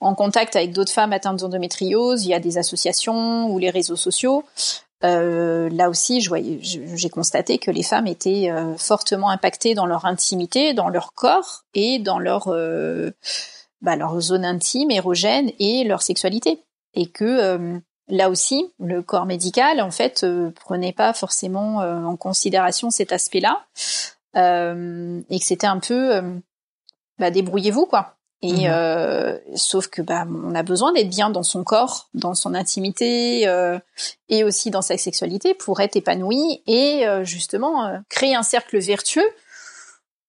en 0.00 0.14
contact 0.14 0.56
avec 0.56 0.72
d'autres 0.72 0.92
femmes 0.92 1.12
atteintes 1.12 1.40
d'endométriose, 1.40 2.24
il 2.24 2.28
y 2.28 2.34
a 2.34 2.40
des 2.40 2.58
associations 2.58 3.48
ou 3.50 3.58
les 3.58 3.70
réseaux 3.70 3.96
sociaux. 3.96 4.44
Euh, 5.04 5.68
là 5.70 5.90
aussi, 5.90 6.20
j'ai 6.20 7.10
constaté 7.10 7.58
que 7.58 7.70
les 7.70 7.82
femmes 7.82 8.06
étaient 8.06 8.50
euh, 8.50 8.76
fortement 8.76 9.28
impactées 9.28 9.74
dans 9.74 9.86
leur 9.86 10.06
intimité, 10.06 10.72
dans 10.72 10.88
leur 10.88 11.12
corps 11.12 11.64
et 11.74 11.98
dans 11.98 12.18
leur, 12.18 12.48
euh, 12.48 13.10
bah, 13.82 13.96
zone 14.20 14.44
intime, 14.44 14.90
érogène 14.90 15.52
et 15.58 15.84
leur 15.84 16.02
sexualité. 16.02 16.62
Et 16.94 17.06
que 17.06 17.78
là 18.08 18.30
aussi, 18.30 18.72
le 18.78 19.02
corps 19.02 19.26
médical, 19.26 19.82
en 19.82 19.90
fait, 19.90 20.24
prenait 20.54 20.94
pas 20.94 21.12
forcément 21.12 21.76
en 21.80 22.16
considération 22.16 22.90
cet 22.90 23.12
aspect-là. 23.12 23.66
et 24.34 25.38
que 25.38 25.44
c'était 25.44 25.66
un 25.66 25.78
peu, 25.78 26.40
bah, 27.18 27.30
débrouillez-vous, 27.30 27.84
quoi. 27.84 28.15
Et 28.42 28.68
mmh 28.68 28.70
euh, 28.70 29.38
sauf 29.54 29.88
que 29.88 30.02
bah 30.02 30.26
on 30.28 30.54
a 30.54 30.62
besoin 30.62 30.92
d'être 30.92 31.08
bien 31.08 31.30
dans 31.30 31.42
son 31.42 31.64
corps, 31.64 32.08
dans 32.12 32.34
son 32.34 32.54
intimité 32.54 33.48
euh, 33.48 33.78
et 34.28 34.44
aussi 34.44 34.70
dans 34.70 34.82
sa 34.82 34.98
sexualité 34.98 35.54
pour 35.54 35.80
être 35.80 35.96
épanoui 35.96 36.62
et 36.66 37.06
euh, 37.06 37.24
justement 37.24 37.86
euh, 37.86 37.98
créer 38.10 38.34
un 38.34 38.42
cercle 38.42 38.78
vertueux 38.78 39.28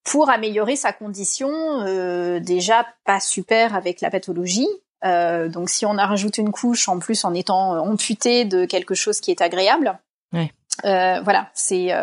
pour 0.06 0.30
améliorer 0.30 0.78
sa 0.78 0.94
condition 0.94 1.50
euh, 1.52 2.40
déjà 2.40 2.86
pas 3.04 3.20
super 3.20 3.76
avec 3.76 4.00
la 4.00 4.10
pathologie. 4.10 4.70
donc 5.04 5.70
si 5.70 5.86
on 5.86 5.98
a 5.98 6.06
rajouté 6.06 6.42
une 6.42 6.52
couche 6.52 6.88
en 6.88 7.00
plus 7.00 7.26
en 7.26 7.34
étant 7.34 7.78
amputé 7.78 8.46
de 8.46 8.64
quelque 8.64 8.96
chose 8.96 9.20
qui 9.20 9.32
est 9.32 9.42
agréable, 9.42 10.00
ouais. 10.32 10.50
voilà 10.84 11.50
c'est 11.54 11.94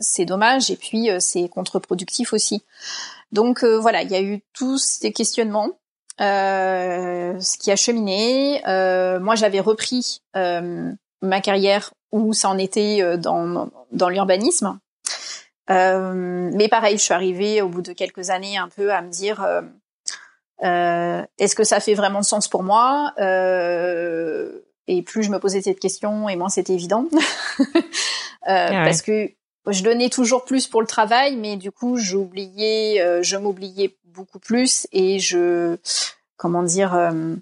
c'est 0.00 0.24
dommage 0.24 0.72
et 0.72 0.76
puis 0.76 1.08
c'est 1.20 1.48
contre-productif 1.48 2.32
aussi. 2.32 2.62
Donc 3.34 3.64
euh, 3.64 3.78
voilà, 3.78 4.02
il 4.02 4.10
y 4.10 4.14
a 4.14 4.22
eu 4.22 4.40
tous 4.54 4.78
ces 4.78 5.12
questionnements, 5.12 5.70
euh, 6.20 7.38
ce 7.40 7.58
qui 7.58 7.72
a 7.72 7.76
cheminé. 7.76 8.62
Euh, 8.68 9.18
moi, 9.18 9.34
j'avais 9.34 9.60
repris 9.60 10.22
ma 10.34 11.40
carrière 11.40 11.92
où 12.12 12.32
ça 12.32 12.48
en 12.48 12.58
était 12.58 13.18
dans, 13.18 13.68
dans 13.90 14.08
l'urbanisme. 14.08 14.78
mais 15.68 16.68
pareil, 16.68 16.96
je 16.96 17.02
suis 17.02 17.14
arrivée 17.14 17.60
au 17.60 17.68
bout 17.68 17.82
de 17.82 17.92
quelques 17.92 18.30
années 18.30 18.56
un 18.56 18.68
peu 18.68 18.92
à 18.92 19.02
me 19.02 19.10
dire 19.10 19.44
est-ce 20.62 21.56
que 21.56 21.64
ça 21.64 21.80
fait 21.80 21.94
vraiment 21.94 22.22
sens 22.22 22.46
pour 22.46 22.62
moi 22.62 23.12
Et 23.18 25.02
plus 25.02 25.24
je 25.24 25.30
me 25.30 25.40
posais 25.40 25.60
cette 25.60 25.80
question, 25.80 26.28
et 26.28 26.36
moins 26.36 26.48
c'était 26.48 26.74
évident. 26.74 27.06
Ah 28.46 28.84
parce 28.84 29.00
que 29.00 29.30
je 29.72 29.82
donnais 29.82 30.10
toujours 30.10 30.44
plus 30.44 30.66
pour 30.66 30.80
le 30.80 30.86
travail, 30.86 31.36
mais 31.36 31.56
du 31.56 31.70
coup, 31.70 31.96
j'oubliais, 31.96 33.00
euh, 33.00 33.22
je 33.22 33.36
m'oubliais 33.36 33.96
beaucoup 34.04 34.38
plus 34.38 34.86
et 34.92 35.18
je, 35.18 35.76
comment 36.36 36.62
dire, 36.62 36.94
euh, 36.94 37.34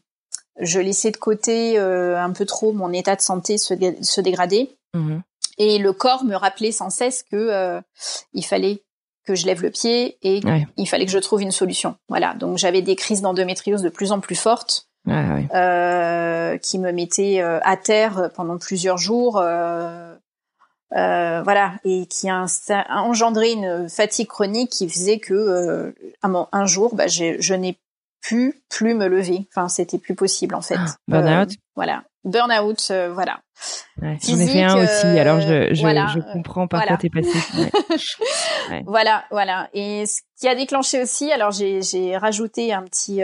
je 0.61 0.78
laissais 0.78 1.11
de 1.11 1.16
côté 1.16 1.78
euh, 1.78 2.18
un 2.18 2.30
peu 2.30 2.46
trop 2.46 2.72
mon 2.72 2.92
état 2.92 3.16
de 3.16 3.20
santé 3.20 3.58
se, 3.58 3.74
se 4.02 4.20
dégrader. 4.20 4.76
Mmh 4.94 5.18
et 5.58 5.76
le 5.76 5.92
corps 5.92 6.24
me 6.24 6.35
rappelait 6.35 6.72
sans 6.72 6.88
cesse 6.88 7.22
que 7.22 7.82
il 8.32 8.42
fallait 8.42 8.82
que 9.26 9.35
je 9.35 9.44
lève 9.44 9.61
le 9.61 9.70
pied 9.70 10.16
et 10.22 10.40
il 10.78 10.88
fallait 10.88 11.04
que 11.04 11.12
je 11.12 11.18
trouve 11.18 11.42
une 11.42 11.50
solution. 11.50 11.94
Voilà. 12.08 12.32
Donc 12.35 12.56
j'avais 12.56 12.80
des 12.80 12.96
crises 12.96 13.20
d'endométriose 13.20 13.82
de 13.82 13.90
plus 13.90 14.12
en 14.12 14.20
plus 14.20 14.35
fortes. 14.35 14.88
Ouais, 15.06 16.58
qui 16.62 16.78
me 16.78 16.90
mettaient 16.90 17.42
à 17.42 17.76
terre 17.76 18.30
pendant 18.35 18.56
plusieurs 18.56 18.96
jours. 18.96 19.38
Euh, 19.38 20.16
euh, 20.96 21.42
voilà, 21.42 21.74
et 21.85 22.07
qui 22.07 22.28
a, 22.28 22.46
engendré 22.90 23.52
une 23.52 23.88
fatigue 23.88 24.28
chronique 24.28 24.70
qui 24.70 24.88
faisait 24.88 25.18
que 25.18 25.35
euh, 25.35 25.92
un, 26.22 26.66
jour, 26.66 26.94
bah, 26.94 27.07
je 27.07 27.55
n'ai 27.55 27.78
pu 28.20 28.62
plus 28.68 28.94
me 28.94 29.09
lever. 29.09 29.46
Enfin, 29.50 29.68
c'était 29.68 29.98
plus 29.98 30.14
possible 30.14 30.55
en 30.55 30.62
fait. 30.62 30.76
Ah, 30.78 30.94
burnout. 31.09 31.50
Euh, 31.50 31.55
voilà, 31.74 32.05
burnout, 32.24 32.92
voilà. 33.12 33.40
Ouais, 34.00 34.18
J'en 34.26 34.38
ai 34.38 34.46
fait 34.46 34.62
un 34.62 34.83
aussi, 34.83 35.07
alors 35.07 35.40
je, 35.40 35.72
je, 35.72 35.74
je 35.74 36.33
comprends 36.33 36.66
par 36.66 36.85
quoi 36.85 36.96
t'es 36.96 37.11
passé. 37.11 37.31
Voilà, 38.87 39.24
voilà. 39.31 39.68
Et 39.74 40.07
ce 40.07 40.20
qui 40.38 40.48
a 40.48 40.55
déclenché 40.55 41.02
aussi, 41.02 41.31
alors 41.31 41.50
j'ai 41.50 42.16
rajouté 42.16 42.72
un 42.72 42.83
petit 42.83 43.22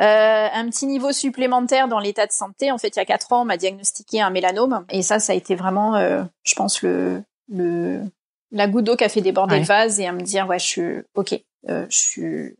euh, 0.00 0.48
un 0.52 0.68
petit 0.68 0.86
niveau 0.86 1.12
supplémentaire 1.12 1.88
dans 1.88 1.98
l'état 1.98 2.26
de 2.26 2.32
santé. 2.32 2.70
En 2.70 2.78
fait, 2.78 2.88
il 2.88 2.96
y 2.96 3.02
a 3.02 3.04
quatre 3.04 3.32
ans, 3.32 3.42
on 3.42 3.44
m'a 3.44 3.56
diagnostiqué 3.56 4.20
un 4.20 4.30
mélanome, 4.30 4.84
et 4.90 5.02
ça, 5.02 5.18
ça 5.18 5.32
a 5.32 5.36
été 5.36 5.56
vraiment, 5.56 5.96
euh, 5.96 6.22
je 6.44 6.54
pense, 6.54 6.82
le, 6.82 7.22
le 7.48 8.02
la 8.50 8.66
goutte 8.66 8.84
d'eau 8.84 8.96
qui 8.96 9.04
a 9.04 9.08
fait 9.08 9.20
déborder 9.20 9.58
le 9.58 9.64
vase 9.64 10.00
et 10.00 10.06
à 10.06 10.12
me 10.12 10.22
dire, 10.22 10.46
ouais, 10.48 10.58
je 10.58 10.66
suis 10.66 10.96
ok, 11.14 11.38
euh, 11.68 11.84
je 11.90 11.98
suis, 11.98 12.56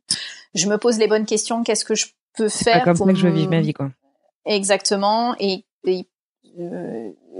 je 0.55 0.68
me 0.68 0.77
pose 0.77 0.98
les 0.98 1.07
bonnes 1.07 1.24
questions. 1.24 1.62
Qu'est-ce 1.62 1.85
que 1.85 1.94
je 1.94 2.07
peux 2.37 2.48
faire 2.51 2.85
comme 2.85 2.96
pour 2.96 3.07
ça 3.07 3.12
que 3.12 3.18
je 3.18 3.27
veux 3.27 3.33
vivre 3.33 3.51
ma 3.51 3.61
vie, 3.61 3.72
quoi. 3.72 3.90
Exactement, 4.44 5.35
et, 5.38 5.64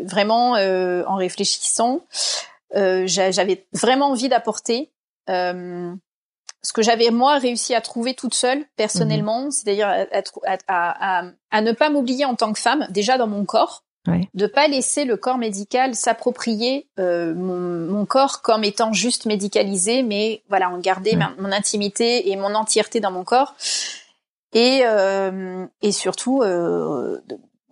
vraiment 0.05 0.53
en 0.53 1.17
réfléchissant, 1.17 2.07
j'avais 2.73 3.67
vraiment 3.73 4.13
envie 4.13 4.29
d'apporter 4.29 4.93
ce 6.63 6.73
que 6.73 6.83
j'avais 6.83 7.11
moi 7.11 7.39
réussi 7.39 7.75
à 7.75 7.81
trouver 7.81 8.15
toute 8.15 8.35
seule 8.35 8.65
personnellement, 8.77 9.45
mhm. 9.45 9.51
c'est-à-dire 9.51 9.89
à, 10.67 11.23
à, 11.51 11.61
ne 11.61 11.73
pas 11.73 11.91
m'oublier 11.91 12.25
en 12.25 12.35
tant 12.35 12.53
que 12.53 12.59
femme, 12.59 12.87
déjà 12.91 13.17
dans 13.17 13.27
mon 13.27 13.45
corps, 13.45 13.85
ouais. 14.09 14.29
de 14.35 14.47
pas 14.47 14.67
laisser 14.69 15.05
le 15.05 15.17
corps 15.17 15.39
médical 15.39 15.95
s'approprier 15.95 16.89
euh, 16.99 17.35
mon, 17.35 18.05
corps 18.07 18.43
comme 18.43 18.65
étant 18.65 18.93
juste 18.93 19.27
médicalisé, 19.27 20.03
mais 20.03 20.43
voilà, 20.49 20.71
en 20.71 20.79
garder 20.79 21.17
mon 21.39 21.53
intimité 21.53 22.31
et 22.31 22.37
mon 22.37 22.55
entièreté 22.55 23.01
dans 23.01 23.11
mon 23.11 23.25
corps, 23.25 23.55
et 24.53 24.81
euh, 24.85 25.67
et 25.83 25.93
surtout 25.93 26.43
euh, 26.43 27.21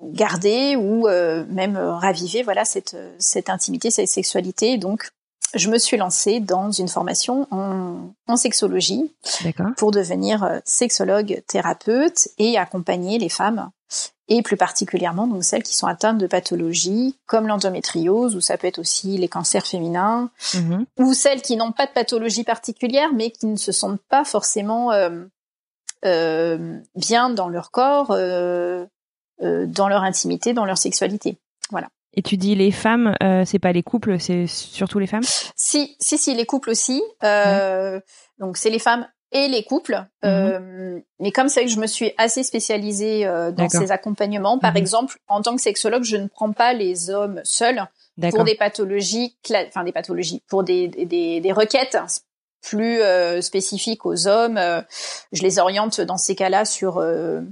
garder 0.02 0.76
ou 0.76 1.08
euh, 1.08 1.44
même 1.48 1.76
raviver 1.76 2.42
voilà 2.42 2.64
cette 2.64 2.96
cette 3.18 3.48
intimité, 3.48 3.90
cette 3.90 4.08
sexualité, 4.08 4.76
donc 4.76 5.08
je 5.54 5.70
me 5.70 5.78
suis 5.78 5.96
lancée 5.96 6.40
dans 6.40 6.70
une 6.70 6.88
formation 6.88 7.46
en, 7.50 8.36
sexologie 8.36 9.14
pour 9.76 9.90
devenir 9.90 10.60
sexologue 10.64 11.42
thérapeute 11.46 12.28
et 12.38 12.58
accompagner 12.58 13.18
les 13.18 13.28
femmes 13.28 13.70
et 14.28 14.42
plus 14.42 14.56
particulièrement 14.56 15.26
donc 15.26 15.44
celles 15.44 15.62
qui 15.62 15.74
sont 15.74 15.86
atteintes 15.86 16.18
de 16.18 16.26
pathologies 16.26 17.16
comme 17.26 17.46
l'endométriose 17.46 18.34
ou 18.34 18.40
ça 18.40 18.58
peut 18.58 18.66
être 18.66 18.80
aussi 18.80 19.16
les 19.16 19.28
cancers 19.28 19.66
féminins 19.66 20.30
mm-hmm. 20.52 20.84
ou 20.98 21.14
celles 21.14 21.40
qui 21.40 21.56
n'ont 21.56 21.72
pas 21.72 21.86
de 21.86 21.92
pathologie 21.92 22.44
particulière 22.44 23.10
mais 23.14 23.30
qui 23.30 23.46
ne 23.46 23.56
se 23.56 23.72
sentent 23.72 24.02
pas 24.08 24.24
forcément 24.24 24.92
euh, 24.92 25.24
euh, 26.04 26.78
bien 26.94 27.30
dans 27.30 27.48
leur 27.48 27.70
corps, 27.70 28.10
euh, 28.10 28.86
dans 29.40 29.88
leur 29.88 30.02
intimité, 30.02 30.52
dans 30.52 30.64
leur 30.64 30.78
sexualité. 30.78 31.38
Voilà. 31.70 31.88
Et 32.16 32.22
tu 32.22 32.36
dis 32.36 32.54
les 32.54 32.72
femmes, 32.72 33.14
c'est 33.44 33.58
pas 33.58 33.72
les 33.72 33.82
couples, 33.82 34.18
c'est 34.18 34.46
surtout 34.46 34.98
les 34.98 35.06
femmes? 35.06 35.22
Si, 35.54 35.96
si, 36.00 36.16
si, 36.16 36.34
les 36.34 36.46
couples 36.46 36.70
aussi. 36.70 37.02
Donc 37.22 38.56
c'est 38.56 38.70
les 38.70 38.78
femmes 38.78 39.06
et 39.32 39.48
les 39.48 39.64
couples. 39.64 39.96
Mhm. 40.22 40.30
Euh, 40.30 41.00
mais 41.20 41.32
comme 41.32 41.48
c'est 41.48 41.64
que 41.64 41.70
je 41.70 41.80
me 41.80 41.86
suis 41.86 42.12
assez 42.16 42.42
spécialisée 42.42 43.26
euh, 43.26 43.50
dans 43.50 43.68
ces 43.68 43.90
accompagnements, 43.92 44.58
par 44.58 44.72
mhm. 44.72 44.78
exemple, 44.78 45.18
en 45.28 45.42
tant 45.42 45.54
que 45.56 45.62
sexologue, 45.62 46.04
je 46.04 46.16
ne 46.16 46.28
prends 46.28 46.52
pas 46.52 46.72
les 46.72 47.10
hommes 47.10 47.40
seuls 47.44 47.86
pour 48.30 48.44
des 48.44 48.54
pathologies, 48.54 49.36
enfin 49.68 49.84
des 49.84 49.92
pathologies, 49.92 50.42
pour 50.48 50.64
des, 50.64 50.88
des, 50.88 51.40
des 51.40 51.52
requêtes 51.52 51.98
plus 52.62 53.00
euh, 53.00 53.40
spécifiques 53.42 54.06
aux 54.06 54.26
hommes. 54.26 54.56
Euh, 54.56 54.82
je 55.32 55.42
les 55.42 55.58
oriente 55.58 56.00
dans 56.00 56.16
ces 56.16 56.34
cas-là 56.34 56.64
sur 56.64 56.98
euh, 56.98 57.42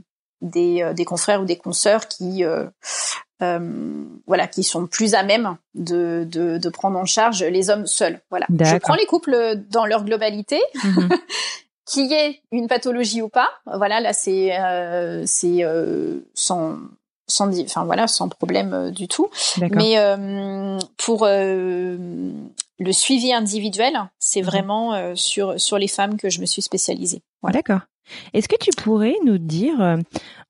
des, 0.40 0.90
des 0.94 1.04
confrères 1.04 1.42
ou 1.42 1.44
des 1.44 1.58
consoeurs 1.58 2.08
qui 2.08 2.44
euh, 2.44 2.66
voilà, 3.40 4.46
qui 4.46 4.62
sont 4.62 4.86
plus 4.86 5.14
à 5.14 5.22
même 5.22 5.56
de, 5.74 6.26
de, 6.30 6.58
de, 6.58 6.68
prendre 6.68 6.98
en 6.98 7.04
charge 7.04 7.42
les 7.42 7.68
hommes 7.70 7.86
seuls. 7.86 8.20
Voilà. 8.30 8.46
Je 8.50 8.78
prends 8.78 8.94
les 8.94 9.06
couples 9.06 9.56
dans 9.70 9.86
leur 9.86 10.04
globalité, 10.04 10.60
mhm. 10.82 11.08
qui 11.86 12.12
est 12.12 12.40
une 12.52 12.68
pathologie 12.68 13.22
ou 13.22 13.28
pas. 13.28 13.50
Voilà, 13.66 14.00
là 14.00 14.12
c'est 14.12 14.58
euh, 14.58 15.24
c'est 15.26 15.62
euh, 15.64 16.20
sans 16.34 16.78
sans 17.26 17.60
enfin 17.62 17.84
voilà 17.84 18.06
sans 18.06 18.28
problème 18.28 18.72
euh, 18.72 18.90
du 18.90 19.08
tout. 19.08 19.28
Mais 19.70 19.98
euh, 19.98 20.78
pour 20.96 21.24
euh, 21.24 21.96
le 22.78 22.92
suivi 22.92 23.32
individuel, 23.32 23.94
c'est 24.18 24.40
mhm. 24.40 24.46
vraiment 24.46 25.16
sur 25.16 25.60
sur 25.60 25.78
les 25.78 25.88
femmes 25.88 26.16
que 26.16 26.30
je 26.30 26.40
me 26.40 26.46
suis 26.46 26.62
spécialisée. 26.62 27.22
Voilà. 27.42 27.58
D'accord. 27.58 27.80
Est-ce 28.32 28.48
que 28.48 28.56
tu 28.56 28.70
pourrais 28.76 29.14
nous 29.24 29.38
dire 29.38 29.80
euh, 29.80 29.96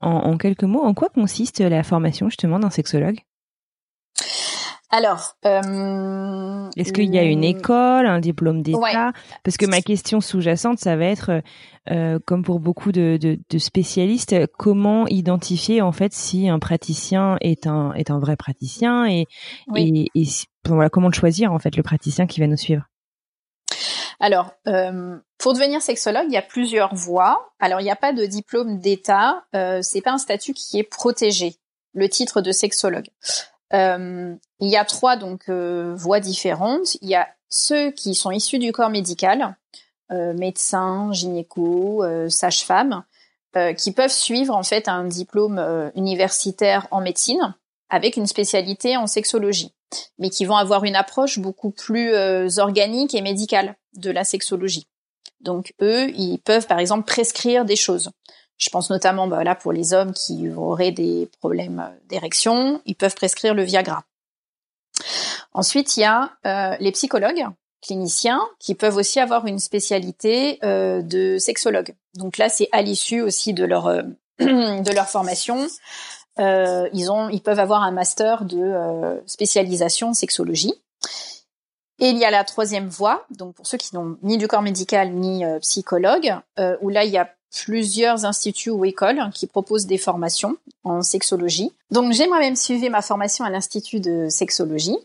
en, 0.01 0.37
quelques 0.37 0.65
mots 0.65 0.83
en 0.83 0.95
quoi 0.95 1.09
consiste 1.09 1.61
la 1.61 1.83
formation 1.83 2.29
justement 2.29 2.59
d'un 2.59 2.71
sexologue? 2.71 3.19
Alors, 4.91 5.35
euh, 5.45 6.71
est-ce 6.77 6.93
qu'il 6.93 7.13
y 7.13 7.19
a 7.19 7.25
une 7.25 7.43
école, 7.43 8.07
un 8.07 8.21
diplôme 8.21 8.63
d'État? 8.63 9.13
Parce 9.43 9.57
que 9.57 9.67
ma 9.67 9.81
question 9.81 10.21
sous-jacente, 10.21 10.79
ça 10.79 10.95
va 10.95 11.07
être, 11.07 11.43
euh, 11.91 12.21
comme 12.25 12.45
pour 12.45 12.61
beaucoup 12.61 12.93
de, 12.93 13.19
spécialistes, 13.59 14.37
comment 14.57 15.09
identifier 15.09 15.83
en 15.83 15.91
fait 15.91 16.13
si 16.13 16.49
un 16.49 16.61
praticien 16.61 17.39
est 17.41 17.67
un 17.67 17.93
est 17.95 18.13
un 18.13 18.21
vrai 18.21 18.37
praticien 18.37 19.07
et, 19.07 19.27
et, 19.75 20.07
voilà, 20.65 20.91
comment 20.91 21.09
le 21.09 21.15
choisir 21.15 21.53
en 21.53 21.59
fait 21.59 21.77
le 21.77 21.83
praticien 21.83 22.27
qui 22.27 22.39
va 22.39 22.47
nous 22.47 22.57
suivre? 22.57 22.85
Alors, 24.21 24.53
euh, 24.67 25.19
pour 25.39 25.53
devenir 25.53 25.83
sexologue, 25.83 26.27
il 26.29 26.33
y 26.33 26.39
a 26.39 26.43
plusieurs 26.43 26.95
voies. 26.95 27.53
Alors, 27.61 27.81
il 27.81 27.85
n'y 27.85 27.91
a 27.91 27.97
pas 27.97 28.13
de 28.13 28.25
diplôme 28.25 28.79
d'État. 28.79 29.45
Euh, 29.55 29.81
c'est 29.83 30.01
pas 30.01 30.13
un 30.13 30.19
statut 30.19 30.55
qui 30.55 30.79
est 30.79 30.85
protégé. 30.85 31.57
Le 31.93 32.09
titre 32.09 32.41
de 32.41 32.51
sexologue. 32.51 33.09
Euh, 33.73 34.35
il 34.61 34.69
y 34.69 34.77
a 34.77 34.85
trois 34.85 35.17
donc 35.17 35.49
euh, 35.49 35.95
voies 35.97 36.21
différentes. 36.21 36.97
Il 37.03 37.09
y 37.09 37.15
a 37.15 37.29
ceux 37.49 37.91
qui 37.93 38.15
sont 38.15 38.31
issus 38.31 38.59
du 38.59 38.73
corps 38.73 38.91
médical, 38.91 39.57
médecins, 40.11 41.13
gynéco, 41.13 42.05
sages-femmes, 42.29 43.05
qui 43.77 43.93
peuvent 43.93 44.13
suivre 44.13 44.55
en 44.55 44.63
fait 44.63 44.89
un 44.89 45.05
diplôme 45.05 45.91
universitaire 45.95 46.89
en 46.91 47.01
médecine 47.01 47.55
avec 47.91 48.17
une 48.17 48.27
spécialité 48.27 48.97
en 48.97 49.07
sexologie, 49.07 49.73
mais 50.19 50.31
qui 50.31 50.45
vont 50.45 50.57
avoir 50.57 50.85
une 50.85 50.97
approche 50.97 51.39
beaucoup 51.39 51.71
plus 51.71 52.13
organique 52.59 53.15
et 53.15 53.23
médicale 53.23 53.77
de 53.97 54.11
la 54.11 54.25
sexologie. 54.25 54.87
Donc 55.41 55.75
eux, 55.81 56.11
ils 56.11 56.39
peuvent 56.39 56.67
par 56.67 56.79
exemple 56.79 57.07
prescrire 57.07 57.65
des 57.65 57.77
choses. 57.77 58.11
Je 58.57 58.71
pense 58.71 58.91
notamment 58.91 59.27
bah, 59.27 59.45
là 59.45 59.55
pour 59.55 59.73
les 59.73 59.95
hommes 59.95 60.13
qui 60.13 60.49
auraient 60.51 60.93
des 60.93 61.29
problèmes 61.41 61.91
d'érection, 62.09 62.81
ils 62.87 62.95
peuvent 62.95 63.15
prescrire 63.15 63.55
le 63.55 63.63
Viagra. 63.63 64.05
Ensuite, 65.53 65.97
il 65.97 66.01
y 66.01 66.05
a 66.05 66.33
euh, 66.47 66.77
les 66.81 66.93
psychologues 66.93 67.45
cliniciens 67.83 68.41
qui 68.59 68.75
peuvent 68.75 68.97
aussi 68.97 69.21
avoir 69.21 69.47
une 69.47 69.59
spécialité 69.59 70.59
euh, 70.65 71.03
de 71.03 71.37
sexologue. 71.39 71.95
Donc 72.15 72.39
là, 72.39 72.49
c'est 72.49 72.69
à 72.73 72.81
l'issue 72.81 73.21
aussi 73.21 73.53
de 73.53 73.65
leur 73.65 73.87
euh, 73.87 74.03
de 74.39 74.95
leur 74.95 75.09
formation. 75.09 75.67
ils 76.39 77.11
ont, 77.11 77.29
ils 77.29 77.43
peuvent 77.43 77.61
avoir 77.61 77.83
un 77.83 77.93
master 77.93 78.45
de 78.45 79.23
spécialisation 79.27 80.15
sexologie. 80.15 80.75
Et 82.01 82.09
il 82.09 82.19
y 82.19 82.25
a 82.25 82.31
la 82.31 82.45
troisième 82.45 82.89
voie, 82.89 83.25
donc 83.31 83.55
pour 83.55 83.67
ceux 83.67 83.79
qui 83.79 83.95
n'ont 83.95 84.17
ni 84.23 84.37
du 84.37 84.49
corps 84.49 84.63
médical 84.63 85.13
ni 85.13 85.45
euh, 85.45 85.61
psychologue, 85.61 86.35
euh, 86.59 86.77
où 86.81 86.89
là 86.89 87.05
il 87.05 87.13
y 87.13 87.19
a 87.19 87.31
plusieurs 87.65 88.25
instituts 88.25 88.71
ou 88.71 88.85
écoles 88.85 89.31
qui 89.33 89.47
proposent 89.47 89.87
des 89.87 89.99
formations 89.99 90.57
en 90.83 91.03
sexologie. 91.03 91.73
Donc 91.93 92.13
j'ai 92.13 92.27
moi-même 92.27 92.57
suivi 92.57 92.91
ma 92.91 93.01
formation 93.01 93.45
à 93.45 93.51
l'institut 93.51 94.01
de 94.01 94.29
sexologie. 94.29 94.97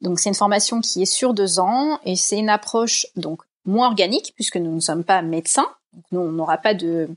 Donc 0.00 0.18
c'est 0.18 0.30
une 0.30 0.34
formation 0.34 0.80
qui 0.80 1.02
est 1.02 1.06
sur 1.06 1.34
deux 1.34 1.60
ans 1.60 2.00
et 2.04 2.16
c'est 2.16 2.38
une 2.38 2.48
approche 2.48 3.06
donc 3.16 3.42
moins 3.66 3.88
organique 3.88 4.32
puisque 4.34 4.56
nous 4.56 4.74
ne 4.74 4.80
sommes 4.80 5.04
pas 5.04 5.20
médecins. 5.20 5.68
Donc 5.92 6.04
nous 6.12 6.20
on 6.20 6.32
n'aura 6.32 6.56
pas 6.56 6.74
de 6.74 7.10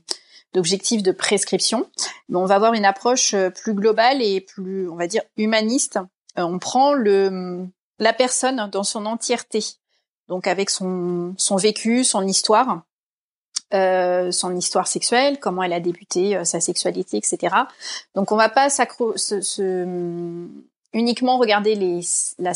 d'objectif 0.52 1.02
de 1.02 1.10
prescription, 1.10 1.86
mais 2.28 2.36
on 2.36 2.46
va 2.46 2.54
avoir 2.54 2.72
une 2.72 2.84
approche 2.84 3.34
euh, 3.34 3.50
plus 3.50 3.74
globale 3.74 4.22
et 4.22 4.40
plus 4.40 4.88
on 4.88 4.96
va 4.96 5.06
dire 5.06 5.22
humaniste. 5.36 5.98
on 6.36 6.58
prend 6.58 6.92
le 6.92 7.66
la 7.98 8.12
personne 8.12 8.68
dans 8.70 8.84
son 8.84 9.06
entièreté, 9.06 9.60
donc 10.28 10.46
avec 10.46 10.70
son, 10.70 11.34
son 11.38 11.56
vécu, 11.56 12.04
son 12.04 12.26
histoire, 12.26 12.82
euh, 13.74 14.30
son 14.30 14.54
histoire 14.54 14.86
sexuelle, 14.86 15.40
comment 15.40 15.62
elle 15.62 15.72
a 15.72 15.80
débuté 15.80 16.36
euh, 16.36 16.44
sa 16.44 16.60
sexualité, 16.60 17.16
etc. 17.16 17.54
Donc 18.14 18.30
on 18.30 18.36
va 18.36 18.48
pas 18.48 18.70
se, 18.70 19.96
uniquement 20.92 21.38
regarder 21.38 21.74
les, 21.74 22.00
la 22.38 22.52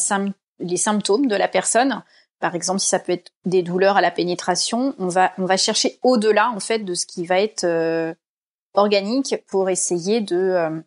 les 0.60 0.76
symptômes 0.76 1.26
de 1.26 1.36
la 1.36 1.48
personne. 1.48 2.02
Par 2.38 2.54
exemple, 2.54 2.80
si 2.80 2.86
ça 2.86 2.98
peut 2.98 3.12
être 3.12 3.32
des 3.44 3.62
douleurs 3.62 3.96
à 3.96 4.00
la 4.00 4.10
pénétration, 4.10 4.94
on 4.98 5.08
va 5.08 5.32
on 5.38 5.46
va 5.46 5.56
chercher 5.56 5.98
au-delà 6.02 6.50
en 6.50 6.60
fait 6.60 6.80
de 6.80 6.94
ce 6.94 7.06
qui 7.06 7.26
va 7.26 7.40
être 7.40 7.64
euh, 7.64 8.14
organique 8.74 9.36
pour 9.48 9.68
essayer 9.68 10.20
de 10.20 10.36
euh, 10.36 10.80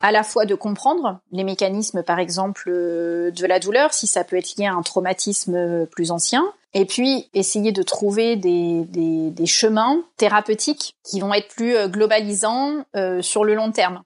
à 0.00 0.12
la 0.12 0.22
fois 0.22 0.46
de 0.46 0.54
comprendre 0.54 1.18
les 1.32 1.44
mécanismes, 1.44 2.02
par 2.02 2.18
exemple, 2.18 2.64
euh, 2.68 3.30
de 3.30 3.46
la 3.46 3.58
douleur, 3.58 3.92
si 3.92 4.06
ça 4.06 4.24
peut 4.24 4.36
être 4.36 4.56
lié 4.56 4.66
à 4.66 4.74
un 4.74 4.82
traumatisme 4.82 5.54
euh, 5.54 5.86
plus 5.86 6.10
ancien, 6.10 6.52
et 6.74 6.84
puis 6.84 7.28
essayer 7.34 7.72
de 7.72 7.82
trouver 7.82 8.36
des, 8.36 8.84
des, 8.84 9.30
des 9.30 9.46
chemins 9.46 10.02
thérapeutiques 10.16 10.94
qui 11.02 11.18
vont 11.18 11.34
être 11.34 11.48
plus 11.48 11.74
euh, 11.76 11.88
globalisants 11.88 12.84
sur 13.20 13.44
le 13.44 13.54
long 13.54 13.72
terme. 13.72 14.02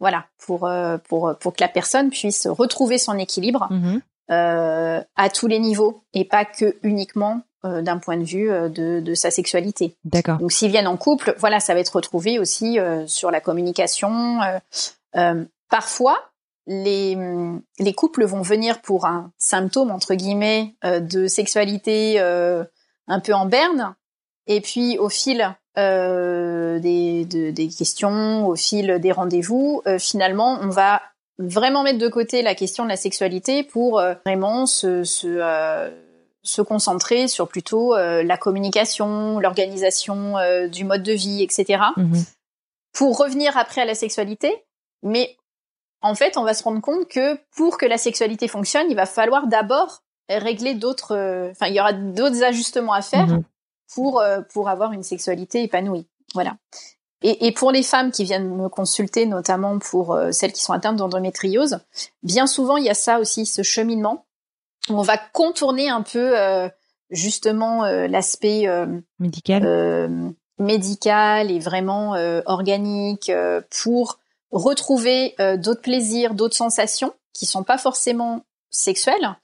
Voilà, 0.00 0.26
pour, 0.38 0.70
pour, 1.08 1.34
pour 1.40 1.52
que 1.54 1.60
la 1.60 1.68
personne 1.68 2.10
puisse 2.10 2.46
retrouver 2.46 2.98
son 2.98 3.18
équilibre 3.18 3.68
mm-hmm. 3.70 5.04
à 5.16 5.30
tous 5.30 5.48
les 5.48 5.58
niveaux 5.58 6.04
et 6.14 6.24
pas 6.24 6.44
que 6.44 6.76
uniquement 6.84 7.42
d'un 7.64 7.98
point 7.98 8.16
de 8.16 8.22
vue 8.22 8.48
de, 8.48 9.00
de 9.00 9.14
sa 9.14 9.32
sexualité. 9.32 9.96
D'accord. 10.04 10.38
Donc 10.38 10.52
s'ils 10.52 10.70
viennent 10.70 10.86
en 10.86 10.96
couple, 10.96 11.34
voilà, 11.38 11.58
ça 11.58 11.74
va 11.74 11.80
être 11.80 11.96
retrouvé 11.96 12.38
aussi 12.38 12.78
sur 13.06 13.32
la 13.32 13.40
communication, 13.40 14.38
euh, 15.16 15.44
parfois, 15.70 16.30
les, 16.66 17.16
les 17.78 17.92
couples 17.94 18.24
vont 18.24 18.42
venir 18.42 18.80
pour 18.82 19.06
un 19.06 19.32
symptôme 19.38 19.90
entre 19.90 20.14
guillemets 20.14 20.74
euh, 20.84 21.00
de 21.00 21.26
sexualité 21.26 22.20
euh, 22.20 22.64
un 23.06 23.20
peu 23.20 23.32
en 23.32 23.46
berne, 23.46 23.94
et 24.46 24.60
puis 24.60 24.98
au 24.98 25.08
fil 25.08 25.54
des, 25.76 27.24
des 27.24 27.68
questions, 27.68 28.48
au 28.48 28.56
fil 28.56 28.98
des 28.98 29.12
rendez-vous, 29.12 29.80
finalement, 30.00 30.58
on 30.60 30.70
va 30.70 31.00
vraiment 31.38 31.84
mettre 31.84 32.00
de 32.00 32.08
côté 32.08 32.42
la 32.42 32.56
question 32.56 32.82
de 32.82 32.88
la 32.88 32.96
sexualité 32.96 33.62
pour 33.62 34.02
vraiment 34.26 34.66
se, 34.66 35.04
se, 35.04 35.88
se, 36.42 36.62
concentrer 36.62 37.28
sur 37.28 37.46
plutôt 37.46 37.94
la 37.94 38.36
communication, 38.36 39.38
l'organisation 39.38 40.34
du 40.66 40.82
mode 40.82 41.04
de 41.04 41.12
vie, 41.12 41.44
etc. 41.44 41.80
Mmh 41.96 42.22
pour 42.98 43.16
revenir 43.16 43.56
après 43.56 43.82
à 43.82 43.84
la 43.84 43.94
sexualité, 43.94 44.64
mais 45.02 45.36
en 46.00 46.14
fait, 46.14 46.36
on 46.36 46.44
va 46.44 46.54
se 46.54 46.62
rendre 46.62 46.80
compte 46.80 47.08
que 47.08 47.36
pour 47.56 47.78
que 47.78 47.86
la 47.86 47.98
sexualité 47.98 48.48
fonctionne, 48.48 48.86
il 48.88 48.96
va 48.96 49.06
falloir 49.06 49.46
d'abord 49.46 50.02
régler 50.28 50.74
d'autres. 50.74 51.14
Euh, 51.14 51.50
enfin, 51.50 51.66
il 51.66 51.74
y 51.74 51.80
aura 51.80 51.92
d'autres 51.92 52.42
ajustements 52.44 52.92
à 52.92 53.02
faire 53.02 53.26
mhm. 53.26 53.42
pour 53.94 54.20
euh, 54.20 54.40
pour 54.52 54.68
avoir 54.68 54.92
une 54.92 55.02
sexualité 55.02 55.62
épanouie. 55.62 56.06
Voilà. 56.34 56.56
Et, 57.22 57.48
et, 57.48 57.52
pour 57.52 57.72
les 57.72 57.82
femmes 57.82 58.12
qui 58.12 58.22
viennent 58.22 58.54
me 58.54 58.68
consulter, 58.68 59.26
notamment 59.26 59.80
pour 59.80 60.14
euh, 60.14 60.30
celles 60.30 60.52
qui 60.52 60.62
sont 60.62 60.72
atteintes 60.72 60.96
d'endométriose, 60.96 61.80
bien 62.22 62.46
souvent 62.46 62.76
il 62.76 62.84
y 62.84 62.90
a 62.90 62.94
ça 62.94 63.18
aussi, 63.18 63.46
ce 63.46 63.62
cheminement 63.62 64.24
on 64.90 65.02
va 65.02 65.18
contourner 65.18 65.90
un 65.90 66.00
peu 66.00 66.32
justement 67.10 67.82
l'aspect 67.84 68.66
médical 69.18 70.34
médical 70.58 71.50
et 71.50 71.58
vraiment 71.58 72.12
organique 72.46 73.30
pour 73.82 74.18
retrouver 74.50 75.34
d'autres 75.58 75.82
plaisirs, 75.82 76.34
d'autres 76.34 76.56
sensations 76.56 77.14
qui 77.32 77.46
sont 77.46 77.64
pas 77.64 77.78
forcément 77.78 78.44
sexuelles 78.70 79.36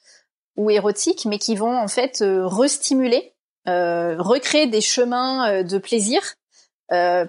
ou 0.56 0.70
érotiques, 0.70 1.24
mais 1.26 1.38
qui 1.38 1.56
vont 1.56 1.76
en 1.76 1.88
fait 1.88 2.22
restimuler, 2.22 3.34
recréer 3.66 4.66
des 4.66 4.80
chemins 4.80 5.62
de 5.62 5.78
plaisir 5.78 6.22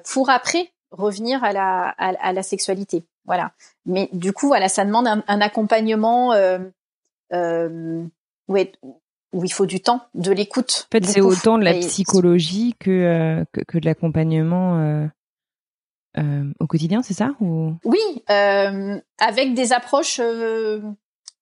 pour 0.05 0.29
après 0.29 0.71
revenir 0.95 1.43
à 1.43 1.53
la, 1.53 1.89
à, 1.97 2.33
la 2.33 2.43
sexualité. 2.43 3.03
Voilà. 3.25 3.51
Mais 3.85 4.09
du 4.13 4.33
coup, 4.33 4.47
voilà, 4.47 4.69
ça 4.69 4.85
demande 4.85 5.07
un, 5.07 5.41
accompagnement 5.41 6.33
euh, 6.33 6.59
euh, 7.33 8.03
où, 8.47 9.43
il 9.43 9.53
faut 9.53 9.65
du 9.65 9.81
temps, 9.81 10.01
de 10.13 10.31
l'écoute. 10.31 10.87
En 10.87 10.97
fait, 10.97 11.05
c'est 11.05 11.21
autant 11.21 11.57
de 11.57 11.63
la 11.63 11.73
psychologie 11.73 12.75
que, 12.79 12.91
euh, 12.91 13.43
que, 13.67 13.77
de 13.77 13.85
l'accompagnement 13.85 15.09
au 16.59 16.67
quotidien, 16.67 17.01
c'est 17.03 17.13
ça 17.13 17.31
ou... 17.39 17.73
Oui, 17.83 18.23
avec 18.27 19.53
des 19.53 19.73
approches 19.73 20.21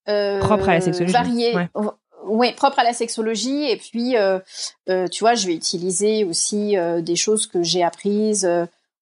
propres 0.05 0.69
à 0.69 0.73
la 0.73 0.81
sexologie. 0.81 1.13
Variées. 1.13 1.55
Oui, 2.25 2.53
propre 2.53 2.79
à 2.79 2.83
la 2.83 2.93
sexologie. 2.93 3.69
Et 3.69 3.77
puis, 3.77 4.15
tu 5.11 5.19
vois, 5.19 5.35
je 5.35 5.47
vais 5.47 5.55
utiliser 5.55 6.23
aussi 6.23 6.75
des 7.01 7.15
choses 7.15 7.47
que 7.47 7.63
j'ai 7.63 7.83
apprises 7.83 8.49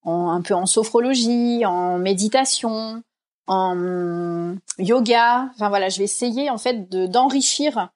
un 0.06 0.42
peu 0.42 0.54
en 0.54 0.66
sophrologie, 0.66 1.66
en 1.66 1.98
méditation, 1.98 3.04
en 3.48 4.56
yoga. 4.80 5.50
Enfin 5.54 5.70
voilà, 5.70 5.90
je 5.90 6.00
vais 6.00 6.06
essayer 6.06 6.50
en 6.50 6.58
fait 6.58 6.90
de 6.90 7.06
d'enrichir 7.08 7.90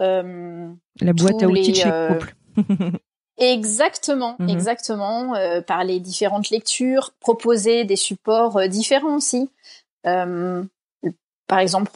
euh, 0.00 0.72
la 1.00 1.12
boîte 1.12 1.42
à 1.42 1.46
outils 1.46 1.72
de 1.72 1.76
chez 1.76 1.90
euh, 1.90 2.14
couple. 2.14 2.36
exactement, 3.38 4.36
mhm. 4.38 4.48
exactement, 4.48 5.34
euh, 5.34 5.60
par 5.60 5.84
les 5.84 6.00
différentes 6.00 6.50
lectures, 6.50 7.12
proposer 7.20 7.84
des 7.84 7.96
supports 7.96 8.56
euh, 8.56 8.66
différents 8.66 9.16
aussi. 9.16 9.50
par 10.02 11.58
exemple, 11.58 11.90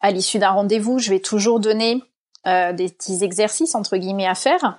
à 0.00 0.10
l'issue 0.10 0.38
d'un 0.38 0.50
rendez-vous, 0.50 0.98
je 0.98 1.10
vais 1.10 1.20
toujours 1.20 1.60
donner 1.60 2.02
des 2.46 2.88
petits 2.90 3.24
exercices 3.24 3.74
entre 3.74 3.96
guillemets 3.96 4.26
à 4.26 4.34
faire 4.34 4.76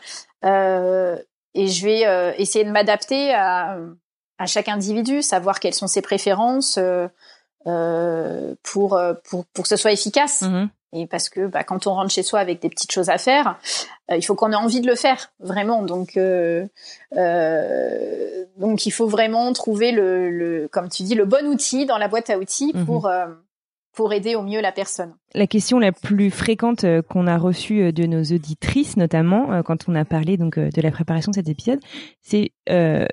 et 1.55 1.67
je 1.67 1.85
vais 1.85 2.05
euh, 2.05 2.33
essayer 2.37 2.65
de 2.65 2.69
m'adapter 2.69 3.33
à, 3.33 3.77
à 4.37 4.45
chaque 4.45 4.67
individu, 4.67 5.21
savoir 5.21 5.59
quelles 5.59 5.73
sont 5.73 5.87
ses 5.87 6.01
préférences 6.01 6.77
euh, 6.77 7.07
euh 7.65 8.53
pour, 8.61 8.93
euh, 8.93 9.13
pour 9.27 9.45
pour 9.47 9.63
que 9.63 9.69
ce 9.69 9.77
soit 9.77 9.93
efficace. 9.93 10.43
Mm-hmm. 10.43 10.67
Et 10.95 11.07
parce 11.07 11.29
que 11.29 11.45
bah, 11.47 11.63
quand 11.63 11.85
on 11.87 11.93
rentre 11.93 12.11
chez 12.11 12.23
soi 12.23 12.39
avec 12.39 12.61
des 12.61 12.69
petites 12.69 12.91
choses 12.91 13.09
à 13.09 13.17
faire, 13.17 13.59
il 14.09 14.23
faut 14.23 14.33
qu'on 14.35 14.51
ait 14.51 14.55
envie 14.55 14.81
de 14.81 14.87
le 14.87 14.95
faire 14.95 15.31
vraiment. 15.39 15.83
Donc 15.83 16.17
donc 18.57 18.85
il 18.85 18.91
faut 18.91 19.07
vraiment 19.07 19.51
trouver 19.53 19.91
le, 19.91 20.31
le 20.31 20.67
comme 20.69 20.89
tu 20.89 21.03
dis 21.03 21.15
le 21.15 21.25
bon 21.25 21.45
outil 21.47 21.85
dans 21.85 21.97
la 21.97 22.07
boîte 22.07 22.29
à 22.29 22.37
outils 22.37 22.71
mm-hmm. 22.73 22.85
pour 22.85 23.09
pour 23.95 24.13
aider 24.13 24.35
au 24.35 24.43
mieux 24.43 24.61
la 24.61 24.71
personne. 24.71 25.15
La 25.33 25.47
question 25.47 25.79
la 25.79 25.91
plus 25.91 26.29
fréquente 26.29 26.83
euh, 26.83 27.01
qu'on 27.01 27.25
a 27.27 27.37
reçue 27.37 27.81
euh, 27.81 27.91
de 27.91 28.05
nos 28.05 28.23
auditrices, 28.23 28.97
notamment 28.97 29.51
euh, 29.51 29.63
quand 29.63 29.87
on 29.87 29.95
a 29.95 30.05
parlé 30.05 30.37
donc 30.37 30.59
de 30.59 30.81
la 30.81 30.91
préparation 30.91 31.31
de 31.31 31.35
cet 31.35 31.49
épisode, 31.49 31.79
c'est 32.21 32.51
euh, 32.69 33.05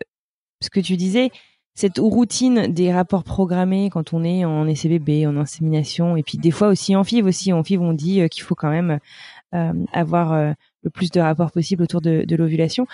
ce 0.61 0.68
que 0.70 0.80
tu 0.80 0.97
disais, 0.97 1.30
cette 1.75 1.99
routine 1.99 2.66
des 2.66 2.93
rapports 2.93 3.25
programmés 3.25 3.89
quand 3.91 4.12
on 4.12 4.25
est 4.25 4.45
en 4.45 4.66
SCBB, 4.66 5.27
en 5.27 5.37
insémination, 5.37 6.16
et 6.16 6.23
puis 6.23 6.39
des 6.39 6.51
fois 6.51 6.68
aussi 6.68 6.95
en 6.95 7.05
FIV 7.05 7.27
aussi. 7.27 7.53
En 7.53 7.64
FIV, 7.64 7.81
on 7.81 7.93
dit 7.93 8.29
qu'il 8.29 8.43
faut 8.43 8.55
quand 8.55 8.70
même 8.70 8.99
euh, 9.55 9.73
avoir 9.93 10.55
le 10.83 10.91
plus 10.91 11.11
de 11.11 11.20
rapports 11.20 11.51
possible 11.51 11.83
autour 11.83 12.01
de, 12.01 12.25
de 12.27 12.37
l'ovulation. 12.37 12.87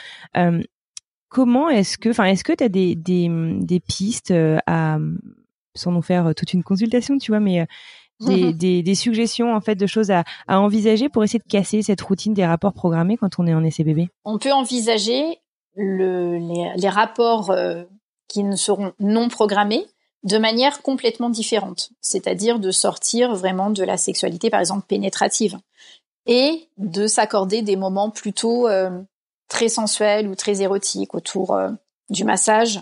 comment 1.29 1.69
est-ce 1.69 1.99
que, 1.99 2.11
enfin, 2.11 2.25
est-ce 2.25 2.45
que 2.45 2.53
tu 2.53 2.65
as 2.65 2.69
des, 2.69 2.95
des, 2.95 3.29
des 3.61 3.81
pistes 3.81 4.33
à 4.67 4.99
sans 5.79 5.93
nous 5.93 6.03
faire 6.03 6.27
euh, 6.27 6.33
toute 6.35 6.53
une 6.53 6.63
consultation, 6.63 7.17
tu 7.19 7.31
vois, 7.31 7.41
mais 7.41 7.61
euh, 7.61 8.53
des, 8.53 8.83
des, 8.83 8.95
suggestions 8.95 9.55
en 9.55 9.61
fait 9.61 9.77
de 9.77 9.87
choses 9.87 10.11
à, 10.11 10.25
à, 10.49 10.61
envisager 10.61 11.09
pour 11.09 11.25
essayer 11.25 11.39
de 11.39 11.49
casser 11.49 11.83
cette 11.83 12.01
routine 12.01 12.35
des 12.35 12.45
rapports 12.45 12.75
programmés 12.75 13.17
quand 13.17 13.39
on 13.39 13.47
est 13.47 13.55
en 13.55 13.63
bébé 13.63 14.09
On 14.25 14.39
peut 14.39 14.53
envisager 14.53 15.39
le, 15.77 16.37
les, 16.39 16.73
les, 16.77 16.89
rapports 16.89 17.51
euh, 17.51 17.85
qui 18.29 18.45
ne 18.45 18.57
seront 18.57 18.93
non 19.01 19.29
programmés 19.29 19.87
de 20.25 20.39
manière 20.39 20.83
complètement 20.83 21.31
différente, 21.31 21.91
c'est-à-dire 22.01 22.59
de 22.59 22.71
sortir 22.71 23.35
vraiment 23.35 23.71
de 23.71 23.83
la 23.85 23.97
sexualité 23.97 24.51
par 24.51 24.61
exemple 24.61 24.87
pénétrative. 24.87 25.59
Et 26.27 26.69
de 26.77 27.07
s'accorder 27.07 27.63
des 27.63 27.77
moments 27.77 28.11
plutôt 28.11 28.69
très 29.49 29.71
sensuels 29.71 30.29
ou 30.29 30.35
très 30.35 30.61
érotiques 30.61 31.15
autour 31.15 31.59
du 32.11 32.25
massage, 32.25 32.81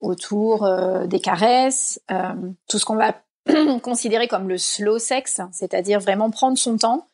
autour 0.00 0.64
euh, 0.64 1.06
des 1.06 1.20
caresses, 1.20 2.00
euh, 2.10 2.34
tout 2.68 2.78
ce 2.78 2.84
qu'on 2.84 2.96
va 2.96 3.16
considérer 3.82 4.28
comme 4.28 4.48
le 4.48 4.58
slow 4.58 4.98
sex, 4.98 5.40
c'est-à-dire 5.52 6.00
vraiment 6.00 6.30
prendre 6.30 6.58
son 6.58 6.76
temps 6.76 7.08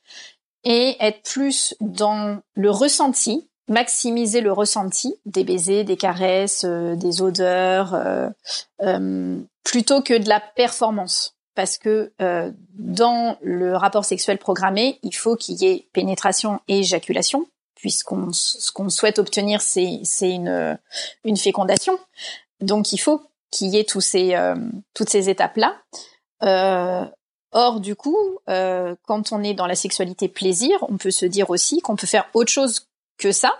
et 0.65 0.97
être 1.01 1.23
plus 1.23 1.75
dans 1.81 2.41
le 2.55 2.71
ressenti, 2.71 3.49
maximiser 3.69 4.41
le 4.41 4.53
ressenti 4.53 5.17
des 5.27 5.45
baisers, 5.45 5.85
des 5.85 5.97
caresses, 5.97 6.65
euh, 6.65 6.97
des 6.97 7.23
odeurs, 7.23 7.99
plutôt 9.65 10.03
que 10.03 10.15
de 10.17 10.29
la 10.29 10.41
performance. 10.41 11.37
Parce 11.55 11.79
que 11.79 12.13
dans 12.75 13.39
le 13.41 13.77
rapport 13.77 14.05
sexuel 14.05 14.39
programmé, 14.39 14.99
il 15.03 15.15
faut 15.15 15.37
qu'il 15.37 15.55
y 15.63 15.67
ait 15.67 15.89
pénétration 15.93 16.61
et 16.67 16.81
éjaculation, 16.81 17.47
puisqu'on 17.77 18.33
ce 18.33 18.73
qu'on 18.73 18.89
souhaite 18.91 19.21
obtenir, 19.21 19.63
c'est 19.63 20.03
une, 20.21 20.79
une 21.25 21.37
fécondation. 21.37 21.97
Donc 22.61 22.93
il 22.93 22.99
faut 22.99 23.23
qu'il 23.55 23.69
y 23.69 23.79
ait 23.79 23.85
tous 23.85 24.01
ces, 24.01 24.35
euh, 24.35 24.57
toutes 24.93 25.09
ces 25.09 25.31
étapes-là. 25.31 25.77
Euh, 26.43 27.05
or, 27.53 27.81
du 27.81 27.95
coup, 27.95 28.19
euh, 28.49 28.97
quand 29.07 29.33
on 29.33 29.43
est 29.43 29.55
dans 29.55 29.67
la 29.67 29.77
sexualité 29.77 30.29
plaisir, 30.29 30.77
on 30.89 30.97
peut 30.97 31.13
se 31.13 31.25
dire 31.25 31.51
aussi 31.51 31.81
qu'on 31.81 31.97
peut 31.97 32.07
faire 32.07 32.29
autre 32.35 32.51
chose 32.51 32.89
que 33.19 33.33
ça 33.33 33.53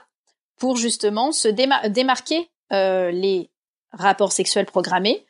pour 0.59 0.77
justement 0.77 1.33
se 1.33 1.49
démarquer 1.49 2.49
les 2.71 3.51
rapports 3.93 4.33
sexuels 4.33 4.67
programmés 4.67 5.25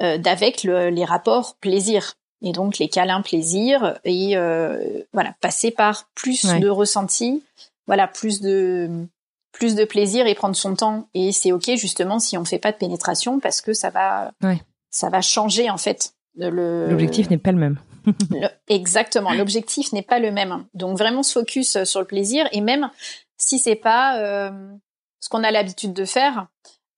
d'avec 0.00 0.62
les 0.62 1.04
rapports 1.04 1.56
plaisir 1.56 2.14
et 2.42 2.52
donc 2.52 2.78
les 2.78 2.88
câlins 2.88 3.22
plaisir 3.22 3.98
et 4.04 4.36
voilà 5.12 5.34
passer 5.40 5.70
par 5.70 6.08
plus 6.14 6.44
de 6.44 6.68
ressenti 6.68 7.42
voilà 7.86 8.08
plus 8.08 8.40
de 8.40 9.06
plus 9.56 9.74
de 9.74 9.84
plaisir 9.84 10.26
et 10.26 10.34
prendre 10.34 10.54
son 10.54 10.74
temps. 10.74 11.08
Et 11.14 11.32
c'est 11.32 11.52
ok 11.52 11.70
justement 11.76 12.18
si 12.18 12.36
on 12.36 12.44
fait 12.44 12.58
pas 12.58 12.72
de 12.72 12.76
pénétration 12.76 13.40
parce 13.40 13.60
que 13.60 13.72
ça 13.72 13.90
va, 13.90 14.32
ça 14.90 15.08
va 15.08 15.20
changer 15.20 15.70
en 15.70 15.78
fait. 15.78 16.12
L'objectif 16.36 17.30
n'est 17.30 17.38
pas 17.38 17.52
le 17.52 17.58
même. 17.58 17.78
exactement, 18.68 19.32
l'objectif 19.32 19.92
n'est 19.92 20.02
pas 20.02 20.18
le 20.18 20.30
même. 20.30 20.64
Donc 20.74 20.98
vraiment 20.98 21.22
se 21.22 21.32
focus 21.32 21.82
sur 21.84 22.00
le 22.00 22.06
plaisir 22.06 22.46
et 22.52 22.60
même 22.60 22.90
si 23.38 23.58
c'est 23.58 23.76
pas 23.76 24.18
euh, 24.18 24.50
ce 25.20 25.28
qu'on 25.28 25.44
a 25.44 25.50
l'habitude 25.50 25.92
de 25.92 26.04
faire, 26.04 26.46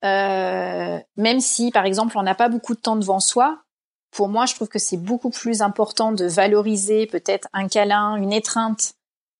euh, 0.04 0.98
même 1.16 1.40
si 1.40 1.70
par 1.70 1.84
exemple 1.84 2.16
on 2.18 2.22
n'a 2.22 2.34
pas 2.34 2.48
beaucoup 2.48 2.74
de 2.74 2.80
temps 2.80 2.96
devant 2.96 3.20
soi, 3.20 3.62
pour 4.10 4.28
moi 4.28 4.46
je 4.46 4.54
trouve 4.54 4.68
que 4.68 4.78
c'est 4.78 4.96
beaucoup 4.96 5.30
plus 5.30 5.62
important 5.62 6.12
de 6.12 6.26
valoriser 6.26 7.06
peut-être 7.06 7.48
un 7.52 7.68
câlin, 7.68 8.16
une 8.16 8.32
étreinte 8.32 8.94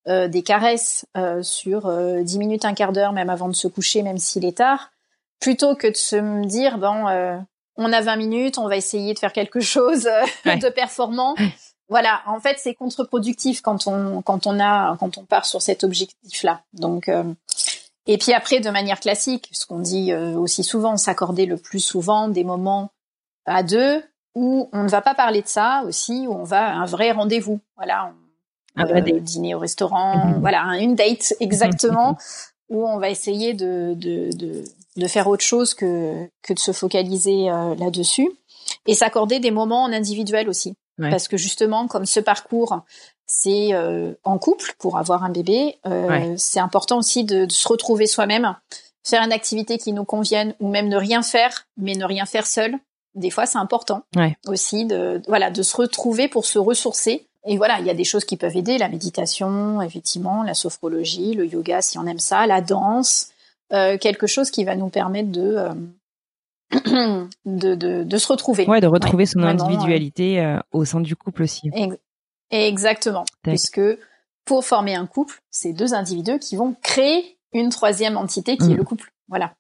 euh, 0.09 0.28
des 0.28 0.42
caresses 0.42 1.07
sur 1.42 1.92
dix 2.22 2.38
minutes, 2.38 2.64
un 2.64 2.74
quart 2.74 2.92
d'heure, 2.92 3.12
même 3.12 3.30
avant 3.30 3.49
de 3.49 3.55
se 3.55 3.68
coucher, 3.68 4.03
même 4.03 4.18
s'il 4.18 4.44
est 4.44 4.59
tard, 4.59 4.90
plutôt 5.40 5.74
que 5.74 5.86
de 5.86 5.96
se 5.96 6.44
dire 6.46 6.78
bon, 6.78 7.07
on 7.76 7.92
a 7.92 8.01
20 8.01 8.16
minutes, 8.16 8.59
on 8.59 8.68
va 8.68 8.76
essayer 8.76 9.14
de 9.14 9.18
faire 9.18 9.32
quelque 9.32 9.61
chose 9.61 10.09
de 10.44 10.68
performant. 10.68 11.34
Voilà, 11.89 12.22
en 12.26 12.39
fait, 12.41 12.59
c'est 12.59 12.74
contre-productif 12.74 13.62
quand 13.62 13.86
on 13.86 14.20
quand 14.22 14.47
on 14.47 14.61
a 14.61 14.97
quand 14.99 15.16
on 15.18 15.24
part 15.24 15.47
sur 15.47 15.62
cet 15.62 15.84
objectif-là. 15.84 16.62
Donc 16.72 17.11
et 18.07 18.18
puis 18.18 18.32
après, 18.32 18.61
de 18.61 18.70
manière 18.70 19.01
classique, 19.01 19.49
ce 19.53 19.66
qu'on 19.66 19.80
dit 19.80 20.14
aussi 20.14 20.64
souvent, 20.64 20.97
s'accorder 20.97 21.47
le 21.47 21.57
plus 21.57 21.80
souvent 21.80 22.28
des 22.28 22.45
moments 22.45 22.91
à 23.47 23.62
deux 23.62 24.03
où 24.34 24.68
on 24.72 24.84
ne 24.84 24.89
va 24.89 25.01
pas 25.01 25.14
parler 25.14 25.43
de 25.43 25.49
ça 25.49 25.82
aussi, 25.86 26.26
où 26.28 26.32
on 26.32 26.45
va 26.45 26.68
à 26.68 26.72
un 26.74 26.84
vrai 26.84 27.11
rendez-vous. 27.11 27.61
Voilà, 27.76 28.12
euh, 28.78 29.01
dîner 29.20 29.55
au 29.55 29.59
restaurant, 29.59 30.26
mhm. 30.26 30.41
voilà, 30.41 30.62
une 30.78 30.95
date 30.95 31.34
exactement, 31.41 32.16
où 32.68 32.86
on 32.86 32.99
va 32.99 33.11
essayer 33.11 33.55
de, 33.55 33.95
de, 33.95 34.30
de, 34.36 34.64
de, 34.97 35.07
faire 35.09 35.26
autre 35.26 35.43
chose 35.43 35.74
que, 35.74 36.28
que 36.43 36.53
de 36.53 36.59
se 36.59 36.72
focaliser 36.72 37.51
euh, 37.51 37.74
là-dessus, 37.74 38.30
et 38.86 38.95
s'accorder 38.95 39.41
des 39.41 39.51
moments 39.51 39.82
en 39.84 39.93
individuel 39.93 40.49
aussi. 40.49 40.74
Parce 40.99 41.28
que 41.28 41.36
justement, 41.36 41.86
comme 41.86 42.07
ce 42.07 42.20
parcours, 42.20 42.80
c'est 43.26 43.72
euh, 43.72 44.14
en 44.24 44.38
couple 44.38 44.74
pour 44.78 44.99
avoir 44.99 45.22
un 45.22 45.30
bébé, 45.30 45.78
euh, 45.86 46.34
c'est 46.36 46.61
important 46.61 46.99
aussi 46.99 47.24
de, 47.24 47.44
de 47.44 47.53
se 47.53 47.68
retrouver 47.68 48.07
soi-même, 48.07 48.57
faire 49.05 49.22
une 49.22 49.32
activité 49.32 49.78
qui 49.78 49.92
nous 49.92 50.05
convienne, 50.05 50.55
ou 50.61 50.68
même 50.68 50.88
ne 50.88 50.96
rien 50.96 51.22
faire, 51.22 51.66
mais 51.76 51.94
ne 51.94 52.05
rien 52.05 52.26
faire 52.26 52.46
seul. 52.46 52.74
Des 53.14 53.30
fois, 53.30 53.46
c'est 53.46 53.59
important 53.59 54.03
aussi 54.46 54.84
de 54.84 55.22
voilà 55.28 55.51
de 55.51 55.62
se 55.62 55.76
retrouver 55.76 56.28
pour 56.28 56.44
se 56.44 56.59
ressourcer. 56.59 57.26
Et 57.44 57.57
voilà, 57.57 57.78
il 57.80 57.86
y 57.86 57.90
a 57.90 57.94
des 57.94 58.05
choses 58.05 58.24
qui 58.24 58.36
peuvent 58.36 58.57
aider, 58.57 58.78
la 58.78 58.88
méditation, 58.88 59.80
effectivement, 59.80 60.42
la 60.42 60.55
sophrologie, 60.55 61.34
le 61.34 61.46
yoga 61.46 61.80
si 61.80 61.99
on 61.99 62.07
aime 62.07 62.18
ça, 62.18 62.46
la 62.46 62.61
danse, 62.61 63.30
quelque 63.70 64.26
chose 64.26 64.51
qui 64.51 64.64
va 64.64 64.76
nous 64.76 64.88
permettre 64.88 65.30
de 65.30 65.68
de, 66.70 67.74
de, 67.74 68.04
de, 68.04 68.18
se 68.18 68.28
retrouver. 68.28 68.66
Ouais, 68.66 68.80
de 68.80 68.86
retrouver 68.86 69.26
son 69.26 69.42
individualité 69.42 70.40
euh, 70.40 70.58
au 70.72 70.84
sein 70.84 71.00
du 71.00 71.16
couple 71.16 71.42
aussi. 71.42 71.70
exactement. 72.50 73.24
Puisque 73.42 73.80
pour 74.44 74.64
former 74.64 74.94
un 74.94 75.06
couple, 75.06 75.40
c'est 75.50 75.72
deux 75.72 75.94
individus 75.94 76.38
qui 76.38 76.56
vont 76.56 76.74
créer 76.82 77.38
une 77.52 77.70
troisième 77.70 78.16
entité 78.16 78.56
qui 78.56 78.70
est 78.70 78.74
mm. 78.74 78.78
le 78.78 78.84
couple. 78.84 79.12
Voilà. 79.28 79.54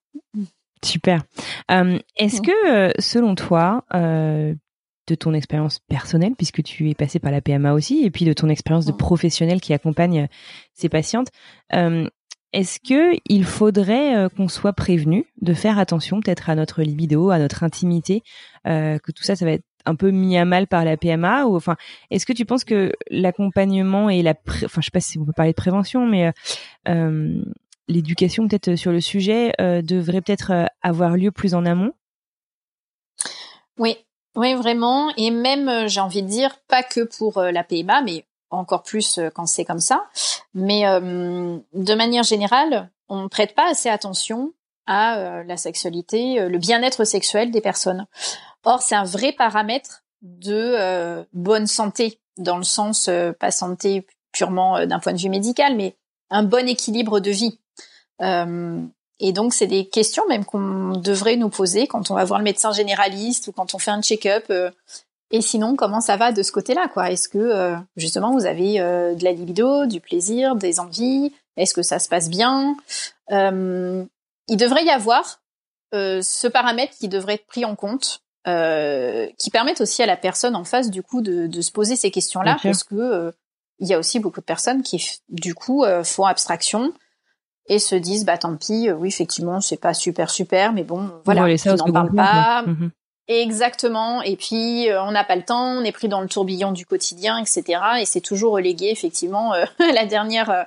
Super. 0.84 1.22
Euh, 1.70 1.98
Est-ce 2.16 2.40
mm. 2.40 2.44
que, 2.44 2.70
euh, 2.70 2.92
selon 2.98 3.34
toi, 3.34 3.84
euh, 3.94 4.54
de 5.08 5.14
ton 5.14 5.32
expérience 5.34 5.78
personnelle, 5.78 6.34
puisque 6.36 6.62
tu 6.62 6.90
es 6.90 6.94
passé 6.94 7.18
par 7.18 7.32
la 7.32 7.40
PMA 7.40 7.72
aussi, 7.72 8.04
et 8.04 8.10
puis 8.10 8.24
de 8.24 8.32
ton 8.32 8.48
expérience 8.48 8.86
de 8.86 8.92
mm. 8.92 8.98
professionnel 8.98 9.60
qui 9.60 9.72
accompagne 9.72 10.28
ces 10.74 10.88
patientes, 10.88 11.28
euh, 11.74 12.08
est-ce 12.52 12.80
que 12.80 13.18
il 13.26 13.44
faudrait 13.44 14.16
euh, 14.16 14.28
qu'on 14.28 14.48
soit 14.48 14.72
prévenu 14.72 15.26
de 15.42 15.52
faire 15.52 15.78
attention 15.78 16.20
peut-être 16.20 16.48
à 16.48 16.54
notre 16.54 16.82
libido, 16.82 17.30
à 17.30 17.38
notre 17.38 17.62
intimité, 17.62 18.22
euh, 18.66 18.98
que 18.98 19.12
tout 19.12 19.22
ça, 19.22 19.36
ça 19.36 19.44
va 19.44 19.52
être 19.52 19.64
un 19.84 19.94
peu 19.94 20.10
mis 20.10 20.36
à 20.36 20.44
mal 20.44 20.66
par 20.66 20.84
la 20.84 20.96
PMA 20.96 21.44
ou 21.46 21.56
enfin 21.56 21.76
est-ce 22.10 22.26
que 22.26 22.32
tu 22.32 22.44
penses 22.44 22.64
que 22.64 22.92
l'accompagnement 23.10 24.10
et 24.10 24.22
la 24.22 24.34
enfin 24.64 24.80
je 24.80 24.86
sais 24.86 24.90
pas 24.90 25.00
si 25.00 25.18
on 25.18 25.24
peut 25.24 25.32
parler 25.32 25.52
de 25.52 25.56
prévention 25.56 26.06
mais 26.06 26.32
euh, 26.88 27.42
l'éducation 27.86 28.48
peut-être 28.48 28.76
sur 28.76 28.92
le 28.92 29.00
sujet 29.00 29.52
devrait 29.58 30.20
peut-être 30.20 30.68
avoir 30.82 31.16
lieu 31.16 31.30
plus 31.30 31.54
en 31.54 31.64
amont? 31.64 31.92
Oui, 33.78 33.96
oui 34.36 34.54
vraiment. 34.54 35.10
Et 35.16 35.30
même 35.30 35.88
j'ai 35.88 36.00
envie 36.00 36.22
de 36.22 36.28
dire 36.28 36.58
pas 36.68 36.82
que 36.82 37.04
pour 37.16 37.40
la 37.40 37.64
PMA 37.64 38.02
mais 38.02 38.26
encore 38.50 38.82
plus 38.82 39.18
euh, 39.18 39.30
quand 39.30 39.46
c'est 39.46 39.64
comme 39.64 39.80
ça. 39.80 40.06
Mais 40.54 40.86
euh, 40.86 41.58
de 41.72 41.94
manière 41.94 42.22
générale, 42.22 42.90
on 43.08 43.22
ne 43.22 43.28
prête 43.28 43.54
pas 43.54 43.70
assez 43.70 43.88
attention 43.88 44.52
à 44.86 45.18
euh, 45.18 45.44
la 45.44 45.56
sexualité, 45.56 46.48
le 46.48 46.58
bien-être 46.58 47.04
sexuel 47.04 47.50
des 47.50 47.60
personnes. 47.60 48.06
Or, 48.64 48.82
c'est 48.82 48.94
un 48.94 49.04
vrai 49.04 49.32
paramètre 49.32 50.04
de 50.22 51.24
bonne 51.32 51.68
santé, 51.68 52.20
dans 52.38 52.56
le 52.56 52.64
sens 52.64 53.08
pas 53.38 53.52
santé 53.52 54.04
purement 54.32 54.84
d'un 54.84 54.98
point 54.98 55.12
de 55.12 55.18
vue 55.18 55.28
médical, 55.28 55.76
mais 55.76 55.96
un 56.30 56.42
bon 56.42 56.66
équilibre 56.66 57.20
de 57.20 57.30
vie. 57.30 57.60
et 58.20 59.32
donc, 59.32 59.54
c'est 59.54 59.68
des 59.68 59.88
questions 59.88 60.26
même 60.26 60.44
qu'on 60.44 60.96
devrait 60.96 61.36
nous 61.36 61.50
poser 61.50 61.86
quand 61.86 62.10
on 62.10 62.14
va 62.14 62.24
voir 62.24 62.40
le 62.40 62.44
médecin 62.44 62.72
généraliste 62.72 63.46
ou 63.46 63.52
quand 63.52 63.74
on 63.74 63.78
fait 63.78 63.92
un 63.92 64.02
check-up. 64.02 64.52
Et 65.30 65.42
sinon, 65.42 65.76
comment 65.76 66.00
ça 66.00 66.16
va 66.16 66.32
de 66.32 66.42
ce 66.42 66.52
côté-là, 66.52 66.88
quoi? 66.88 67.10
Est-ce 67.10 67.28
que 67.28 67.38
euh, 67.38 67.76
justement 67.96 68.32
vous 68.32 68.46
avez 68.46 68.80
euh, 68.80 69.14
de 69.14 69.24
la 69.24 69.32
libido, 69.32 69.86
du 69.86 70.00
plaisir, 70.00 70.56
des 70.56 70.80
envies? 70.80 71.34
Est-ce 71.56 71.74
que 71.74 71.82
ça 71.82 71.98
se 71.98 72.08
passe 72.08 72.30
bien? 72.30 72.76
Euh, 73.30 74.04
Il 74.48 74.56
devrait 74.56 74.84
y 74.84 74.90
avoir 74.90 75.40
ce 75.92 76.46
paramètre 76.48 76.94
qui 76.98 77.08
devrait 77.08 77.34
être 77.34 77.46
pris 77.46 77.64
en 77.64 77.74
compte, 77.76 78.22
qui 78.44 79.50
permette 79.50 79.80
aussi 79.80 80.02
à 80.02 80.06
la 80.06 80.16
personne 80.16 80.56
en 80.56 80.64
face 80.64 80.90
du 80.90 81.02
coup 81.02 81.20
de, 81.20 81.46
de 81.46 81.60
se 81.60 81.72
poser 81.72 81.96
ces 81.96 82.10
questions-là, 82.10 82.56
parce 82.62 82.84
que 82.84 83.32
il 83.80 83.88
y 83.88 83.94
a 83.94 83.98
aussi 83.98 84.18
beaucoup 84.20 84.40
de 84.40 84.44
personnes 84.46 84.82
qui 84.82 85.20
du 85.28 85.54
coup 85.54 85.84
font 86.04 86.24
abstraction 86.24 86.92
et 87.66 87.78
se 87.78 87.94
disent 87.94 88.24
bah 88.24 88.38
tant 88.38 88.56
pis, 88.56 88.90
oui 88.90 89.08
effectivement 89.08 89.60
c'est 89.60 89.76
pas 89.76 89.94
super 89.94 90.30
super, 90.30 90.72
mais 90.72 90.84
bon 90.84 91.10
voilà, 91.24 91.42
on 91.66 91.76
n'en 91.76 91.92
parle 91.92 92.14
pas. 92.14 92.62
Mhm. 92.66 92.90
Exactement. 93.28 94.22
Et 94.22 94.36
puis 94.36 94.88
euh, 94.88 95.02
on 95.02 95.12
n'a 95.12 95.22
pas 95.22 95.36
le 95.36 95.42
temps, 95.42 95.78
on 95.78 95.84
est 95.84 95.92
pris 95.92 96.08
dans 96.08 96.22
le 96.22 96.28
tourbillon 96.28 96.72
du 96.72 96.86
quotidien, 96.86 97.36
etc. 97.36 97.80
Et 98.00 98.06
c'est 98.06 98.22
toujours 98.22 98.54
relégué 98.54 98.88
effectivement 98.88 99.52
euh, 99.52 99.64
à 99.78 99.92
la 99.92 100.06
dernière 100.06 100.50
euh, 100.50 100.62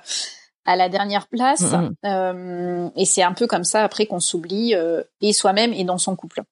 à 0.64 0.76
la 0.76 0.88
dernière 0.88 1.26
place. 1.26 1.72
Mm, 1.72 1.94
mm. 2.04 2.92
et 2.94 3.04
c'est 3.04 3.24
un 3.24 3.32
peu 3.32 3.48
comme 3.48 3.64
ça 3.64 3.82
après 3.82 4.06
qu'on 4.06 4.20
s'oublie 4.20 4.74
et 5.20 5.32
soi-même 5.32 5.72
et 5.72 5.82
dans 5.82 5.98
son 5.98 6.14
couple. 6.14 6.42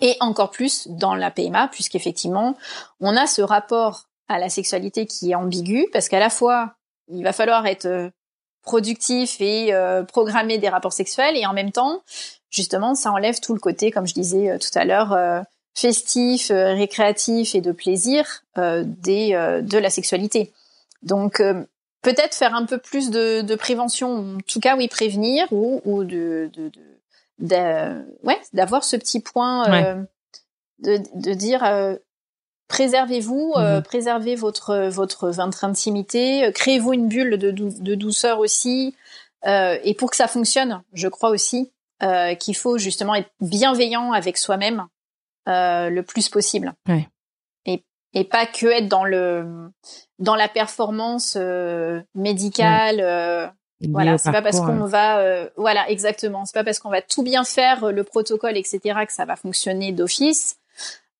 Et 0.00 0.14
encore 0.20 0.50
plus 0.50 0.88
dans 0.88 1.14
la 1.14 1.30
PMA, 1.30 1.68
puisqu'effectivement 1.68 2.54
on 3.00 3.16
a 3.16 3.26
ce 3.26 3.40
rapport 3.40 4.04
à 4.28 4.38
la 4.38 4.50
sexualité 4.50 5.06
qui 5.06 5.30
est 5.30 5.34
ambigu, 5.34 5.86
parce 5.90 6.10
qu'à 6.10 6.20
la 6.20 6.28
fois 6.28 6.74
il 7.08 7.24
va 7.24 7.32
falloir 7.32 7.66
être 7.66 8.10
productif 8.62 9.40
et 9.40 9.72
programmer 10.08 10.58
des 10.58 10.68
rapports 10.68 10.92
sexuels, 10.92 11.36
et 11.36 11.46
en 11.46 11.52
même 11.52 11.72
temps 11.72 12.02
justement, 12.50 12.94
ça 12.94 13.12
enlève 13.12 13.40
tout 13.40 13.54
le 13.54 13.60
côté, 13.60 13.90
comme 13.90 14.06
je 14.06 14.14
disais 14.14 14.50
euh, 14.50 14.58
tout 14.58 14.76
à 14.76 14.84
l'heure, 14.84 15.12
euh, 15.12 15.40
festif, 15.74 16.50
euh, 16.50 16.74
récréatif 16.74 17.54
et 17.54 17.60
de 17.60 17.72
plaisir 17.72 18.42
des, 18.56 19.62
de 19.62 19.78
la 19.78 19.88
sexualité. 19.88 20.52
Donc, 21.02 21.40
peut-être 22.02 22.34
faire 22.34 22.54
un 22.54 22.66
peu 22.66 22.76
plus 22.76 23.08
de, 23.10 23.40
de, 23.40 23.54
prévention, 23.54 24.36
en 24.36 24.38
tout 24.46 24.60
cas, 24.60 24.76
oui, 24.76 24.88
prévenir 24.88 25.46
ou, 25.50 25.80
ou 25.86 26.04
de, 26.04 26.50
de, 26.52 26.70
de, 27.38 28.04
ouais, 28.22 28.38
d'avoir 28.52 28.84
ce 28.84 28.96
petit 28.96 29.20
point 29.20 30.04
de, 30.80 30.98
de 31.14 31.32
dire 31.32 31.62
préservez-vous, 32.70 33.52
mhm. 33.56 33.82
préservez 33.82 34.36
votre 34.36 34.88
votre 34.88 35.28
votre 35.28 35.64
intimité, 35.64 36.50
créez-vous 36.54 36.94
une 36.94 37.08
bulle 37.08 37.36
de, 37.36 37.50
de 37.50 37.94
douceur 37.94 38.38
aussi. 38.38 38.94
et 39.44 39.94
pour 39.98 40.10
que 40.10 40.16
ça 40.16 40.28
fonctionne, 40.28 40.82
je 40.94 41.08
crois 41.08 41.30
aussi, 41.30 41.70
euh, 42.02 42.34
qu'il 42.34 42.56
faut 42.56 42.78
justement 42.78 43.14
être 43.14 43.28
bienveillant 43.42 44.12
avec 44.12 44.38
soi-même 44.38 44.86
euh, 45.48 45.90
le 45.90 46.02
plus 46.02 46.30
possible. 46.30 46.72
Ouais. 46.88 47.06
Et, 47.66 47.84
et 48.14 48.24
pas 48.24 48.46
que 48.46 48.66
être 48.66 48.88
dans 48.88 49.04
le 49.04 49.70
dans 50.18 50.34
la 50.34 50.48
performance 50.48 51.36
euh, 51.38 52.00
médicale. 52.14 53.00
Euh, 53.00 53.46
voilà, 53.90 54.16
c'est 54.16 54.32
pas 54.32 54.42
parce 54.42 54.60
qu'on 54.60 54.84
va, 54.84 55.18
euh, 55.18 55.48
voilà, 55.56 55.90
exactement. 55.90 56.44
C'est 56.46 56.54
pas 56.54 56.64
parce 56.64 56.78
qu'on 56.78 56.90
va 56.90 57.02
tout 57.02 57.22
bien 57.22 57.44
faire 57.44 57.92
le 57.92 58.04
protocole, 58.04 58.56
etc., 58.56 58.80
que 59.06 59.12
ça 59.12 59.24
va 59.24 59.36
fonctionner 59.36 59.92
d'office. 59.92 60.56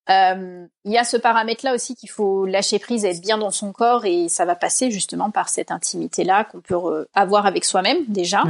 Euh, 0.09 0.67
il 0.85 0.93
y 0.93 0.99
a 0.99 1.05
ce 1.05 1.17
paramètre-là 1.17 1.75
aussi 1.75 1.95
qu'il 1.95 2.11
faut 2.11 2.47
lâcher 2.47 2.79
prise, 2.79 3.05
être 3.05 3.21
bien 3.21 3.39
dans 3.39 3.51
son 3.51 3.73
corps 3.73 4.07
et 4.07 4.29
ça 4.29 4.45
va 4.45 4.57
passer 4.57 4.91
justement 4.91 5.31
par 5.31 5.49
cette 5.49 5.71
intimité-là 5.71 6.45
qu'on 6.45 6.61
peut 6.61 7.07
avoir 7.15 7.47
avec 7.47 7.65
soi-même 7.65 8.05
déjà. 8.09 8.43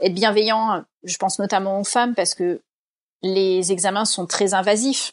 Être 0.00 0.14
bienveillant, 0.14 0.84
je 1.02 1.16
pense 1.16 1.38
notamment 1.38 1.80
aux 1.80 1.84
femmes 1.84 2.14
parce 2.14 2.34
que 2.34 2.60
les 3.22 3.72
examens 3.72 4.04
sont 4.04 4.26
très 4.26 4.54
invasifs. 4.54 5.12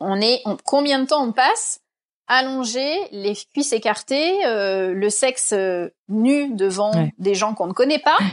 On 0.00 0.20
est, 0.20 0.42
combien 0.64 1.00
de 1.00 1.06
temps 1.06 1.24
on 1.24 1.32
passe 1.32 1.80
allongé, 2.28 3.08
les 3.10 3.34
cuisses 3.52 3.72
écartées, 3.72 4.46
euh, 4.46 4.92
le 4.92 5.10
sexe 5.10 5.52
euh, 5.52 5.88
nu 6.08 6.54
devant 6.54 6.92
des 7.18 7.34
gens 7.34 7.54
qu'on 7.54 7.66
ne 7.66 7.72
connaît 7.72 7.98
pas? 7.98 8.18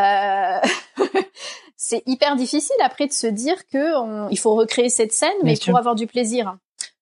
Euh, 0.00 0.60
c'est 1.76 2.02
hyper 2.06 2.36
difficile 2.36 2.76
après 2.82 3.06
de 3.06 3.12
se 3.12 3.26
dire 3.26 3.66
que 3.66 4.30
il 4.30 4.38
faut 4.38 4.54
recréer 4.54 4.88
cette 4.88 5.12
scène, 5.12 5.30
mais 5.42 5.56
pour 5.56 5.76
avoir 5.76 5.94
du 5.94 6.06
plaisir. 6.06 6.56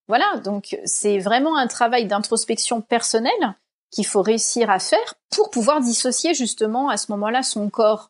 Voilà, 0.07 0.37
donc 0.43 0.77
c'est 0.85 1.19
vraiment 1.19 1.57
un 1.57 1.67
travail 1.67 2.05
d'introspection 2.05 2.81
personnelle 2.81 3.55
qu'il 3.89 4.05
faut 4.05 4.21
réussir 4.21 4.69
à 4.69 4.79
faire 4.79 5.13
pour 5.29 5.49
pouvoir 5.49 5.79
dissocier 5.79 6.33
justement 6.33 6.89
à 6.89 6.97
ce 6.97 7.11
moment-là 7.11 7.43
son 7.43 7.69
corps 7.69 8.09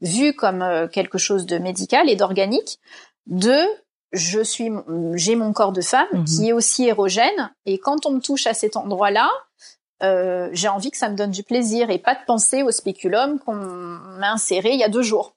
vu 0.00 0.34
comme 0.34 0.62
euh, 0.62 0.86
quelque 0.86 1.18
chose 1.18 1.46
de 1.46 1.58
médical 1.58 2.10
et 2.10 2.16
d'organique 2.16 2.78
de 3.26 3.58
je 4.12 4.40
suis 4.42 4.70
j'ai 5.14 5.34
mon 5.34 5.52
corps 5.52 5.72
de 5.72 5.80
femme 5.80 6.06
mhm. 6.12 6.24
qui 6.24 6.48
est 6.48 6.52
aussi 6.52 6.86
érogène 6.86 7.52
et 7.64 7.78
quand 7.78 8.06
on 8.06 8.12
me 8.12 8.20
touche 8.20 8.46
à 8.46 8.54
cet 8.54 8.76
endroit-là 8.76 9.30
euh, 10.02 10.50
j'ai 10.52 10.68
envie 10.68 10.90
que 10.90 10.98
ça 10.98 11.08
me 11.08 11.16
donne 11.16 11.30
du 11.30 11.42
plaisir 11.42 11.88
et 11.88 11.98
pas 11.98 12.14
de 12.14 12.20
penser 12.26 12.62
au 12.62 12.70
spéculum 12.70 13.38
qu'on 13.38 13.54
m'a 13.54 14.32
inséré 14.32 14.72
il 14.72 14.78
y 14.78 14.84
a 14.84 14.88
deux 14.88 15.02
jours. 15.02 15.34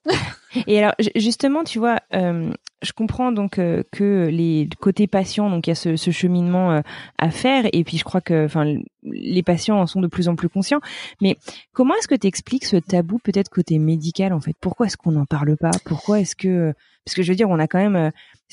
Et 0.66 0.78
alors 0.78 0.94
justement, 1.14 1.64
tu 1.64 1.78
vois, 1.78 2.00
euh, 2.14 2.50
je 2.82 2.92
comprends 2.92 3.32
donc 3.32 3.58
euh, 3.58 3.82
que 3.92 4.28
les 4.30 4.68
côtés 4.80 5.06
patients, 5.06 5.50
donc 5.50 5.66
il 5.66 5.70
y 5.70 5.72
a 5.72 5.76
ce, 5.76 5.96
ce 5.96 6.10
cheminement 6.10 6.72
euh, 6.72 6.80
à 7.18 7.30
faire, 7.30 7.66
et 7.72 7.84
puis 7.84 7.98
je 7.98 8.04
crois 8.04 8.20
que, 8.20 8.44
enfin, 8.44 8.76
les 9.02 9.42
patients 9.42 9.80
en 9.80 9.86
sont 9.86 10.00
de 10.00 10.06
plus 10.06 10.28
en 10.28 10.36
plus 10.36 10.48
conscients. 10.48 10.80
Mais 11.20 11.36
comment 11.72 11.94
est-ce 11.96 12.08
que 12.08 12.14
tu 12.14 12.26
expliques 12.26 12.64
ce 12.64 12.76
tabou 12.76 13.18
peut-être 13.18 13.48
côté 13.50 13.78
médical 13.78 14.32
en 14.32 14.40
fait? 14.40 14.54
Pourquoi 14.60 14.86
est-ce 14.86 14.96
qu'on 14.96 15.12
n'en 15.12 15.26
parle 15.26 15.56
pas? 15.56 15.70
Pourquoi 15.84 16.20
est-ce 16.20 16.36
que 16.36 16.72
parce 17.04 17.14
que 17.14 17.22
je 17.22 17.32
veux 17.32 17.36
dire, 17.36 17.48
on 17.48 17.58
a 17.58 17.66
quand 17.66 17.78
même, 17.78 18.12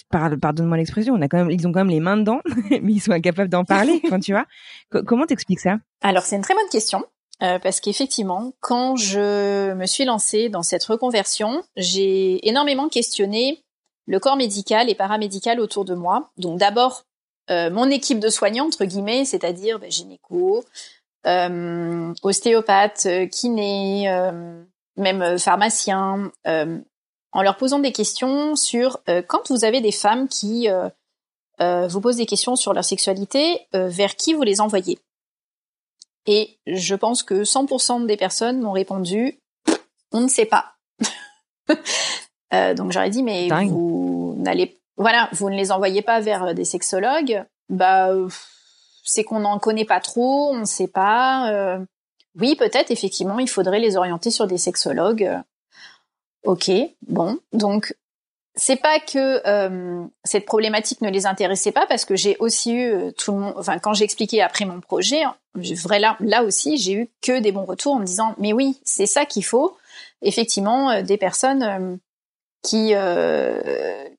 pardonne-moi 0.09 0.77
l'expression, 0.77 1.13
on 1.13 1.21
a 1.21 1.27
quand 1.27 1.39
même, 1.39 1.51
ils 1.51 1.67
ont 1.67 1.73
quand 1.73 1.81
même 1.81 1.89
les 1.89 1.99
mains 1.99 2.15
dedans, 2.15 2.39
mais 2.69 2.93
ils 2.93 3.01
sont 3.01 3.11
incapables 3.11 3.49
d'en 3.49 3.65
parler, 3.65 4.01
quand 4.09 4.19
tu 4.19 4.31
vois? 4.31 4.45
comment 5.03 5.25
t'expliques 5.25 5.59
ça? 5.59 5.77
Alors 6.01 6.23
c'est 6.23 6.37
une 6.37 6.41
très 6.41 6.53
bonne 6.53 6.69
question. 6.71 7.03
Euh, 7.43 7.59
parce 7.59 7.81
qu'effectivement, 7.81 8.53
quand 8.61 8.95
je 8.95 9.73
me 9.73 9.85
suis 9.85 10.05
lancée 10.05 10.49
dans 10.49 10.63
cette 10.63 10.85
reconversion, 10.85 11.63
j'ai 11.75 12.47
énormément 12.47 12.87
questionné 12.87 13.63
le 14.07 14.19
corps 14.19 14.37
médical 14.37 14.89
et 14.89 14.95
paramédical 14.95 15.59
autour 15.59 15.83
de 15.83 15.95
moi. 15.95 16.31
Donc 16.37 16.59
d'abord, 16.59 17.03
euh, 17.49 17.69
mon 17.69 17.89
équipe 17.89 18.19
de 18.19 18.29
soignants, 18.29 18.67
entre 18.67 18.85
guillemets, 18.85 19.25
c'est-à-dire 19.25 19.79
ben, 19.79 19.91
gynéco, 19.91 20.63
euh, 21.27 22.13
ostéopathe, 22.23 23.07
kiné, 23.31 24.07
même 24.95 25.37
pharmacien, 25.37 26.31
en 27.35 27.41
leur 27.41 27.57
posant 27.57 27.79
des 27.79 27.91
questions 27.91 28.55
sur 28.55 28.99
euh, 29.09 29.21
quand 29.21 29.51
vous 29.51 29.65
avez 29.65 29.81
des 29.81 29.91
femmes 29.91 30.29
qui 30.29 30.69
euh, 30.69 30.87
euh, 31.59 31.85
vous 31.85 31.99
posent 31.99 32.15
des 32.15 32.25
questions 32.25 32.55
sur 32.55 32.73
leur 32.73 32.85
sexualité, 32.85 33.67
vers 33.73 34.15
qui 34.15 34.33
vous 34.33 34.43
les 34.43 34.61
envoyez 34.61 34.97
Et 36.27 36.57
je 36.65 36.95
pense 36.95 37.23
que 37.23 37.43
100% 37.43 38.05
des 38.05 38.17
personnes 38.17 38.61
m'ont 38.61 38.71
répondu 38.71 39.39
on 40.11 40.21
ne 40.21 40.27
sait 40.27 40.45
pas. 40.45 40.75
euh, 42.53 42.73
donc 42.73 42.91
j'aurais 42.91 43.09
dit 43.09 43.21
mais 43.21 43.49
vous 43.67 44.35
n'allez 44.37 44.79
voilà, 44.97 45.27
vous 45.33 45.49
ne 45.49 45.55
les 45.55 45.71
envoyez 45.73 46.01
pas 46.01 46.21
vers 46.21 46.55
des 46.55 46.63
sexologues. 46.63 47.43
Bah 47.69 48.11
c'est 49.03 49.23
qu'on 49.23 49.39
n'en 49.39 49.59
connaît 49.59 49.85
pas 49.85 49.99
trop, 49.99 50.49
on 50.51 50.59
ne 50.59 50.65
sait 50.65 50.87
pas. 50.87 51.51
Euh, 51.51 51.79
oui, 52.39 52.55
peut-être 52.55 52.91
effectivement, 52.91 53.39
il 53.39 53.49
faudrait 53.49 53.79
les 53.79 53.97
orienter 53.97 54.31
sur 54.31 54.47
des 54.47 54.57
sexologues. 54.57 55.29
Ok, 56.43 56.71
bon, 57.07 57.39
donc 57.53 57.95
c'est 58.55 58.75
pas 58.77 58.99
que 58.99 59.41
euh, 59.47 60.05
cette 60.23 60.45
problématique 60.45 61.01
ne 61.01 61.09
les 61.09 61.25
intéressait 61.25 61.71
pas 61.71 61.85
parce 61.87 62.05
que 62.05 62.15
j'ai 62.15 62.37
aussi 62.39 62.73
eu 62.73 62.93
euh, 62.93 63.11
tout 63.11 63.33
le 63.33 63.39
monde 63.39 63.53
enfin 63.57 63.79
quand 63.79 63.93
j'ai 63.93 64.05
expliqué 64.05 64.41
après 64.41 64.63
mon 64.63 64.79
projet 64.79 65.23
vrai 65.55 65.99
là 65.99 66.17
là 66.19 66.43
aussi 66.43 66.77
j'ai 66.77 66.93
eu 66.93 67.09
que 67.21 67.39
des 67.39 67.51
bons 67.51 67.65
retours 67.65 67.93
en 67.93 67.99
me 67.99 68.05
disant 68.05 68.35
mais 68.37 68.53
oui 68.53 68.79
c'est 68.83 69.05
ça 69.05 69.25
qu'il 69.25 69.45
faut. 69.45 69.77
Effectivement 70.21 70.91
euh, 70.91 71.01
des 71.01 71.17
personnes 71.17 71.99
qui 72.63 72.93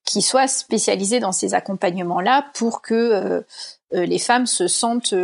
qui 0.05 0.23
soient 0.23 0.47
spécialisées 0.47 1.19
dans 1.19 1.33
ces 1.33 1.55
accompagnements 1.55 2.21
là 2.21 2.47
pour 2.55 2.81
que 2.81 3.45
les 3.91 4.19
femmes 4.21 4.47
se 4.47 4.69
sentent 4.69 5.15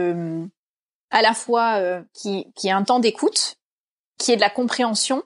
à 1.11 1.23
la 1.23 1.33
fois 1.33 1.81
qui 2.15 2.49
qui 2.57 2.67
ait 2.67 2.73
un 2.73 2.83
temps 2.83 2.99
d'écoute 2.99 3.59
qui 4.19 4.33
ait 4.33 4.37
de 4.37 4.41
la 4.41 4.51
compréhension 4.51 5.23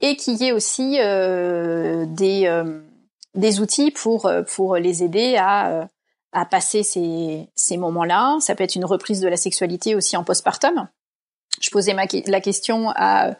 et 0.00 0.14
qui 0.14 0.44
ait 0.44 0.52
aussi 0.52 0.92
des 0.92 2.48
des 3.34 3.60
outils 3.60 3.90
pour 3.90 4.26
euh, 4.26 4.42
pour 4.42 4.76
les 4.76 5.02
aider 5.02 5.36
à 5.36 5.70
euh, 5.70 5.84
à 6.34 6.44
passer 6.44 6.82
ces 6.82 7.48
ces 7.54 7.76
moments-là. 7.76 8.38
Ça 8.40 8.54
peut 8.54 8.64
être 8.64 8.74
une 8.74 8.84
reprise 8.84 9.20
de 9.20 9.28
la 9.28 9.36
sexualité 9.36 9.94
aussi 9.94 10.16
en 10.16 10.24
postpartum. 10.24 10.88
Je 11.60 11.70
posais 11.70 11.94
ma, 11.94 12.04
la 12.26 12.40
question 12.40 12.90
à 12.94 13.36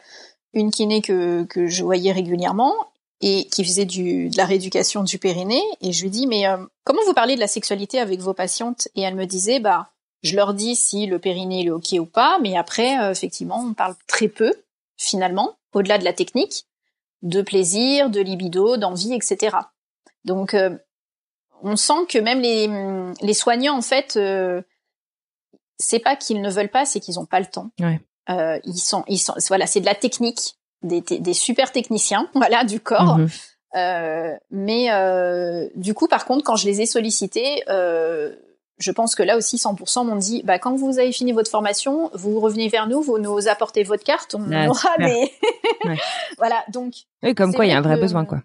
une 0.53 0.71
kiné 0.71 1.01
que 1.01 1.43
que 1.43 1.67
je 1.67 1.83
voyais 1.83 2.11
régulièrement 2.11 2.73
et 3.21 3.45
qui 3.45 3.63
faisait 3.63 3.85
du, 3.85 4.29
de 4.29 4.37
la 4.37 4.45
rééducation 4.45 5.03
du 5.03 5.19
périnée 5.19 5.63
et 5.81 5.91
je 5.91 6.03
lui 6.03 6.09
dis 6.09 6.27
mais 6.27 6.47
euh, 6.47 6.57
comment 6.83 7.01
vous 7.05 7.13
parlez 7.13 7.35
de 7.35 7.39
la 7.39 7.47
sexualité 7.47 7.99
avec 7.99 8.19
vos 8.19 8.33
patientes? 8.33 8.87
Et 8.95 9.01
elle 9.01 9.15
me 9.15 9.25
disait 9.25 9.59
bah 9.59 9.89
je 10.23 10.35
leur 10.35 10.53
dis 10.53 10.75
si 10.75 11.05
le 11.05 11.19
périnée 11.19 11.65
est 11.65 11.69
ok 11.69 11.95
ou 11.99 12.05
pas 12.05 12.39
mais 12.41 12.57
après 12.57 13.11
effectivement 13.11 13.63
on 13.63 13.73
parle 13.73 13.95
très 14.07 14.27
peu 14.27 14.53
finalement 14.97 15.55
au-delà 15.73 15.97
de 15.97 16.03
la 16.03 16.13
technique 16.13 16.65
de 17.21 17.41
plaisir 17.41 18.09
de 18.09 18.21
libido 18.21 18.77
d'envie 18.77 19.13
etc 19.13 19.57
donc, 20.25 20.55
euh, 20.55 20.75
on 21.63 21.75
sent 21.75 22.05
que 22.09 22.17
même 22.17 22.41
les, 22.41 22.69
les 23.21 23.33
soignants, 23.33 23.77
en 23.77 23.81
fait, 23.81 24.15
euh, 24.17 24.61
c'est 25.77 25.99
pas 25.99 26.15
qu'ils 26.15 26.41
ne 26.41 26.49
veulent 26.49 26.69
pas, 26.69 26.85
c'est 26.85 26.99
qu'ils 26.99 27.15
n'ont 27.15 27.25
pas 27.25 27.39
le 27.39 27.45
temps. 27.45 27.69
Euh, 28.29 28.59
ils 28.63 28.77
sont, 28.77 29.03
ils 29.07 29.19
sont, 29.19 29.33
voilà, 29.47 29.67
c'est 29.67 29.81
de 29.81 29.85
la 29.85 29.95
technique, 29.95 30.55
des, 30.83 31.01
des 31.01 31.33
super 31.33 31.71
techniciens, 31.71 32.29
voilà, 32.35 32.63
du 32.63 32.79
corps. 32.79 33.17
Mhm. 33.17 33.29
Euh, 33.75 34.33
mais 34.51 34.91
euh, 34.91 35.67
du 35.75 35.93
coup, 35.93 36.07
par 36.07 36.25
contre, 36.25 36.43
quand 36.43 36.55
je 36.55 36.65
les 36.65 36.81
ai 36.81 36.85
sollicités, 36.85 37.63
je 38.77 38.91
pense 38.91 39.15
que 39.15 39.23
là 39.23 39.37
aussi 39.37 39.57
100% 39.57 40.05
m'ont 40.05 40.15
dit 40.15 40.41
bah 40.43 40.59
quand 40.59 40.75
vous 40.75 40.99
avez 40.99 41.11
fini 41.11 41.31
votre 41.31 41.49
formation, 41.49 42.09
vous 42.13 42.39
revenez 42.39 42.67
vers 42.67 42.87
nous, 42.87 43.01
vous 43.01 43.17
nous 43.17 43.47
apportez 43.47 43.83
votre 43.83 44.03
carte, 44.03 44.35
on 44.35 44.51
ah, 44.51 44.67
aura 44.67 44.97
des 44.97 45.31
voilà 46.37 46.63
donc 46.69 46.93
oui, 47.23 47.33
comme 47.35 47.53
quoi 47.53 47.65
il 47.65 47.69
y 47.69 47.71
a 47.71 47.77
un 47.77 47.81
vrai 47.81 47.97
besoin 47.97 48.25
quoi. 48.25 48.41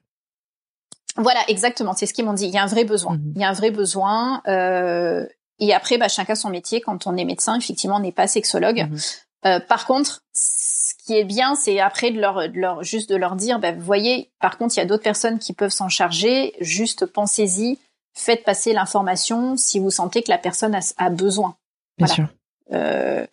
Voilà, 1.16 1.40
exactement. 1.48 1.92
C'est 1.94 2.06
ce 2.06 2.14
qu'ils 2.14 2.24
m'ont 2.24 2.32
dit. 2.32 2.46
Il 2.46 2.54
y 2.54 2.58
a 2.58 2.62
un 2.62 2.66
vrai 2.66 2.84
besoin. 2.84 3.14
Mhm. 3.14 3.32
Il 3.36 3.40
y 3.40 3.44
a 3.44 3.48
un 3.48 3.54
vrai 3.54 3.70
besoin. 3.70 4.42
Euh, 4.46 5.26
et 5.58 5.74
après, 5.74 5.98
bah, 5.98 6.08
chacun 6.08 6.34
son 6.34 6.50
métier. 6.50 6.80
Quand 6.80 7.06
on 7.06 7.16
est 7.16 7.24
médecin, 7.24 7.56
effectivement, 7.56 7.96
on 7.96 8.00
n'est 8.00 8.12
pas 8.12 8.26
sexologue. 8.26 8.88
Mhm. 8.90 8.98
Euh, 9.46 9.61
par 9.61 9.86
contre, 9.86 10.22
ce 10.32 10.94
qui 11.04 11.16
est 11.16 11.24
bien, 11.24 11.54
c'est 11.54 11.80
après 11.80 12.11
de 12.11 12.20
leur, 12.20 12.48
de 12.48 12.58
leur, 12.58 12.82
juste 12.82 13.11
de 13.11 13.16
leur 13.16 13.36
dire, 13.36 13.58
bah, 13.58 13.72
vous 13.72 13.80
voyez, 13.80 14.30
par 14.40 14.58
contre, 14.58 14.76
il 14.76 14.80
y 14.80 14.82
a 14.82 14.86
d'autres 14.86 15.02
personnes 15.02 15.38
qui 15.38 15.52
peuvent 15.52 15.70
s'en 15.70 15.88
charger. 15.88 16.54
Juste 16.61 17.06
pensez-y, 17.06 17.78
faites 18.14 18.44
passer 18.44 18.72
l'information 18.72 19.56
si 19.56 19.78
vous 19.78 19.90
sentez 19.90 20.22
que 20.22 20.30
la 20.30 20.38
personne 20.38 20.74
a, 20.74 20.80
a 20.98 21.11
besoin. 21.11 21.56
Bien 21.98 22.06
sûr. 22.06 22.28
Euh, 22.72 23.26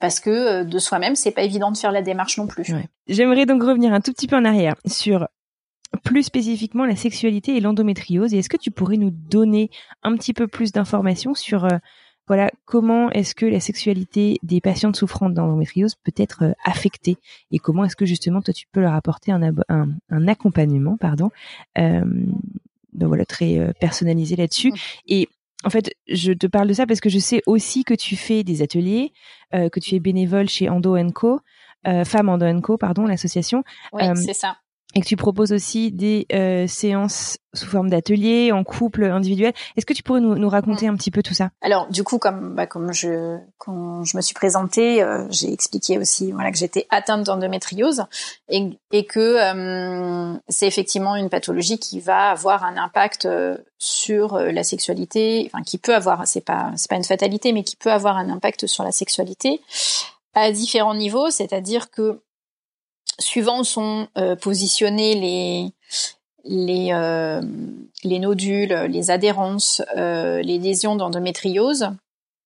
parce 0.00 0.20
que 0.20 0.30
euh, 0.30 0.64
de 0.64 0.78
soi-même, 0.78 1.16
c'est 1.16 1.30
pas 1.30 1.42
évident 1.42 1.70
de 1.70 1.76
faire 1.76 1.92
la 1.92 2.02
démarche 2.02 2.38
non 2.38 2.46
plus. 2.46 2.66
J'aimerais 3.06 3.46
donc 3.46 3.62
revenir 3.62 3.92
un 3.92 4.00
tout 4.00 4.12
petit 4.12 4.26
peu 4.26 4.36
en 4.36 4.44
arrière 4.44 4.74
sur 4.86 5.28
plus 6.04 6.22
spécifiquement 6.22 6.84
la 6.84 6.96
sexualité 6.96 7.56
et 7.56 7.60
l'endométriose. 7.60 8.34
Et 8.34 8.38
est-ce 8.38 8.48
que 8.48 8.56
tu 8.56 8.70
pourrais 8.70 8.96
nous 8.96 9.10
donner 9.10 9.70
un 10.02 10.14
petit 10.16 10.32
peu 10.32 10.46
plus 10.46 10.70
d'informations 10.70 11.34
sur 11.34 11.64
euh, 11.64 11.78
voilà 12.26 12.50
comment 12.64 13.10
est-ce 13.10 13.34
que 13.34 13.46
la 13.46 13.60
sexualité 13.60 14.38
des 14.42 14.60
patientes 14.60 14.96
souffrant 14.96 15.28
d'endométriose 15.28 15.94
peut 15.96 16.12
être 16.16 16.44
euh, 16.44 16.52
affectée 16.64 17.16
et 17.50 17.58
comment 17.58 17.84
est-ce 17.84 17.96
que 17.96 18.06
justement 18.06 18.40
toi 18.40 18.54
tu 18.54 18.66
peux 18.72 18.80
leur 18.80 18.94
apporter 18.94 19.32
un, 19.32 19.42
un, 19.68 20.28
accompagnement 20.28 20.96
pardon 20.96 21.30
euh, 21.78 22.04
ben 22.92 23.06
voilà 23.06 23.26
très 23.26 23.58
euh, 23.58 23.72
personnalisé 23.78 24.36
là-dessus 24.36 24.72
et 25.06 25.28
en 25.66 25.70
fait, 25.70 25.94
je 26.08 26.34
te 26.34 26.46
parle 26.46 26.68
de 26.68 26.74
ça 26.74 26.84
parce 26.86 27.00
que 27.00 27.08
je 27.08 27.18
sais 27.18 27.40
aussi 27.46 27.84
que 27.84 27.94
tu 27.94 28.16
fais 28.16 28.44
des 28.44 28.60
ateliers, 28.60 29.14
que 29.50 29.80
tu 29.80 29.94
es 29.94 29.98
bénévole 29.98 30.46
chez 30.46 30.68
Endo 30.68 30.94
Co, 31.14 31.40
euh, 31.86 32.04
Femmes 32.04 32.28
Endo 32.28 32.60
Co, 32.60 32.76
pardon, 32.76 33.06
l'association. 33.06 33.64
Oui, 33.92 34.02
c'est 34.14 34.34
ça 34.34 34.56
et 34.94 35.00
que 35.00 35.06
tu 35.06 35.16
proposes 35.16 35.52
aussi 35.52 35.90
des 35.90 36.26
euh, 36.32 36.66
séances 36.66 37.38
sous 37.52 37.66
forme 37.66 37.90
d'ateliers, 37.90 38.52
en 38.52 38.64
couple, 38.64 39.04
individuel. 39.04 39.52
Est-ce 39.76 39.86
que 39.86 39.92
tu 39.92 40.02
pourrais 40.02 40.20
nous, 40.20 40.36
nous 40.36 40.48
raconter 40.48 40.88
un 40.88 40.94
petit 40.96 41.10
peu 41.10 41.22
tout 41.22 41.34
ça? 41.34 41.50
Alors, 41.62 41.88
du 41.88 42.02
coup, 42.02 42.18
comme 42.18 42.54
bah, 42.54 42.66
comme 42.66 42.92
je 42.92 43.38
quand 43.58 44.04
je 44.04 44.16
me 44.16 44.22
suis 44.22 44.34
présentée, 44.34 45.02
euh, 45.02 45.26
j'ai 45.30 45.52
expliqué 45.52 45.98
aussi 45.98 46.32
voilà 46.32 46.50
que 46.50 46.58
j'étais 46.58 46.86
atteinte 46.90 47.24
d'endométriose 47.24 48.04
et, 48.48 48.70
et 48.92 49.04
que 49.04 49.20
euh, 49.20 50.36
c'est 50.48 50.66
effectivement 50.66 51.16
une 51.16 51.28
pathologie 51.28 51.78
qui 51.78 52.00
va 52.00 52.30
avoir 52.30 52.64
un 52.64 52.76
impact 52.76 53.28
sur 53.78 54.38
la 54.38 54.64
sexualité, 54.64 55.50
enfin 55.52 55.62
qui 55.62 55.78
peut 55.78 55.94
avoir, 55.94 56.26
c'est 56.26 56.40
pas 56.40 56.72
c'est 56.76 56.88
pas 56.88 56.96
une 56.96 57.04
fatalité, 57.04 57.52
mais 57.52 57.62
qui 57.62 57.76
peut 57.76 57.92
avoir 57.92 58.16
un 58.16 58.30
impact 58.30 58.66
sur 58.66 58.84
la 58.84 58.92
sexualité 58.92 59.60
à 60.34 60.50
différents 60.50 60.94
niveaux, 60.94 61.30
c'est-à-dire 61.30 61.90
que 61.90 62.20
suivant 63.18 63.64
sont 63.64 64.08
euh, 64.18 64.36
positionnés 64.36 65.14
les 65.14 65.72
les 66.44 66.92
euh, 66.92 67.40
les 68.02 68.18
nodules, 68.18 68.74
les 68.88 69.10
adhérences, 69.10 69.82
euh, 69.96 70.42
les 70.42 70.58
lésions 70.58 70.96
d'endométriose, 70.96 71.90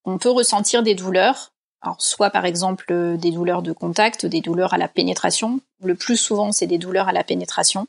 on 0.04 0.18
peut 0.18 0.30
ressentir 0.30 0.82
des 0.82 0.94
douleurs. 0.94 1.52
Alors 1.80 2.00
soit 2.00 2.30
par 2.30 2.44
exemple 2.44 3.16
des 3.18 3.30
douleurs 3.30 3.62
de 3.62 3.72
contact, 3.72 4.26
des 4.26 4.40
douleurs 4.40 4.74
à 4.74 4.78
la 4.78 4.88
pénétration. 4.88 5.60
Le 5.82 5.94
plus 5.94 6.16
souvent, 6.16 6.50
c'est 6.50 6.66
des 6.66 6.78
douleurs 6.78 7.08
à 7.08 7.12
la 7.12 7.22
pénétration, 7.22 7.86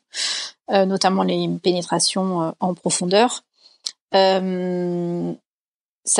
notamment 0.69 1.23
les 1.23 1.49
pénétrations 1.63 2.53
en 2.59 2.73
profondeur. 2.75 3.43
ça 4.11 4.19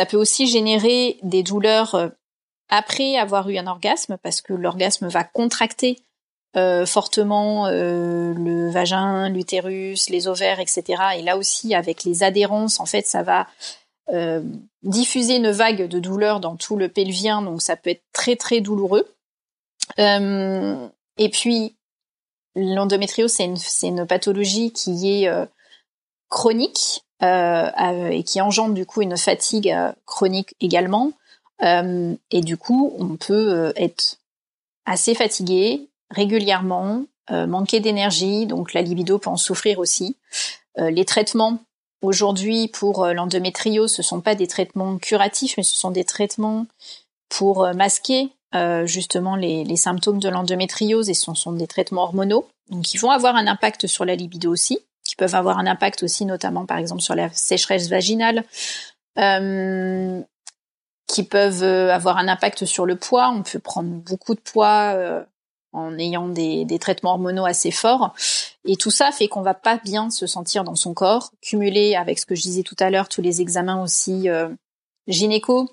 peut 0.07 0.17
aussi 0.17 0.47
générer 0.47 1.19
des 1.21 1.43
douleurs 1.43 2.09
après 2.69 3.15
avoir 3.17 3.47
eu 3.49 3.57
un 3.57 3.67
orgasme 3.67 4.17
parce 4.23 4.41
que 4.41 4.53
l'orgasme 4.53 5.07
va 5.07 5.23
contracter 5.23 5.99
euh, 6.57 6.87
fortement 6.87 7.67
euh, 7.67 8.33
le 8.33 8.71
vagin, 8.71 9.29
l'utérus, 9.29 10.09
les 10.09 10.27
ovaires, 10.27 10.59
etc. 10.59 11.03
Et 11.17 11.21
là 11.21 11.37
aussi, 11.37 11.75
avec 11.75 12.03
les 12.03 12.23
adhérences, 12.23 12.79
en 12.79 12.87
fait, 12.87 13.05
ça 13.05 13.21
va 13.21 13.45
euh, 14.11 14.41
diffuser 14.81 15.35
une 15.35 15.51
vague 15.51 15.87
de 15.87 15.99
douleur 15.99 16.39
dans 16.39 16.55
tout 16.55 16.75
le 16.75 16.89
pelvien, 16.89 17.43
donc 17.43 17.61
ça 17.61 17.75
peut 17.75 17.91
être 17.91 18.01
très 18.13 18.35
très 18.35 18.61
douloureux. 18.61 19.05
et 19.99 21.29
puis, 21.31 21.75
l'endométriose, 22.55 23.31
c'est 23.31 23.45
une, 23.45 23.57
une, 23.83 24.07
pathologie 24.07 24.71
qui 24.71 25.07
est 25.07 25.29
chronique 26.29 27.05
et 27.21 28.23
qui 28.25 28.41
engendre 28.41 28.73
du 28.73 28.87
coup 28.87 29.03
une 29.03 29.17
fatigue 29.17 29.75
chronique 30.05 30.55
également. 30.61 31.11
et 31.61 32.41
du 32.41 32.57
coup, 32.57 32.95
on 32.97 33.17
peut 33.17 33.71
être 33.75 34.17
assez 34.85 35.13
fatigué, 35.13 35.88
régulièrement, 36.09 37.05
euh, 37.31 37.45
manquer 37.45 37.79
d'énergie, 37.79 38.47
donc 38.47 38.73
la 38.73 38.81
libido 38.81 39.19
peut 39.19 39.29
en 39.29 39.37
souffrir 39.37 39.77
aussi. 39.79 40.17
Euh, 40.79 40.89
les 40.89 41.05
traitements 41.05 41.59
aujourd'hui 42.01 42.69
pour 42.69 43.03
euh, 43.03 43.13
l'endométriose, 43.13 43.93
ce 43.93 44.01
sont 44.01 44.19
pas 44.21 44.33
des 44.33 44.47
traitements 44.47 44.97
curatifs, 44.97 45.55
mais 45.57 45.63
ce 45.63 45.75
sont 45.75 45.91
des 45.91 46.05
traitements 46.05 46.65
pour 47.29 47.67
masquer 47.75 48.31
justement 48.85 49.35
les, 49.35 49.75
symptômes 49.75 50.19
de 50.19 50.27
l'endométriose 50.27 51.11
et 51.11 51.13
ce 51.13 51.31
sont 51.35 51.51
des 51.51 51.67
traitements 51.67 52.01
hormonaux, 52.01 52.47
donc 52.71 52.91
ils 52.95 52.97
vont 52.97 53.11
avoir 53.11 53.35
un 53.35 53.45
impact 53.45 53.85
sur 53.85 54.05
la 54.05 54.15
libido 54.15 54.51
aussi, 54.51 54.79
qui 55.07 55.15
peuvent 55.15 55.35
avoir 55.35 55.59
un 55.59 55.67
impact 55.67 56.01
aussi 56.01 56.25
notamment 56.25 56.65
par 56.65 56.79
exemple 56.79 57.03
sur 57.03 57.13
la 57.13 57.31
sécheresse 57.31 57.87
vaginale, 57.87 58.43
qui 61.05 61.23
peuvent 61.23 61.61
avoir 61.61 62.17
un 62.17 62.27
impact 62.27 62.65
sur 62.65 62.87
le 62.87 62.95
poids. 62.95 63.29
On 63.29 63.43
peut 63.43 63.59
prendre 63.59 63.89
beaucoup 63.89 64.33
de 64.33 64.39
poids 64.39 65.27
en 65.71 65.97
ayant 65.97 66.27
des, 66.27 66.65
des, 66.65 66.79
traitements 66.79 67.11
hormonaux 67.11 67.45
assez 67.45 67.71
forts. 67.71 68.13
Et 68.65 68.75
tout 68.75 68.91
ça 68.91 69.11
fait 69.11 69.27
qu'on 69.27 69.41
va 69.41 69.53
pas 69.53 69.77
bien 69.77 70.09
se 70.09 70.27
sentir 70.27 70.63
dans 70.63 70.75
son 70.75 70.93
corps, 70.93 71.31
cumulé 71.41 71.95
avec 71.95 72.19
ce 72.19 72.25
que 72.25 72.35
je 72.35 72.41
disais 72.41 72.63
tout 72.63 72.75
à 72.79 72.89
l'heure, 72.89 73.09
tous 73.09 73.21
les 73.21 73.41
examens 73.41 73.81
aussi 73.81 74.29
euh, 74.29 74.49
gynéco, 75.07 75.69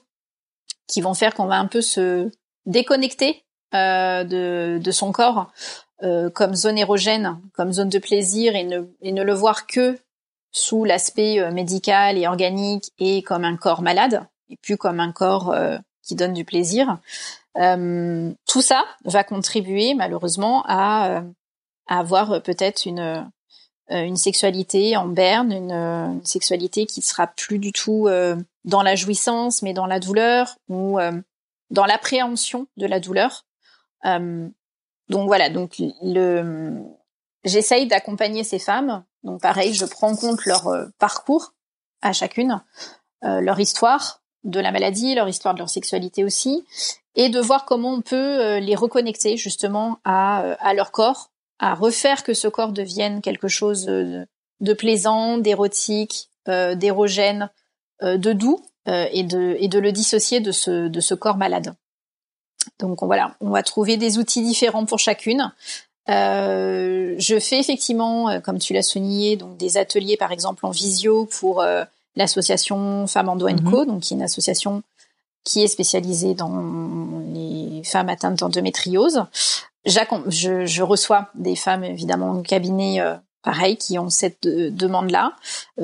qui 0.87 1.01
vont 1.01 1.15
faire 1.15 1.35
qu'on 1.35 1.47
va 1.47 1.59
un 1.59 1.67
peu 1.67 1.81
se 1.81 2.31
déconnecter 2.67 3.45
de, 3.73 4.79
de 4.79 4.91
son 4.91 5.13
corps 5.13 5.51
comme 6.35 6.55
zone 6.55 6.79
érogène, 6.79 7.41
comme 7.53 7.73
zone 7.73 7.91
de 7.91 7.99
plaisir 7.99 8.57
et 8.57 8.65
ne, 8.65 8.85
et 9.03 9.13
ne 9.13 9.23
le 9.23 9.35
voir 9.35 9.67
que 9.67 9.99
sous 10.53 10.85
l'aspect 10.85 11.51
médical 11.51 12.17
et 12.17 12.27
organique 12.27 12.93
et 12.99 13.23
comme 13.23 13.45
un 13.45 13.57
corps 13.57 13.83
malade 13.83 14.27
et 14.49 14.57
plus 14.57 14.79
comme 14.79 15.01
un 15.01 15.13
corps 15.13 15.55
qui 16.07 16.15
donne 16.15 16.33
du 16.33 16.45
plaisir. 16.45 16.99
Euh, 17.57 18.33
tout 18.47 18.63
ça 18.63 18.85
va 19.05 19.25
contribuer 19.25 19.95
malheureusement 19.95 20.63
à, 20.67 21.23
à 21.87 21.99
avoir 21.99 22.43
peut-être 22.43 22.87
une 22.87 24.17
sexualité 24.17 24.97
en 24.97 25.09
berne, 25.09 25.53
une, 25.53 26.21
sexualité 26.25 26.87
qui 26.87 27.03
sera 27.03 27.27
plus 27.27 27.59
du 27.59 27.73
tout 27.73 28.09
dans 28.65 28.83
la 28.83 28.95
jouissance, 28.95 29.63
mais 29.63 29.73
dans 29.73 29.87
la 29.87 30.01
douleur 30.01 30.57
ou 30.69 30.99
dans 31.71 31.87
l'appréhension 31.87 32.67
de 32.77 32.87
la 32.87 33.01
douleur. 33.01 33.45
Euh, 34.05 34.49
donc 35.09 35.27
voilà, 35.27 35.51
donc 35.51 35.81
j'essaye 37.45 37.87
d'accompagner 37.87 38.45
ces 38.45 38.59
femmes. 38.59 39.05
Donc 39.23 39.41
pareil, 39.41 39.75
je 39.75 39.85
prends 39.85 40.13
en 40.13 40.17
compte 40.17 40.45
leur 40.45 40.69
euh, 40.69 40.87
parcours 40.99 41.55
à 42.03 42.13
chacune, 42.13 42.63
euh, 43.25 43.41
leur 43.41 43.59
histoire 43.59 44.23
de 44.47 44.61
la 44.61 44.73
maladie, 44.73 45.15
leur 45.15 45.29
histoire 45.29 45.55
de 45.55 45.59
leur 45.59 45.69
sexualité 45.69 46.25
aussi, 46.25 46.65
et 47.15 47.29
de 47.29 47.41
voir 47.41 47.65
comment 47.65 47.93
on 47.93 48.01
peut 48.01 48.59
les 48.59 48.75
reconnecter 48.75 49.37
justement 49.37 49.99
à, 50.05 50.39
à 50.61 50.75
leur 50.75 50.91
corps, 50.91 51.31
à 51.59 51.75
refaire 51.75 52.25
que 52.25 52.35
ce 52.35 52.49
corps 52.49 52.73
devienne 52.73 53.21
quelque 53.21 53.49
chose 53.49 53.85
de, 53.87 54.73
plaisant, 54.75 55.39
d'érotique, 55.39 56.31
d'érogène, 56.47 57.51
de 58.03 58.33
doux, 58.33 58.63
et 58.87 59.23
de 59.23 59.79
le 59.79 59.93
dissocier 59.93 60.41
de 60.41 60.53
ce 60.53 61.15
corps 61.15 61.37
malade. 61.37 61.75
Donc 62.79 63.03
voilà, 63.03 63.35
on 63.41 63.51
va 63.51 63.63
trouver 63.63 63.97
des 63.97 64.19
outils 64.19 64.43
différents 64.43 64.87
pour 64.87 64.99
chacune. 64.99 65.53
Euh, 66.09 67.17
je 67.19 67.39
fais 67.39 67.59
effectivement, 67.59 68.31
euh, 68.31 68.41
comme 68.41 68.59
tu 68.59 68.73
l'as 68.73 68.83
souligné, 68.83 69.37
donc 69.37 69.57
des 69.57 69.77
ateliers 69.77 70.17
par 70.17 70.31
exemple 70.31 70.65
en 70.65 70.71
visio 70.71 71.27
pour 71.27 71.63
euh, 71.63 71.85
l'association 72.17 73.07
Femmes 73.07 73.39
Co, 73.39 73.81
mhm. 73.81 73.87
donc 73.87 74.01
qui 74.01 74.15
est 74.15 74.17
une 74.17 74.23
association 74.23 74.83
qui 75.45 75.63
est 75.63 75.69
spécialisée 75.69 76.35
dans 76.35 77.23
les 77.33 77.83
femmes 77.85 78.09
atteintes 78.09 78.41
d'endométriose. 78.41 79.25
Je, 79.85 80.67
je, 80.67 80.83
reçois 80.83 81.29
des 81.37 81.55
femmes 81.55 81.85
évidemment 81.85 82.33
au 82.33 82.43
cabinet 82.43 83.01
euh, 83.01 83.15
pareil 83.43 83.77
qui 83.77 83.97
ont 84.01 84.11
cette 84.11 84.43
demande-là. 84.43 85.37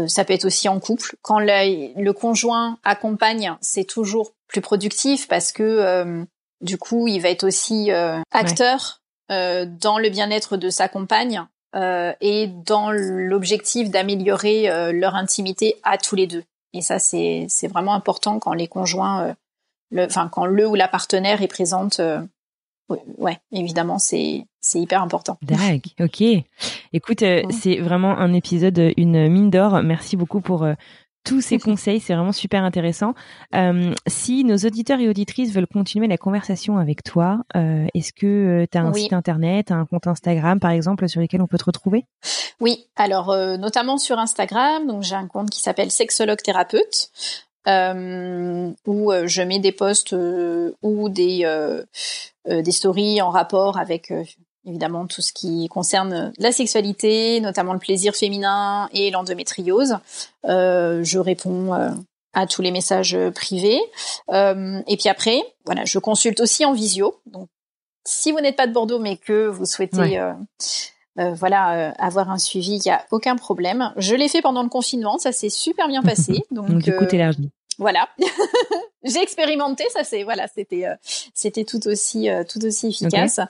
ça 0.09 0.24
peut 0.24 0.33
être 0.33 0.47
aussi 0.47 0.68
en 0.68 0.80
couple. 0.80 1.14
Quand 1.22 1.39
le, 1.39 2.03
le 2.03 2.12
conjoint 2.12 2.78
accompagne, 2.83 3.55
c'est 3.61 3.85
toujours 3.85 4.33
plus 4.49 4.61
productif 4.61 5.28
parce 5.28 5.53
que 5.53 6.26
du 6.62 6.78
coup, 6.78 7.09
il 7.09 7.20
va 7.20 7.28
être 7.28 7.45
aussi 7.45 7.91
euh, 7.91 8.20
acteur 8.30 9.01
euh, 9.30 9.66
dans 9.66 9.99
le 9.99 10.09
bien-être 10.09 10.57
de 10.57 10.70
sa 10.70 10.89
compagne 10.89 11.45
euh, 11.75 12.12
et 12.20 12.47
dans 12.47 12.91
l'objectif 12.91 13.91
d'améliorer 13.91 14.93
leur 14.93 15.14
intimité 15.14 15.77
à 15.83 15.99
tous 15.99 16.16
les 16.16 16.27
deux. 16.27 16.45
Et 16.73 16.81
ça, 16.81 16.99
c'est 16.99 17.49
vraiment 17.68 17.95
important 17.95 18.39
quand 18.39 18.55
les 18.55 18.68
conjoints, 18.68 19.35
le, 19.91 20.05
enfin 20.05 20.29
quand 20.29 20.47
le 20.47 20.66
ou 20.66 20.75
la 20.75 20.89
partenaire 20.89 21.43
est 21.43 21.49
présente. 21.49 22.01
ouais, 23.18 23.39
évidemment, 23.53 23.99
c'est 23.99 24.47
c'est 24.61 24.81
hyper 24.81 25.03
important. 25.03 25.39
D'accord, 25.43 26.07
ok. 26.07 26.23
Écoute, 26.93 27.25
c'est 27.51 27.77
vraiment 27.81 28.16
un 28.16 28.33
épisode, 28.33 28.93
une 28.97 29.29
mine 29.29 29.51
d'or. 29.51 29.83
Merci 29.83 30.16
beaucoup 30.16 30.41
pour 30.41 30.66
tous 31.25 31.41
ces 31.41 31.59
conseils, 31.59 32.01
c'est 32.01 32.14
vraiment 32.14 32.33
super 32.33 32.64
intéressant. 32.64 33.14
Euh, 33.55 33.95
si 34.07 34.45
nos 34.45 34.57
auditeurs 34.57 35.01
et 35.01 35.09
auditrices 35.09 35.53
veulent 35.53 35.66
continuer 35.66 36.07
la 36.07 36.18
conversation 36.18 36.79
avec 36.79 37.03
toi, 37.03 37.43
euh, 37.57 37.87
est-ce 37.95 38.12
que 38.12 38.27
euh, 38.27 38.66
tu 38.70 38.79
as 38.79 38.83
un 38.83 38.93
site 38.93 39.12
internet, 39.12 39.70
un 39.70 39.87
compte 39.87 40.07
Instagram 40.07 40.61
par 40.61 40.70
exemple 40.70 41.09
sur 41.09 41.20
lequel 41.20 41.43
on 41.43 41.47
peut 41.47 41.59
te 41.59 41.64
retrouver? 41.64 42.05
Oui, 42.61 42.87
alors 42.97 43.35
notamment 43.59 43.99
sur 43.99 44.18
Instagram, 44.18 44.87
donc 44.87 45.03
j'ai 45.03 45.16
un 45.16 45.27
compte 45.27 45.51
qui 45.51 45.61
s'appelle 45.61 45.91
sexologue 45.91 46.41
thérapeute. 46.43 47.11
où 47.66 49.12
je 49.25 49.43
mets 49.43 49.59
des 49.59 49.73
posts 49.73 50.14
ou 50.83 51.09
des 51.09 51.83
des 52.47 52.73
stories 52.73 53.20
en 53.20 53.31
rapport 53.31 53.79
avec 53.79 54.12
évidemment 54.67 55.07
tout 55.07 55.23
ce 55.23 55.33
qui 55.33 55.69
concerne 55.69 56.33
la 56.39 56.53
sexualité, 56.53 57.41
notamment 57.41 57.73
le 57.73 57.79
plaisir 57.79 58.15
féminin 58.15 58.89
et 58.93 59.11
l'endométriose. 59.11 59.99
Euh, 60.47 61.03
je 61.03 61.19
réponds 61.19 61.75
euh, 61.75 61.91
à 62.33 62.47
tous 62.47 62.63
les 62.63 62.71
messages 62.71 63.17
privés. 63.35 63.81
Euh, 64.31 64.81
et 64.87 64.97
puis 64.97 65.09
après, 65.09 65.43
voilà, 65.65 65.85
je 65.85 65.99
consulte 65.99 66.41
aussi 66.41 66.65
en 66.65 66.73
visio. 66.73 67.21
Donc, 67.27 67.49
si 68.05 68.33
vous 68.33 68.41
n'êtes 68.41 68.57
pas 68.57 68.67
de 68.67 68.73
Bordeaux, 68.73 68.99
mais 68.99 69.17
que 69.17 69.47
vous 69.47 69.67
souhaitez 69.67 70.21
voilà, 71.17 71.93
avoir 71.99 72.31
un 72.31 72.39
suivi, 72.39 72.77
il 72.77 72.83
n'y 72.87 72.91
a 72.91 73.05
aucun 73.11 73.37
problème. 73.37 73.93
Je 73.97 74.15
l'ai 74.15 74.29
fait 74.29 74.43
pendant 74.43 74.63
le 74.63 74.69
confinement, 74.69 75.19
ça 75.19 75.31
s'est 75.31 75.51
super 75.51 75.87
bien 75.87 76.03
passé. 76.03 76.43
Donc, 76.51 76.69
donc 76.69 76.83
du 76.83 76.97
coup. 76.97 77.05
Voilà. 77.79 78.09
J'ai 79.05 79.20
expérimenté, 79.20 79.85
ça 79.93 80.05
c'est 80.05 80.23
voilà, 80.23 80.47
c'était 80.47 80.85
c'était 81.35 81.64
tout 81.64 81.87
aussi 81.89 82.29
tout 82.49 82.64
aussi 82.64 82.89
efficace. 82.89 83.41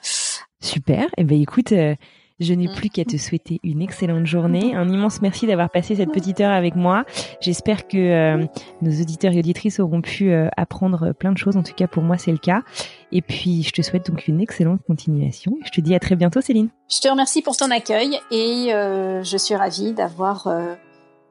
Super. 0.63 1.07
Eh 1.17 1.25
ben 1.25 1.41
écoute, 1.41 1.73
euh, 1.73 1.95
je 2.39 2.55
n'ai 2.55 2.69
plus 2.69 2.89
qu'à 2.89 3.05
te 3.05 3.17
souhaiter 3.17 3.61
une 3.65 3.83
excellente 3.83 4.27
journée. 4.27 4.75
Un 4.75 4.89
immense 4.89 5.21
merci 5.21 5.47
d'avoir 5.47 5.71
passé 5.71 5.97
cette 5.97 6.13
petite 6.13 6.41
heure 6.41 6.53
avec 6.53 6.77
moi. 6.77 7.05
J'espère 7.41 7.89
que 7.89 7.97
euh, 7.99 8.47
nos 8.81 8.93
auditeurs 9.01 9.33
et 9.33 9.41
auditrices 9.41 9.81
auront 9.81 10.01
pu 10.01 10.31
euh, 10.31 10.49
apprendre 10.57 11.13
plein 11.13 11.33
de 11.33 11.39
choses. 11.39 11.57
En 11.57 11.63
tout 11.63 11.75
cas, 11.75 11.89
pour 11.89 12.05
moi, 12.05 12.17
c'est 12.17 12.31
le 12.31 12.39
cas. 12.39 12.63
Et 13.11 13.23
puis, 13.23 13.65
je 13.65 13.73
te 13.73 13.83
souhaite 13.83 14.09
donc 14.09 14.29
une 14.29 14.41
excellente 14.41 14.81
continuation. 14.87 15.59
Je 15.65 15.71
te 15.71 15.81
dis 15.81 15.95
à 15.95 15.99
très 15.99 16.15
bientôt, 16.15 16.41
Céline. 16.41 16.69
Je 16.89 17.01
te 17.01 17.09
remercie 17.09 17.43
pour 17.43 17.57
ton 17.57 17.71
accueil 17.71 18.19
et 18.31 18.69
je 18.71 19.37
suis 19.37 19.55
ravie 19.55 19.93
d'avoir 19.93 20.49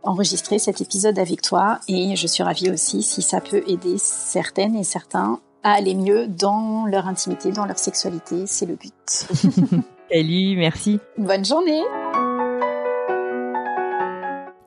enregistré 0.04 0.60
cet 0.60 0.82
épisode 0.82 1.20
avec 1.20 1.42
toi. 1.42 1.80
Et 1.88 2.16
je 2.16 2.28
suis 2.28 2.44
ravie 2.44 2.70
aussi 2.70 3.04
si 3.04 3.22
ça 3.22 3.42
peut 3.42 3.64
aider 3.68 3.98
certaines 3.98 4.76
et 4.76 4.84
certains 4.84 5.40
à 5.64 5.74
aller 5.74 5.94
mieux 5.94 6.28
dans 6.28 6.86
leur 6.86 7.08
intimité, 7.08 7.52
dans 7.52 7.66
leur 7.66 7.78
sexualité. 7.78 8.46
C'est 8.48 8.66
le 8.66 8.76
but. 8.76 8.94
Salut, 10.12 10.58
merci. 10.58 11.00
Bonne 11.18 11.46
journée. 11.46 11.84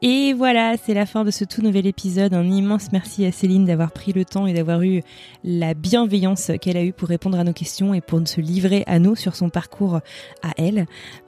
Et 0.06 0.34
voilà, 0.34 0.76
c'est 0.76 0.92
la 0.92 1.06
fin 1.06 1.24
de 1.24 1.30
ce 1.30 1.44
tout 1.44 1.62
nouvel 1.62 1.86
épisode. 1.86 2.34
Un 2.34 2.44
immense 2.44 2.92
merci 2.92 3.24
à 3.24 3.32
Céline 3.32 3.64
d'avoir 3.64 3.90
pris 3.90 4.12
le 4.12 4.26
temps 4.26 4.46
et 4.46 4.52
d'avoir 4.52 4.82
eu 4.82 5.00
la 5.44 5.72
bienveillance 5.72 6.50
qu'elle 6.60 6.76
a 6.76 6.84
eue 6.84 6.92
pour 6.92 7.08
répondre 7.08 7.38
à 7.38 7.44
nos 7.44 7.54
questions 7.54 7.94
et 7.94 8.02
pour 8.02 8.20
se 8.28 8.42
livrer 8.42 8.84
à 8.86 8.98
nous 8.98 9.16
sur 9.16 9.34
son 9.34 9.48
parcours 9.48 10.00
à 10.42 10.50
elle 10.58 10.84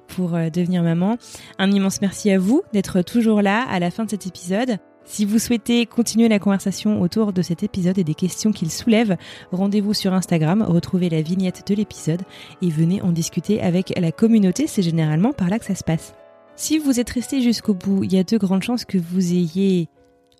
pour 0.06 0.34
euh, 0.34 0.50
devenir 0.50 0.82
maman. 0.82 1.16
Un 1.58 1.70
immense 1.70 2.00
merci 2.00 2.30
à 2.30 2.38
vous 2.38 2.62
d'être 2.72 3.02
toujours 3.02 3.42
là 3.42 3.66
à 3.68 3.78
la 3.78 3.90
fin 3.90 4.04
de 4.04 4.10
cet 4.10 4.26
épisode. 4.26 4.78
Si 5.04 5.24
vous 5.24 5.38
souhaitez 5.38 5.86
continuer 5.86 6.28
la 6.28 6.40
conversation 6.40 7.00
autour 7.00 7.32
de 7.32 7.40
cet 7.40 7.62
épisode 7.62 7.96
et 7.96 8.04
des 8.04 8.14
questions 8.14 8.50
qu'il 8.50 8.72
soulève, 8.72 9.16
rendez-vous 9.52 9.94
sur 9.94 10.12
Instagram, 10.12 10.64
retrouvez 10.66 11.08
la 11.08 11.22
vignette 11.22 11.62
de 11.68 11.74
l'épisode 11.74 12.22
et 12.60 12.70
venez 12.70 13.00
en 13.02 13.12
discuter 13.12 13.62
avec 13.62 13.92
la 13.96 14.10
communauté, 14.10 14.66
c'est 14.66 14.82
généralement 14.82 15.32
par 15.32 15.48
là 15.48 15.60
que 15.60 15.64
ça 15.64 15.76
se 15.76 15.84
passe. 15.84 16.14
Si 16.56 16.78
vous 16.78 16.98
êtes 16.98 17.10
resté 17.10 17.40
jusqu'au 17.40 17.74
bout, 17.74 18.02
il 18.02 18.14
y 18.14 18.18
a 18.18 18.24
de 18.24 18.36
grandes 18.36 18.64
chances 18.64 18.84
que 18.84 18.98
vous 18.98 19.32
ayez 19.32 19.88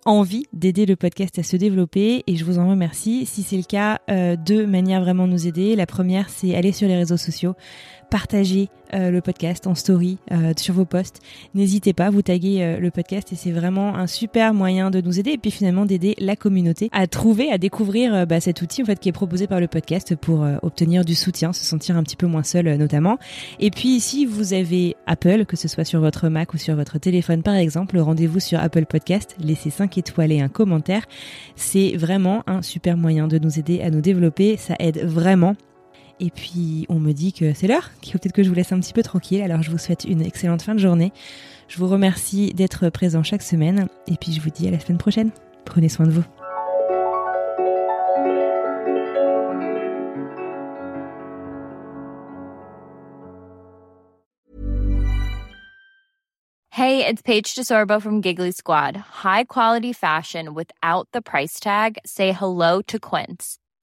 envie 0.07 0.45
d'aider 0.53 0.85
le 0.85 0.95
podcast 0.95 1.37
à 1.37 1.43
se 1.43 1.57
développer 1.57 2.23
et 2.27 2.35
je 2.35 2.45
vous 2.45 2.59
en 2.59 2.69
remercie. 2.69 3.25
Si 3.25 3.43
c'est 3.43 3.57
le 3.57 3.63
cas, 3.63 3.99
euh, 4.09 4.35
deux 4.35 4.65
manières 4.65 5.01
vraiment 5.01 5.27
nous 5.27 5.47
aider. 5.47 5.75
La 5.75 5.85
première, 5.85 6.29
c'est 6.29 6.55
aller 6.55 6.71
sur 6.71 6.87
les 6.87 6.95
réseaux 6.95 7.17
sociaux, 7.17 7.55
partager 8.09 8.69
euh, 8.93 9.11
le 9.11 9.21
podcast 9.21 9.67
en 9.67 9.75
story 9.75 10.17
euh, 10.31 10.53
sur 10.57 10.73
vos 10.73 10.85
posts. 10.85 11.19
N'hésitez 11.55 11.93
pas, 11.93 12.09
vous 12.09 12.21
taguez 12.21 12.61
euh, 12.61 12.79
le 12.79 12.91
podcast 12.91 13.31
et 13.33 13.35
c'est 13.35 13.51
vraiment 13.51 13.95
un 13.95 14.07
super 14.07 14.53
moyen 14.53 14.89
de 14.89 15.01
nous 15.01 15.19
aider 15.19 15.31
et 15.31 15.37
puis 15.37 15.51
finalement 15.51 15.85
d'aider 15.85 16.15
la 16.19 16.35
communauté 16.35 16.89
à 16.91 17.07
trouver, 17.07 17.51
à 17.51 17.57
découvrir 17.57 18.25
bah, 18.25 18.39
cet 18.39 18.61
outil 18.61 18.83
en 18.83 18.85
fait 18.85 18.99
qui 18.99 19.09
est 19.09 19.13
proposé 19.13 19.47
par 19.47 19.59
le 19.59 19.67
podcast 19.67 20.15
pour 20.15 20.45
obtenir 20.61 21.03
du 21.03 21.15
soutien, 21.15 21.53
se 21.53 21.65
sentir 21.65 21.97
un 21.97 22.03
petit 22.03 22.15
peu 22.15 22.27
moins 22.27 22.43
seul 22.43 22.75
notamment. 22.77 23.17
Et 23.59 23.71
puis 23.71 23.99
si 23.99 24.25
vous 24.25 24.53
avez 24.53 24.95
Apple, 25.05 25.45
que 25.45 25.57
ce 25.57 25.67
soit 25.67 25.83
sur 25.83 25.99
votre 25.99 26.29
Mac 26.29 26.53
ou 26.53 26.57
sur 26.57 26.75
votre 26.75 26.97
téléphone 26.97 27.43
par 27.43 27.55
exemple, 27.55 27.97
rendez-vous 27.97 28.39
sur 28.39 28.59
Apple 28.59 28.85
Podcast, 28.85 29.35
laissez 29.39 29.69
5 29.69 29.97
étoiles 29.97 30.31
et 30.31 30.41
un 30.41 30.49
commentaire. 30.49 31.03
C'est 31.55 31.97
vraiment 31.97 32.43
un 32.47 32.61
super 32.61 32.97
moyen 32.97 33.27
de 33.27 33.37
nous 33.37 33.59
aider 33.59 33.81
à 33.81 33.89
nous 33.89 34.01
développer, 34.01 34.57
ça 34.57 34.75
aide 34.79 35.03
vraiment 35.03 35.55
et 36.19 36.29
puis 36.31 36.85
on 36.89 36.99
me 36.99 37.11
dit 37.11 37.33
que 37.33 37.53
c'est 37.53 37.67
l'heure, 37.67 37.91
qu'il 38.01 38.13
faut 38.13 38.19
peut-être 38.19 38.33
que 38.33 38.43
je 38.43 38.49
vous 38.49 38.55
laisse 38.55 38.71
un 38.71 38.79
petit 38.79 38.93
peu 38.93 39.03
tranquille. 39.03 39.41
Alors 39.41 39.61
je 39.61 39.71
vous 39.71 39.77
souhaite 39.77 40.05
une 40.05 40.21
excellente 40.21 40.61
fin 40.61 40.75
de 40.75 40.79
journée. 40.79 41.13
Je 41.67 41.77
vous 41.77 41.87
remercie 41.87 42.53
d'être 42.53 42.89
présent 42.89 43.23
chaque 43.23 43.43
semaine. 43.43 43.87
Et 44.07 44.15
puis 44.15 44.33
je 44.33 44.41
vous 44.41 44.49
dis 44.49 44.67
à 44.67 44.71
la 44.71 44.79
semaine 44.79 44.97
prochaine. 44.97 45.31
Prenez 45.65 45.89
soin 45.89 46.05
de 46.05 46.11
vous. 46.11 46.23
Hey, 56.71 57.03
it's 57.05 57.23
Paige 57.23 57.55
DeSorbo 57.55 57.99
from 57.99 58.21
Giggly 58.21 58.51
Squad. 58.51 58.95
High 58.95 59.45
quality 59.45 59.93
fashion 59.93 60.53
without 60.53 61.07
the 61.11 61.23
price 61.23 61.59
tag. 61.59 61.97
Say 62.05 62.31
hello 62.31 62.83
to 62.83 62.99
Quince. 62.99 63.57